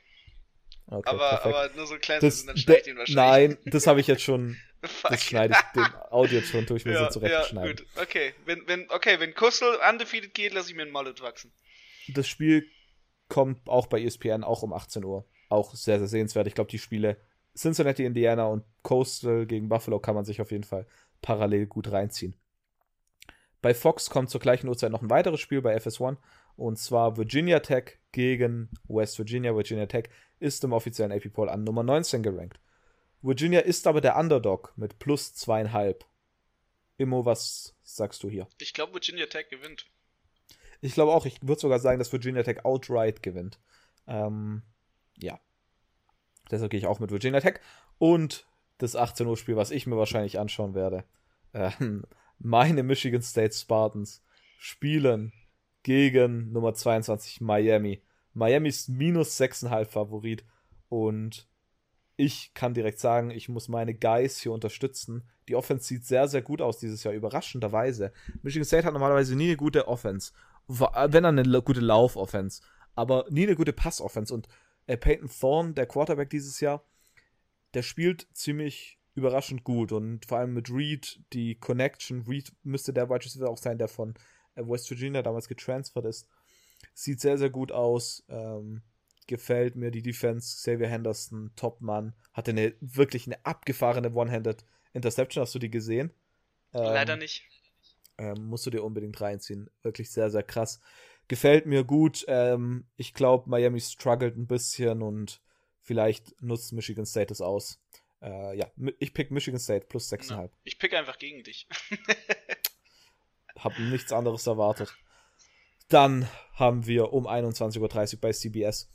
okay 0.88 1.08
aber, 1.08 1.46
aber 1.46 1.70
nur 1.76 1.86
so 1.86 1.96
ein 1.96 2.02
kleines 2.02 2.24
bisschen, 2.24 2.48
dann 2.48 2.58
schneide 2.58 2.82
ich 2.82 2.88
ihn 2.88 2.98
wahrscheinlich. 2.98 3.58
Nein, 3.60 3.72
das 3.72 3.86
habe 3.86 4.00
ich 4.00 4.08
jetzt 4.08 4.24
schon 4.24 4.58
das 5.04 5.24
schneide 5.24 5.56
ich 5.56 5.82
den 5.82 5.94
Audio 6.12 6.40
jetzt 6.40 6.50
schon 6.50 6.66
durch, 6.66 6.86
mir 6.86 6.94
ja, 6.94 7.06
so 7.06 7.20
zurechtschneiden. 7.20 7.78
Ja, 7.78 7.84
gut. 7.84 8.02
Okay, 8.02 8.34
wenn, 8.46 8.68
wenn, 8.68 8.90
okay, 8.90 9.20
wenn 9.20 9.34
Kustel 9.34 9.78
undefeated 9.90 10.34
geht, 10.34 10.54
lasse 10.54 10.70
ich 10.70 10.76
mir 10.76 10.84
einen 10.84 10.92
Mullet 10.92 11.22
wachsen. 11.22 11.52
Das 12.10 12.28
Spiel 12.28 12.68
kommt 13.30 13.68
auch 13.68 13.88
bei 13.88 14.02
ESPN, 14.02 14.44
auch 14.44 14.64
um 14.64 14.74
18 14.74 15.04
Uhr. 15.04 15.26
Auch 15.50 15.74
sehr, 15.76 16.00
sehr 16.00 16.08
sehenswert. 16.08 16.48
Ich 16.48 16.56
glaube, 16.56 16.70
die 16.70 16.80
Spiele 16.80 17.18
Cincinnati, 17.56 18.06
Indiana 18.06 18.46
und 18.46 18.64
Coastal 18.82 19.46
gegen 19.46 19.70
Buffalo 19.70 20.00
kann 20.00 20.16
man 20.16 20.26
sich 20.26 20.42
auf 20.42 20.52
jeden 20.52 20.64
Fall 20.64 20.88
parallel 21.22 21.68
gut 21.68 21.92
reinziehen. 21.92 22.36
Bei 23.62 23.74
Fox 23.74 24.10
kommt 24.10 24.30
zur 24.30 24.42
gleichen 24.42 24.68
Uhrzeit 24.68 24.92
noch 24.92 25.02
ein 25.02 25.10
weiteres 25.10 25.40
Spiel 25.40 25.62
bei 25.62 25.78
FS1 25.78 26.18
und 26.56 26.78
zwar 26.78 27.16
Virginia 27.18 27.60
Tech 27.60 28.00
gegen 28.12 28.70
West 28.88 29.18
Virginia. 29.18 29.56
Virginia 29.56 29.86
Tech 29.86 30.10
ist 30.40 30.64
im 30.64 30.74
offiziellen 30.74 31.14
AP 31.14 31.32
Poll 31.32 31.50
an 31.50 31.64
Nummer 31.64 31.84
19 31.84 32.24
gerankt. 32.24 32.60
Virginia 33.24 33.62
ist 33.62 33.88
aber 33.88 34.02
der 34.02 34.18
Underdog 34.18 34.74
mit 34.76 35.00
plus 35.00 35.34
zweieinhalb. 35.34 36.06
Immo, 36.98 37.26
was 37.26 37.76
sagst 37.82 38.22
du 38.22 38.30
hier? 38.30 38.48
Ich 38.60 38.74
glaube, 38.74 38.94
Virginia 38.94 39.26
Tech 39.26 39.48
gewinnt. 39.50 39.88
Ich 40.82 40.94
glaube 40.94 41.14
auch, 41.14 41.26
ich 41.26 41.42
würde 41.42 41.60
sogar 41.60 41.80
sagen, 41.80 42.00
dass 42.00 42.12
Virginia 42.12 42.44
Tech 42.44 42.66
outright 42.66 43.24
gewinnt. 43.24 43.60
Ähm, 44.08 44.62
ja. 45.18 45.40
Deshalb 46.52 46.70
gehe 46.70 46.78
ich 46.78 46.86
auch 46.86 47.00
mit 47.00 47.12
Virginia 47.12 47.40
Tech. 47.40 47.62
Und 47.98 48.46
das 48.78 48.98
18 48.98 49.26
Uhr 49.26 49.38
Spiel, 49.38 49.56
was 49.56 49.72
ich 49.72 49.88
mir 49.88 49.98
wahrscheinlich 49.98 50.38
anschauen 50.38 50.76
werde. 50.76 51.06
Ähm, 51.54 52.04
meine 52.40 52.84
Michigan 52.84 53.22
State 53.22 53.54
Spartans 53.54 54.22
spielen 54.58 55.32
gegen 55.84 56.52
Nummer 56.52 56.74
22 56.74 57.40
Miami. 57.40 58.04
Miami 58.34 58.68
ist 58.68 58.90
minus 58.90 59.40
6,5 59.40 59.86
Favorit. 59.86 60.44
Und 60.90 61.48
ich 62.16 62.54
kann 62.54 62.74
direkt 62.74 63.00
sagen, 63.00 63.32
ich 63.32 63.50
muss 63.50 63.68
meine 63.68 63.94
Guys 63.94 64.40
hier 64.40 64.52
unterstützen. 64.52 65.24
Die 65.48 65.56
Offense 65.56 65.86
sieht 65.86 66.06
sehr, 66.06 66.28
sehr 66.28 66.42
gut 66.42 66.62
aus 66.62 66.78
dieses 66.78 67.04
Jahr, 67.04 67.14
überraschenderweise. 67.14 68.14
Michigan 68.44 68.66
State 68.66 68.86
hat 68.86 68.94
normalerweise 68.94 69.36
nie 69.36 69.48
eine 69.48 69.58
gute 69.58 69.88
Offense. 69.88 70.32
Wenn 70.68 71.24
dann 71.24 71.40
eine 71.40 71.62
gute 71.62 71.82
Lauf-Offense. 71.82 72.62
Aber 72.96 73.26
nie 73.30 73.44
eine 73.44 73.56
gute 73.56 73.74
Pass-Offense. 73.74 74.34
Und 74.34 74.48
äh, 74.86 74.98
Peyton 74.98 75.30
Thorne, 75.30 75.74
der 75.74 75.88
Quarterback 75.88 76.30
dieses 76.30 76.60
Jahr, 76.60 76.84
der 77.74 77.82
spielt 77.82 78.28
ziemlich 78.34 79.00
überraschend 79.16 79.64
gut. 79.64 79.92
Und 79.92 80.26
vor 80.26 80.38
allem 80.38 80.54
mit 80.54 80.70
Reed, 80.70 81.20
die 81.34 81.56
Connection. 81.56 82.26
Reed 82.28 82.54
müsste 82.64 82.94
der 82.94 83.10
Wide 83.10 83.26
Receiver 83.26 83.50
auch 83.50 83.58
sein, 83.58 83.80
der 83.80 83.88
von 83.88 84.14
äh, 84.56 84.64
West 84.64 84.90
Virginia 84.90 85.24
damals 85.24 85.48
getransfert 85.48 86.06
ist. 86.06 86.30
Sieht 86.94 87.20
sehr, 87.20 87.38
sehr 87.38 87.50
gut 87.50 87.72
aus. 87.72 88.24
Ähm, 88.30 88.84
gefällt 89.28 89.76
mir 89.76 89.92
die 89.92 90.02
Defense. 90.02 90.56
Xavier 90.56 90.88
Henderson, 90.88 91.52
Topmann, 91.56 92.14
hatte 92.34 92.52
eine 92.52 92.74
wirklich 92.82 93.28
eine 93.28 93.46
abgefahrene 93.46 94.14
One-Handed 94.14 94.66
Interception. 94.94 95.42
Hast 95.42 95.56
du 95.56 95.60
die 95.60 95.72
gesehen? 95.72 96.12
Ähm, 96.74 96.84
Leider 96.84 97.16
nicht. 97.16 97.44
Ähm, 98.18 98.46
musst 98.46 98.66
du 98.66 98.70
dir 98.70 98.84
unbedingt 98.84 99.20
reinziehen. 99.20 99.70
Wirklich 99.82 100.12
sehr, 100.12 100.30
sehr 100.30 100.44
krass. 100.44 100.80
Gefällt 101.28 101.66
mir 101.66 101.84
gut. 101.84 102.26
Ähm, 102.28 102.86
ich 102.96 103.14
glaube, 103.14 103.50
Miami 103.50 103.80
struggelt 103.80 104.38
ein 104.38 104.48
bisschen 104.48 105.02
und 105.02 105.42
vielleicht 105.82 106.42
nutzt 106.42 106.74
Michigan 106.74 107.06
State 107.06 107.34
es 107.34 107.42
aus. 107.42 107.80
Äh, 108.22 108.58
ja, 108.58 108.72
ich 109.00 109.14
pick 109.14 109.32
Michigan 109.32 109.60
State 109.60 109.88
plus 109.88 110.12
6,5. 110.12 110.50
Ich 110.64 110.80
pick 110.80 110.94
einfach 110.94 111.18
gegen 111.18 111.44
dich. 111.44 111.68
Hab 113.58 113.78
nichts 113.80 114.12
anderes 114.12 114.48
erwartet. 114.48 114.96
Dann 115.90 116.28
haben 116.54 116.86
wir 116.88 117.14
um 117.14 117.28
21.30 117.28 118.16
Uhr 118.16 118.22
bei 118.22 118.32
CBS 118.32 118.92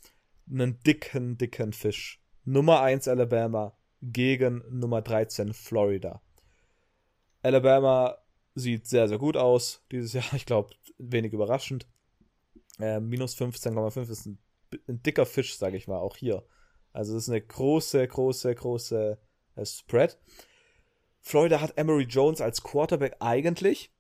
einen 0.51 0.81
dicken, 0.83 1.39
dicken 1.39 1.73
Fisch. 1.73 2.21
Nummer 2.45 2.81
1 2.81 3.09
Alabama 3.09 3.77
gegen 4.01 4.63
Nummer 4.71 5.03
13 5.03 5.53
Florida. 5.53 6.23
Alabama 7.43 8.19
sieht 8.55 8.87
sehr, 8.87 9.09
sehr 9.09 9.19
gut 9.19 9.37
aus 9.37 9.85
dieses 9.91 10.13
Jahr. 10.13 10.25
Ich 10.33 10.47
glaube, 10.47 10.75
wenig 10.99 11.33
überraschend. 11.33 11.87
Äh, 12.81 13.01
minus 13.01 13.37
15,5 13.37 14.11
ist 14.11 14.27
ein, 14.27 14.39
ein, 14.89 15.03
dicker 15.03 15.27
Fisch, 15.27 15.57
sage 15.57 15.77
ich 15.77 15.89
mal, 15.89 15.99
auch 15.99 16.17
hier. 16.17 16.45
Also 16.93 17.15
das 17.15 17.25
ist 17.25 17.31
eine 17.31 17.41
große, 17.41 18.07
große, 18.07 18.55
große 18.55 19.19
äh, 19.57 19.65
Spread. 19.67 20.19
Florida 21.21 21.61
hat 21.61 21.77
Emery 21.77 22.05
Jones 22.05 22.41
als 22.41 22.63
Quarterback 22.63 23.17
eigentlich, 23.21 23.93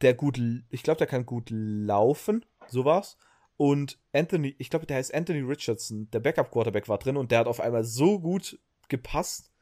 der 0.00 0.14
gut, 0.14 0.38
ich 0.70 0.82
glaube, 0.82 0.98
der 0.98 1.06
kann 1.06 1.24
gut 1.24 1.48
laufen, 1.50 2.44
so 2.68 2.84
war's. 2.84 3.16
Und 3.56 3.98
Anthony, 4.12 4.54
ich 4.58 4.70
glaube, 4.70 4.86
der 4.86 4.96
heißt 4.96 5.14
Anthony 5.14 5.40
Richardson, 5.40 6.10
der 6.10 6.20
Backup-Quarterback 6.20 6.88
war 6.88 6.98
drin 6.98 7.16
und 7.16 7.30
der 7.30 7.40
hat 7.40 7.46
auf 7.46 7.60
einmal 7.60 7.84
so 7.84 8.18
gut 8.18 8.58
gepasst. 8.88 9.52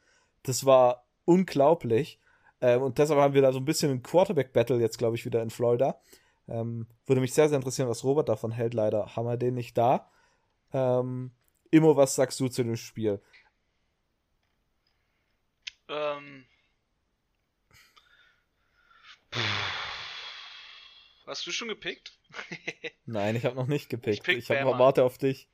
Das 0.43 0.65
war 0.65 1.07
unglaublich. 1.25 2.19
Ähm, 2.61 2.81
und 2.81 2.97
deshalb 2.97 3.19
haben 3.19 3.33
wir 3.33 3.41
da 3.41 3.51
so 3.51 3.59
ein 3.59 3.65
bisschen 3.65 3.91
ein 3.91 4.03
Quarterback-Battle 4.03 4.79
jetzt, 4.79 4.97
glaube 4.97 5.15
ich, 5.15 5.25
wieder 5.25 5.41
in 5.41 5.49
Florida. 5.49 5.99
Ähm, 6.47 6.87
würde 7.05 7.21
mich 7.21 7.33
sehr, 7.33 7.49
sehr 7.49 7.57
interessieren, 7.57 7.89
was 7.89 8.03
Robert 8.03 8.29
davon 8.29 8.51
hält. 8.51 8.73
Leider 8.73 9.15
haben 9.15 9.25
wir 9.25 9.37
den 9.37 9.53
nicht 9.53 9.77
da. 9.77 10.09
Ähm, 10.71 11.31
Immo, 11.71 11.95
was 11.95 12.15
sagst 12.15 12.39
du 12.39 12.47
zu 12.47 12.63
dem 12.63 12.75
Spiel? 12.75 13.21
Ähm. 15.87 16.45
Hast 21.25 21.47
du 21.47 21.51
schon 21.51 21.67
gepickt? 21.67 22.17
Nein, 23.05 23.35
ich 23.35 23.45
habe 23.45 23.55
noch 23.55 23.67
nicht 23.67 23.89
gepickt. 23.89 24.27
Ich, 24.27 24.49
ich 24.49 24.51
hab, 24.51 24.79
warte 24.79 25.03
auf 25.03 25.17
dich. 25.17 25.49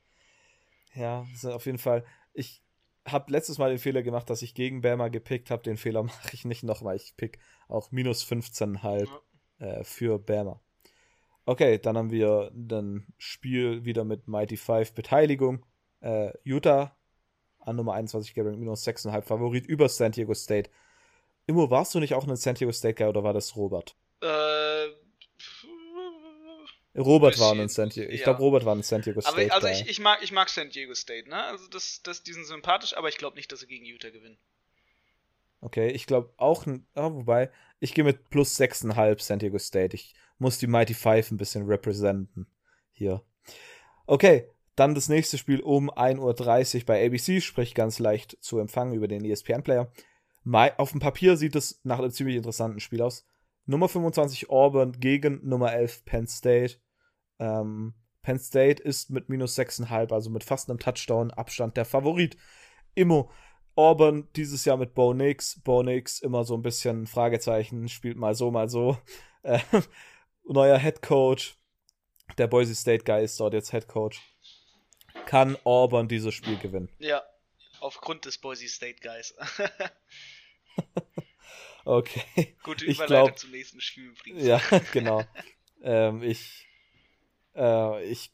Ja, 0.94 1.26
auf 1.44 1.66
jeden 1.66 1.78
Fall. 1.78 2.04
Ich 2.32 2.62
habe 3.06 3.32
letztes 3.32 3.58
Mal 3.58 3.70
den 3.70 3.78
Fehler 3.78 4.02
gemacht, 4.02 4.28
dass 4.30 4.42
ich 4.42 4.54
gegen 4.54 4.80
Bama 4.80 5.08
gepickt 5.08 5.50
habe. 5.50 5.62
Den 5.62 5.76
Fehler 5.76 6.02
mache 6.04 6.34
ich 6.34 6.44
nicht 6.44 6.62
nochmal. 6.62 6.96
Ich 6.96 7.16
pick 7.16 7.38
auch 7.68 7.90
minus 7.90 8.24
15,5 8.24 9.08
ja. 9.60 9.66
äh, 9.66 9.84
für 9.84 10.18
Bama. 10.18 10.60
Okay, 11.46 11.78
dann 11.78 11.96
haben 11.96 12.10
wir 12.10 12.52
ein 12.54 13.12
Spiel 13.18 13.84
wieder 13.84 14.04
mit 14.04 14.28
Mighty 14.28 14.56
Five 14.56 14.94
Beteiligung. 14.94 15.64
Äh, 16.00 16.32
Utah 16.44 16.96
an 17.60 17.76
Nummer 17.76 17.94
21 17.94 18.34
gerankt, 18.34 18.58
minus 18.58 18.86
6,5 18.86 19.22
Favorit 19.22 19.66
über 19.66 19.88
San 19.88 20.12
Diego 20.12 20.34
State. 20.34 20.70
Immo, 21.46 21.70
warst 21.70 21.94
du 21.94 22.00
nicht 22.00 22.14
auch 22.14 22.26
ein 22.26 22.36
San 22.36 22.54
Diego 22.54 22.72
State 22.72 22.94
Guy 22.94 23.08
oder 23.08 23.22
war 23.22 23.32
das 23.32 23.56
Robert? 23.56 23.96
Äh, 24.22 24.86
Robert 27.00 27.38
war 27.38 27.52
ein 27.52 27.68
San 27.68 27.88
Diego. 27.88 28.10
Ich 28.10 28.20
ja. 28.20 28.24
glaube, 28.24 28.40
Robert 28.40 28.64
war 28.64 28.74
ein 28.74 28.82
San 28.82 29.02
Diego 29.02 29.20
State. 29.20 29.52
Aber 29.52 29.54
also 29.54 29.68
ich, 29.68 29.88
ich, 29.88 30.00
mag, 30.00 30.22
ich 30.22 30.32
mag 30.32 30.48
San 30.48 30.70
Diego 30.70 30.94
State, 30.94 31.28
ne? 31.28 31.42
Also 31.44 31.66
das, 31.68 32.02
das, 32.02 32.22
die 32.22 32.32
sind 32.32 32.46
sympathisch, 32.46 32.96
aber 32.96 33.08
ich 33.08 33.16
glaube 33.16 33.36
nicht, 33.36 33.50
dass 33.50 33.60
sie 33.60 33.66
gegen 33.66 33.84
Utah 33.84 34.10
gewinnen. 34.10 34.38
Okay, 35.60 35.90
ich 35.90 36.06
glaube 36.06 36.32
auch, 36.36 36.66
oh, 36.66 37.14
wobei, 37.14 37.50
ich 37.80 37.94
gehe 37.94 38.04
mit 38.04 38.30
plus 38.30 38.58
6,5 38.58 39.20
San 39.20 39.38
Diego 39.38 39.58
State. 39.58 39.94
Ich 39.94 40.14
muss 40.38 40.58
die 40.58 40.66
Mighty 40.66 40.94
Five 40.94 41.30
ein 41.30 41.36
bisschen 41.36 41.66
representen 41.66 42.46
hier. 42.92 43.22
Okay, 44.06 44.48
dann 44.76 44.94
das 44.94 45.08
nächste 45.08 45.36
Spiel 45.36 45.60
um 45.60 45.90
1.30 45.90 46.78
Uhr 46.78 46.84
bei 46.86 47.04
ABC, 47.04 47.40
sprich 47.40 47.74
ganz 47.74 47.98
leicht 47.98 48.38
zu 48.40 48.58
empfangen 48.58 48.94
über 48.94 49.08
den 49.08 49.24
ESPN-Player. 49.24 49.92
Auf 50.78 50.92
dem 50.92 51.00
Papier 51.00 51.36
sieht 51.36 51.54
es 51.54 51.80
nach 51.84 51.98
einem 51.98 52.10
ziemlich 52.10 52.36
interessanten 52.36 52.80
Spiel 52.80 53.02
aus. 53.02 53.26
Nummer 53.66 53.88
25 53.88 54.48
Auburn 54.48 54.98
gegen 54.98 55.46
Nummer 55.46 55.72
11 55.72 56.04
Penn 56.04 56.26
State. 56.26 56.78
Ähm, 57.40 57.94
Penn 58.22 58.38
State 58.38 58.82
ist 58.82 59.10
mit 59.10 59.28
minus 59.28 59.58
6,5, 59.58 60.12
also 60.12 60.30
mit 60.30 60.44
fast 60.44 60.68
einem 60.68 60.78
Touchdown 60.78 61.32
Abstand 61.32 61.76
der 61.76 61.84
Favorit. 61.84 62.36
Immo, 62.94 63.30
Auburn 63.74 64.28
dieses 64.36 64.64
Jahr 64.64 64.76
mit 64.76 64.94
Bo 64.94 65.14
Nix. 65.14 65.60
Bo 65.62 65.82
Nix 65.82 66.20
immer 66.20 66.44
so 66.44 66.54
ein 66.54 66.62
bisschen 66.62 67.06
Fragezeichen, 67.06 67.88
spielt 67.88 68.16
mal 68.16 68.34
so, 68.34 68.50
mal 68.50 68.68
so. 68.68 68.96
Äh, 69.42 69.58
neuer 70.44 70.78
Head 70.78 71.00
Coach. 71.00 71.56
Der 72.36 72.46
Boise 72.46 72.74
State 72.74 73.04
Guy 73.04 73.24
ist 73.24 73.40
dort 73.40 73.54
jetzt 73.54 73.70
Head 73.70 73.88
Coach. 73.88 74.20
Kann 75.24 75.56
Auburn 75.64 76.08
dieses 76.08 76.34
Spiel 76.34 76.58
gewinnen? 76.58 76.90
Ja, 76.98 77.22
aufgrund 77.80 78.26
des 78.26 78.36
Boise 78.36 78.68
State 78.68 79.00
Guys. 79.00 79.34
okay. 81.86 82.54
Gute 82.62 82.84
Überleitung 82.84 82.90
ich 82.90 83.06
glaub, 83.06 83.38
zum 83.38 83.50
nächsten 83.50 83.80
Spiel 83.80 84.08
übrigens. 84.08 84.44
Ja, 84.44 84.60
genau. 84.92 85.24
ähm, 85.82 86.22
ich, 86.22 86.68
äh, 87.54 88.04
ich 88.04 88.32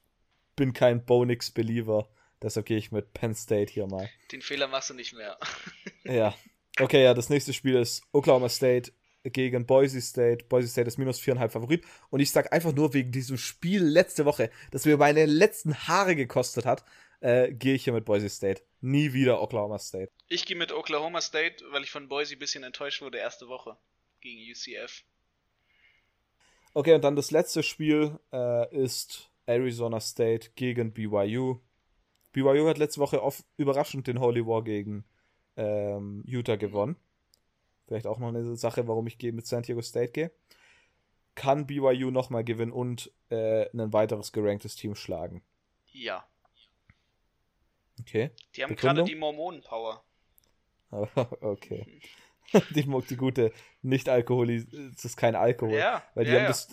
bin 0.56 0.72
kein 0.72 1.04
Bonix-Believer. 1.04 2.08
Deshalb 2.42 2.66
gehe 2.66 2.78
ich 2.78 2.92
mit 2.92 3.12
Penn 3.12 3.34
State 3.34 3.72
hier 3.72 3.86
mal. 3.86 4.08
Den 4.32 4.42
Fehler 4.42 4.68
machst 4.68 4.90
du 4.90 4.94
nicht 4.94 5.14
mehr. 5.14 5.38
ja. 6.04 6.34
Okay, 6.78 7.02
ja, 7.02 7.14
das 7.14 7.30
nächste 7.30 7.54
Spiel 7.54 7.76
ist 7.76 8.02
Oklahoma 8.12 8.48
State 8.48 8.92
gegen 9.24 9.66
Boise 9.66 10.00
State. 10.00 10.44
Boise 10.44 10.68
State 10.68 10.88
ist 10.88 10.98
minus 10.98 11.18
viereinhalb 11.18 11.52
Favorit. 11.52 11.84
Und 12.10 12.20
ich 12.20 12.30
sag 12.30 12.52
einfach 12.52 12.72
nur 12.72 12.92
wegen 12.92 13.12
diesem 13.12 13.38
Spiel 13.38 13.82
letzte 13.82 14.24
Woche, 14.24 14.50
das 14.70 14.84
mir 14.84 14.96
meine 14.98 15.24
letzten 15.26 15.74
Haare 15.74 16.14
gekostet 16.14 16.66
hat, 16.66 16.84
äh, 17.20 17.52
gehe 17.52 17.74
ich 17.74 17.84
hier 17.84 17.92
mit 17.92 18.04
Boise 18.04 18.28
State. 18.28 18.62
Nie 18.80 19.12
wieder 19.12 19.40
Oklahoma 19.40 19.78
State. 19.78 20.12
Ich 20.28 20.44
gehe 20.44 20.56
mit 20.56 20.72
Oklahoma 20.72 21.20
State, 21.20 21.64
weil 21.70 21.82
ich 21.82 21.90
von 21.90 22.08
Boise 22.08 22.34
ein 22.34 22.38
bisschen 22.38 22.62
enttäuscht 22.62 23.00
wurde 23.00 23.18
erste 23.18 23.48
Woche 23.48 23.78
gegen 24.20 24.40
UCF. 24.50 25.02
Okay, 26.77 26.93
und 26.93 27.03
dann 27.05 27.16
das 27.16 27.31
letzte 27.31 27.62
Spiel 27.62 28.20
äh, 28.35 28.77
ist 28.77 29.31
Arizona 29.47 29.99
State 29.99 30.51
gegen 30.57 30.93
BYU. 30.93 31.59
BYU 32.33 32.68
hat 32.68 32.77
letzte 32.77 33.01
Woche 33.01 33.22
oft 33.22 33.47
überraschend 33.57 34.07
den 34.07 34.20
Holy 34.20 34.47
War 34.47 34.62
gegen 34.62 35.07
ähm, 35.57 36.22
Utah 36.27 36.57
gewonnen. 36.57 36.97
Vielleicht 37.87 38.07
auch 38.07 38.18
noch 38.18 38.29
eine 38.29 38.57
Sache, 38.57 38.87
warum 38.89 39.07
ich 39.07 39.16
mit 39.22 39.47
San 39.47 39.62
Diego 39.62 39.81
State 39.81 40.12
gehe. 40.12 40.31
Kann 41.35 41.66
BYU 41.66 42.11
nochmal 42.11 42.45
gewinnen 42.45 42.72
und 42.72 43.11
äh, 43.31 43.70
ein 43.70 43.95
weiteres 43.95 44.31
geranktes 44.33 44.77
Team 44.77 44.95
schlagen? 44.95 45.43
Ja. 45.93 46.29
Okay. 48.01 48.33
Die 48.55 48.62
haben 48.62 48.77
gerade 48.77 49.03
die 49.03 49.14
Mormonen-Power. 49.14 50.05
okay. 51.41 52.03
die, 52.70 52.84
die 52.84 53.16
gute 53.16 53.53
Nicht-Alkohol, 53.82 54.64
das 54.94 55.05
ist 55.05 55.16
kein 55.16 55.34
Alkohol. 55.34 55.78
Ja, 55.78 56.03
Weil 56.14 56.24
die 56.24 56.30
ja, 56.30 56.36
haben 56.36 56.42
ja. 56.44 56.49
das, 56.49 56.68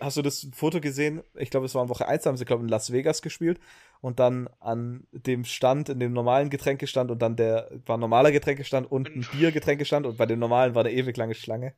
hast 0.00 0.16
du 0.16 0.22
das 0.22 0.48
Foto 0.54 0.80
gesehen? 0.80 1.22
Ich 1.34 1.50
glaube, 1.50 1.66
es 1.66 1.74
war 1.74 1.82
in 1.82 1.88
Woche 1.88 2.06
1, 2.06 2.26
haben 2.26 2.36
sie, 2.36 2.44
glaube 2.44 2.62
ich, 2.62 2.66
in 2.66 2.68
Las 2.70 2.92
Vegas 2.92 3.22
gespielt 3.22 3.60
und 4.00 4.20
dann 4.20 4.48
an 4.60 5.06
dem 5.12 5.44
Stand, 5.44 5.88
in 5.88 6.00
dem 6.00 6.12
normalen 6.12 6.50
Getränkestand 6.50 7.10
und 7.10 7.20
dann 7.20 7.36
der 7.36 7.70
war 7.86 7.96
ein 7.96 8.00
normaler 8.00 8.32
Getränkestand 8.32 8.90
und 8.90 9.08
ein 9.08 9.26
Biergetränkestand 9.32 10.06
und 10.06 10.16
bei 10.16 10.26
dem 10.26 10.38
normalen 10.38 10.74
war 10.74 10.84
eine 10.84 10.94
ewig 10.94 11.16
lange 11.16 11.34
Schlange. 11.34 11.74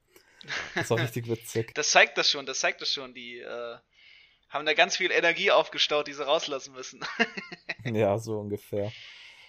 Das 0.75 0.91
war 0.91 0.99
richtig 1.00 1.29
witzig. 1.29 1.75
Das 1.75 1.91
zeigt 1.91 2.18
das 2.18 2.30
schon, 2.30 2.46
das 2.46 2.61
zeigt 2.61 2.80
das 2.80 2.92
schon. 2.92 3.14
Die 3.14 3.38
äh, 3.38 3.76
haben 4.49 4.66
da 4.66 4.75
ganz 4.75 4.96
viel 4.96 5.11
Energie 5.11 5.50
aufgestaut, 5.50 6.07
die 6.07 6.12
sie 6.12 6.25
rauslassen 6.25 6.75
müssen. 6.75 7.00
ja, 7.84 8.18
so 8.18 8.38
ungefähr. 8.38 8.92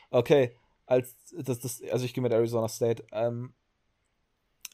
Okay, 0.09 0.55
als 0.85 1.15
das, 1.31 1.59
das, 1.59 1.81
also 1.91 2.05
ich 2.05 2.13
gehe 2.13 2.21
mit 2.21 2.33
Arizona 2.33 2.67
State. 2.67 3.05
Ähm, 3.11 3.53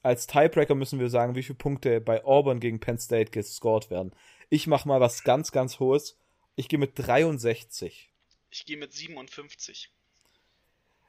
als 0.05 0.27
Tiebreaker 0.27 0.75
müssen 0.75 0.99
wir 0.99 1.09
sagen, 1.09 1.33
wie 1.33 1.41
viele 1.41 1.57
Punkte 1.57 1.99
bei 1.99 2.23
Auburn 2.23 2.59
gegen 2.59 2.79
Penn 2.79 2.99
State 2.99 3.31
gescored 3.31 3.89
werden. 3.89 4.11
Ich 4.49 4.67
mache 4.67 4.87
mal 4.87 5.01
was 5.01 5.23
ganz, 5.23 5.51
ganz 5.51 5.79
Hohes. 5.79 6.15
Ich 6.55 6.69
gehe 6.69 6.77
mit 6.77 6.91
63. 6.95 8.13
Ich 8.51 8.65
gehe 8.67 8.77
mit 8.77 8.93
57. 8.93 9.91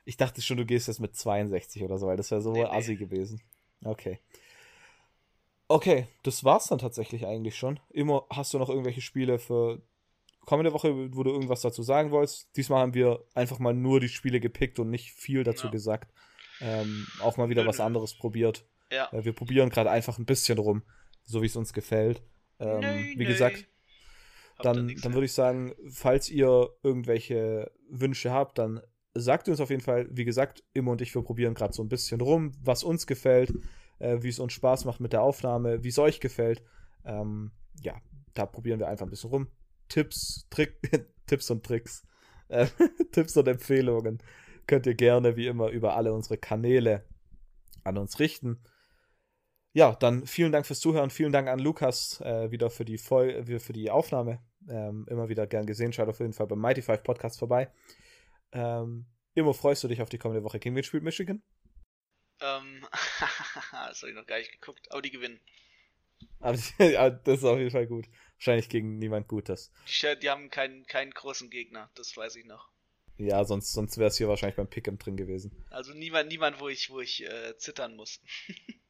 Ich 0.06 0.16
dachte 0.16 0.40
schon, 0.40 0.56
du 0.56 0.64
gehst 0.64 0.89
jetzt 0.89 1.01
mit 1.01 1.14
62 1.14 1.82
oder 1.82 1.98
so, 1.98 2.06
weil 2.06 2.16
das 2.16 2.31
wäre 2.31 2.40
so 2.40 2.52
nee, 2.52 2.64
assi 2.64 2.93
nee. 2.93 2.97
gewesen. 2.97 3.43
Okay. 3.85 4.18
Okay, 5.68 6.06
das 6.23 6.43
war's 6.44 6.68
dann 6.68 6.78
tatsächlich 6.78 7.27
eigentlich 7.27 7.59
schon. 7.59 7.78
Immer 7.90 8.24
hast 8.31 8.55
du 8.55 8.59
noch 8.59 8.70
irgendwelche 8.70 9.02
Spiele 9.02 9.39
für 9.39 9.82
kommende 10.47 10.73
Woche, 10.73 11.14
wo 11.14 11.23
du 11.23 11.32
irgendwas 11.32 11.60
dazu 11.60 11.82
sagen 11.82 12.12
wolltest. 12.12 12.48
Diesmal 12.56 12.81
haben 12.81 12.94
wir 12.94 13.23
einfach 13.35 13.59
mal 13.59 13.74
nur 13.74 14.01
die 14.01 14.09
Spiele 14.09 14.40
gepickt 14.40 14.78
und 14.78 14.89
nicht 14.89 15.12
viel 15.12 15.44
dazu 15.44 15.66
ja. 15.66 15.73
gesagt. 15.73 16.14
Ähm, 16.62 17.06
auch 17.20 17.36
mal 17.36 17.51
wieder 17.51 17.66
was 17.66 17.81
anderes 17.81 18.14
probiert. 18.14 18.64
Ja. 18.90 19.12
Äh, 19.12 19.24
wir 19.24 19.32
probieren 19.32 19.70
gerade 19.70 19.90
einfach 19.90 20.18
ein 20.18 20.26
bisschen 20.26 20.58
rum, 20.58 20.82
so 21.24 21.42
wie 21.42 21.46
es 21.46 21.56
uns 21.56 21.72
gefällt. 21.72 22.22
Ähm, 22.58 22.80
nö, 22.80 23.04
wie 23.16 23.24
nö. 23.24 23.26
gesagt, 23.26 23.66
dann, 24.58 24.94
dann 25.02 25.12
würde 25.12 25.26
ich 25.26 25.32
sagen, 25.32 25.74
falls 25.90 26.30
ihr 26.30 26.70
irgendwelche 26.82 27.70
Wünsche 27.90 28.30
habt, 28.30 28.58
dann 28.58 28.80
sagt 29.14 29.48
uns 29.48 29.60
auf 29.60 29.70
jeden 29.70 29.82
Fall, 29.82 30.08
wie 30.10 30.24
gesagt, 30.24 30.62
Immo 30.72 30.92
und 30.92 31.00
ich, 31.00 31.14
wir 31.14 31.22
probieren 31.22 31.54
gerade 31.54 31.72
so 31.72 31.82
ein 31.82 31.88
bisschen 31.88 32.20
rum, 32.20 32.52
was 32.62 32.84
uns 32.84 33.06
gefällt, 33.06 33.52
äh, 33.98 34.18
wie 34.20 34.28
es 34.28 34.38
uns 34.38 34.52
Spaß 34.52 34.84
macht 34.84 35.00
mit 35.00 35.12
der 35.12 35.22
Aufnahme, 35.22 35.84
wie 35.84 35.88
es 35.88 35.98
euch 35.98 36.20
gefällt. 36.20 36.62
Ähm, 37.04 37.52
ja, 37.82 38.00
da 38.34 38.46
probieren 38.46 38.78
wir 38.78 38.88
einfach 38.88 39.06
ein 39.06 39.10
bisschen 39.10 39.30
rum. 39.30 39.48
Tipps, 39.88 40.46
Trick, 40.50 40.78
Tipps 41.26 41.50
und 41.50 41.64
Tricks, 41.64 42.06
äh, 42.48 42.66
Tipps 43.12 43.36
und 43.36 43.48
Empfehlungen 43.48 44.22
könnt 44.66 44.86
ihr 44.86 44.94
gerne 44.94 45.36
wie 45.36 45.46
immer 45.46 45.68
über 45.68 45.96
alle 45.96 46.12
unsere 46.12 46.38
Kanäle 46.38 47.04
an 47.84 47.98
uns 47.98 48.18
richten. 48.18 48.60
Ja, 49.77 49.94
dann 49.94 50.27
vielen 50.27 50.53
Dank 50.53 50.65
fürs 50.65 50.81
Zuhören. 50.81 51.11
Vielen 51.11 51.32
Dank 51.32 51.48
an 51.48 51.59
Lukas 51.59 52.19
äh, 52.23 52.51
wieder 52.51 52.70
für 52.70 52.86
die, 52.86 52.97
Voll 52.97 53.44
für 53.61 53.74
die 53.74 53.90
Aufnahme. 53.90 54.40
Ähm, 54.70 55.05
immer 55.07 55.28
wieder 55.28 55.47
gern 55.47 55.66
gesehen. 55.66 55.93
Schaut 55.93 56.09
auf 56.09 56.19
jeden 56.19 56.32
Fall 56.32 56.47
beim 56.47 56.61
Mighty 56.61 56.81
Five 56.81 57.03
Podcast 57.03 57.39
vorbei. 57.39 57.70
Ähm, 58.53 59.05
Immer 59.35 59.53
freust 59.53 59.85
du 59.85 59.89
dich 59.89 60.01
auf 60.01 60.09
die 60.09 60.16
kommende 60.16 60.43
Woche. 60.43 60.59
Gegen 60.59 60.74
wen 60.74 60.82
spielt 60.82 61.03
Michigan? 61.03 61.43
Ähm, 62.40 62.86
das 63.70 64.01
habe 64.01 64.09
ich 64.09 64.15
noch 64.15 64.24
gar 64.24 64.39
nicht 64.39 64.51
geguckt, 64.51 64.90
aber 64.90 65.03
die 65.03 65.11
gewinnen. 65.11 65.39
Aber 66.40 66.57
ja, 66.78 67.11
das 67.11 67.40
ist 67.40 67.44
auf 67.44 67.59
jeden 67.59 67.70
Fall 67.70 67.86
gut. 67.86 68.09
Wahrscheinlich 68.36 68.70
gegen 68.70 68.97
niemand 68.97 69.28
Gutes. 69.28 69.70
Die, 69.86 70.19
die 70.20 70.31
haben 70.31 70.48
keinen, 70.48 70.86
keinen 70.86 71.11
großen 71.11 71.51
Gegner, 71.51 71.90
das 71.97 72.16
weiß 72.16 72.36
ich 72.36 72.47
noch. 72.47 72.70
Ja, 73.19 73.44
sonst, 73.44 73.74
sonst 73.74 73.98
wäre 73.98 74.09
es 74.09 74.16
hier 74.16 74.28
wahrscheinlich 74.28 74.57
beim 74.57 74.69
Pick'em 74.69 74.97
drin 74.98 75.19
gewesen. 75.19 75.66
Also 75.69 75.93
niemand, 75.93 76.31
niemand, 76.31 76.61
wo 76.61 76.69
ich, 76.70 76.89
wo 76.89 77.01
ich 77.01 77.27
äh, 77.27 77.59
zittern 77.59 77.94
muss. 77.94 78.23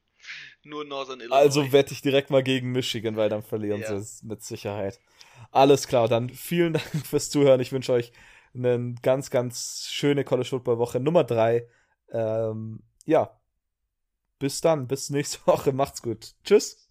Nur 0.66 0.84
Northern 0.84 1.20
Illinois. 1.20 1.36
Also 1.36 1.72
wette 1.72 1.92
ich 1.92 2.02
direkt 2.02 2.30
mal 2.30 2.42
gegen 2.42 2.72
Michigan, 2.72 3.16
weil 3.16 3.28
dann 3.28 3.42
verlieren 3.42 3.80
ja. 3.80 3.88
sie 3.88 3.94
es 3.94 4.22
mit 4.22 4.42
Sicherheit. 4.42 5.00
Alles 5.52 5.86
klar, 5.86 6.08
dann 6.08 6.28
vielen 6.28 6.72
Dank 6.74 7.06
fürs 7.06 7.30
Zuhören. 7.30 7.60
Ich 7.60 7.72
wünsche 7.72 7.92
euch 7.92 8.12
eine 8.54 8.94
ganz, 9.02 9.30
ganz 9.30 9.88
schöne 9.90 10.24
College 10.24 10.48
Football 10.48 10.78
Woche 10.78 11.00
Nummer 11.00 11.24
drei. 11.24 11.68
Ähm, 12.10 12.82
ja, 13.04 13.38
bis 14.38 14.60
dann, 14.60 14.86
bis 14.88 15.10
nächste 15.10 15.38
Woche. 15.46 15.72
Macht's 15.72 16.02
gut. 16.02 16.34
Tschüss. 16.44 16.85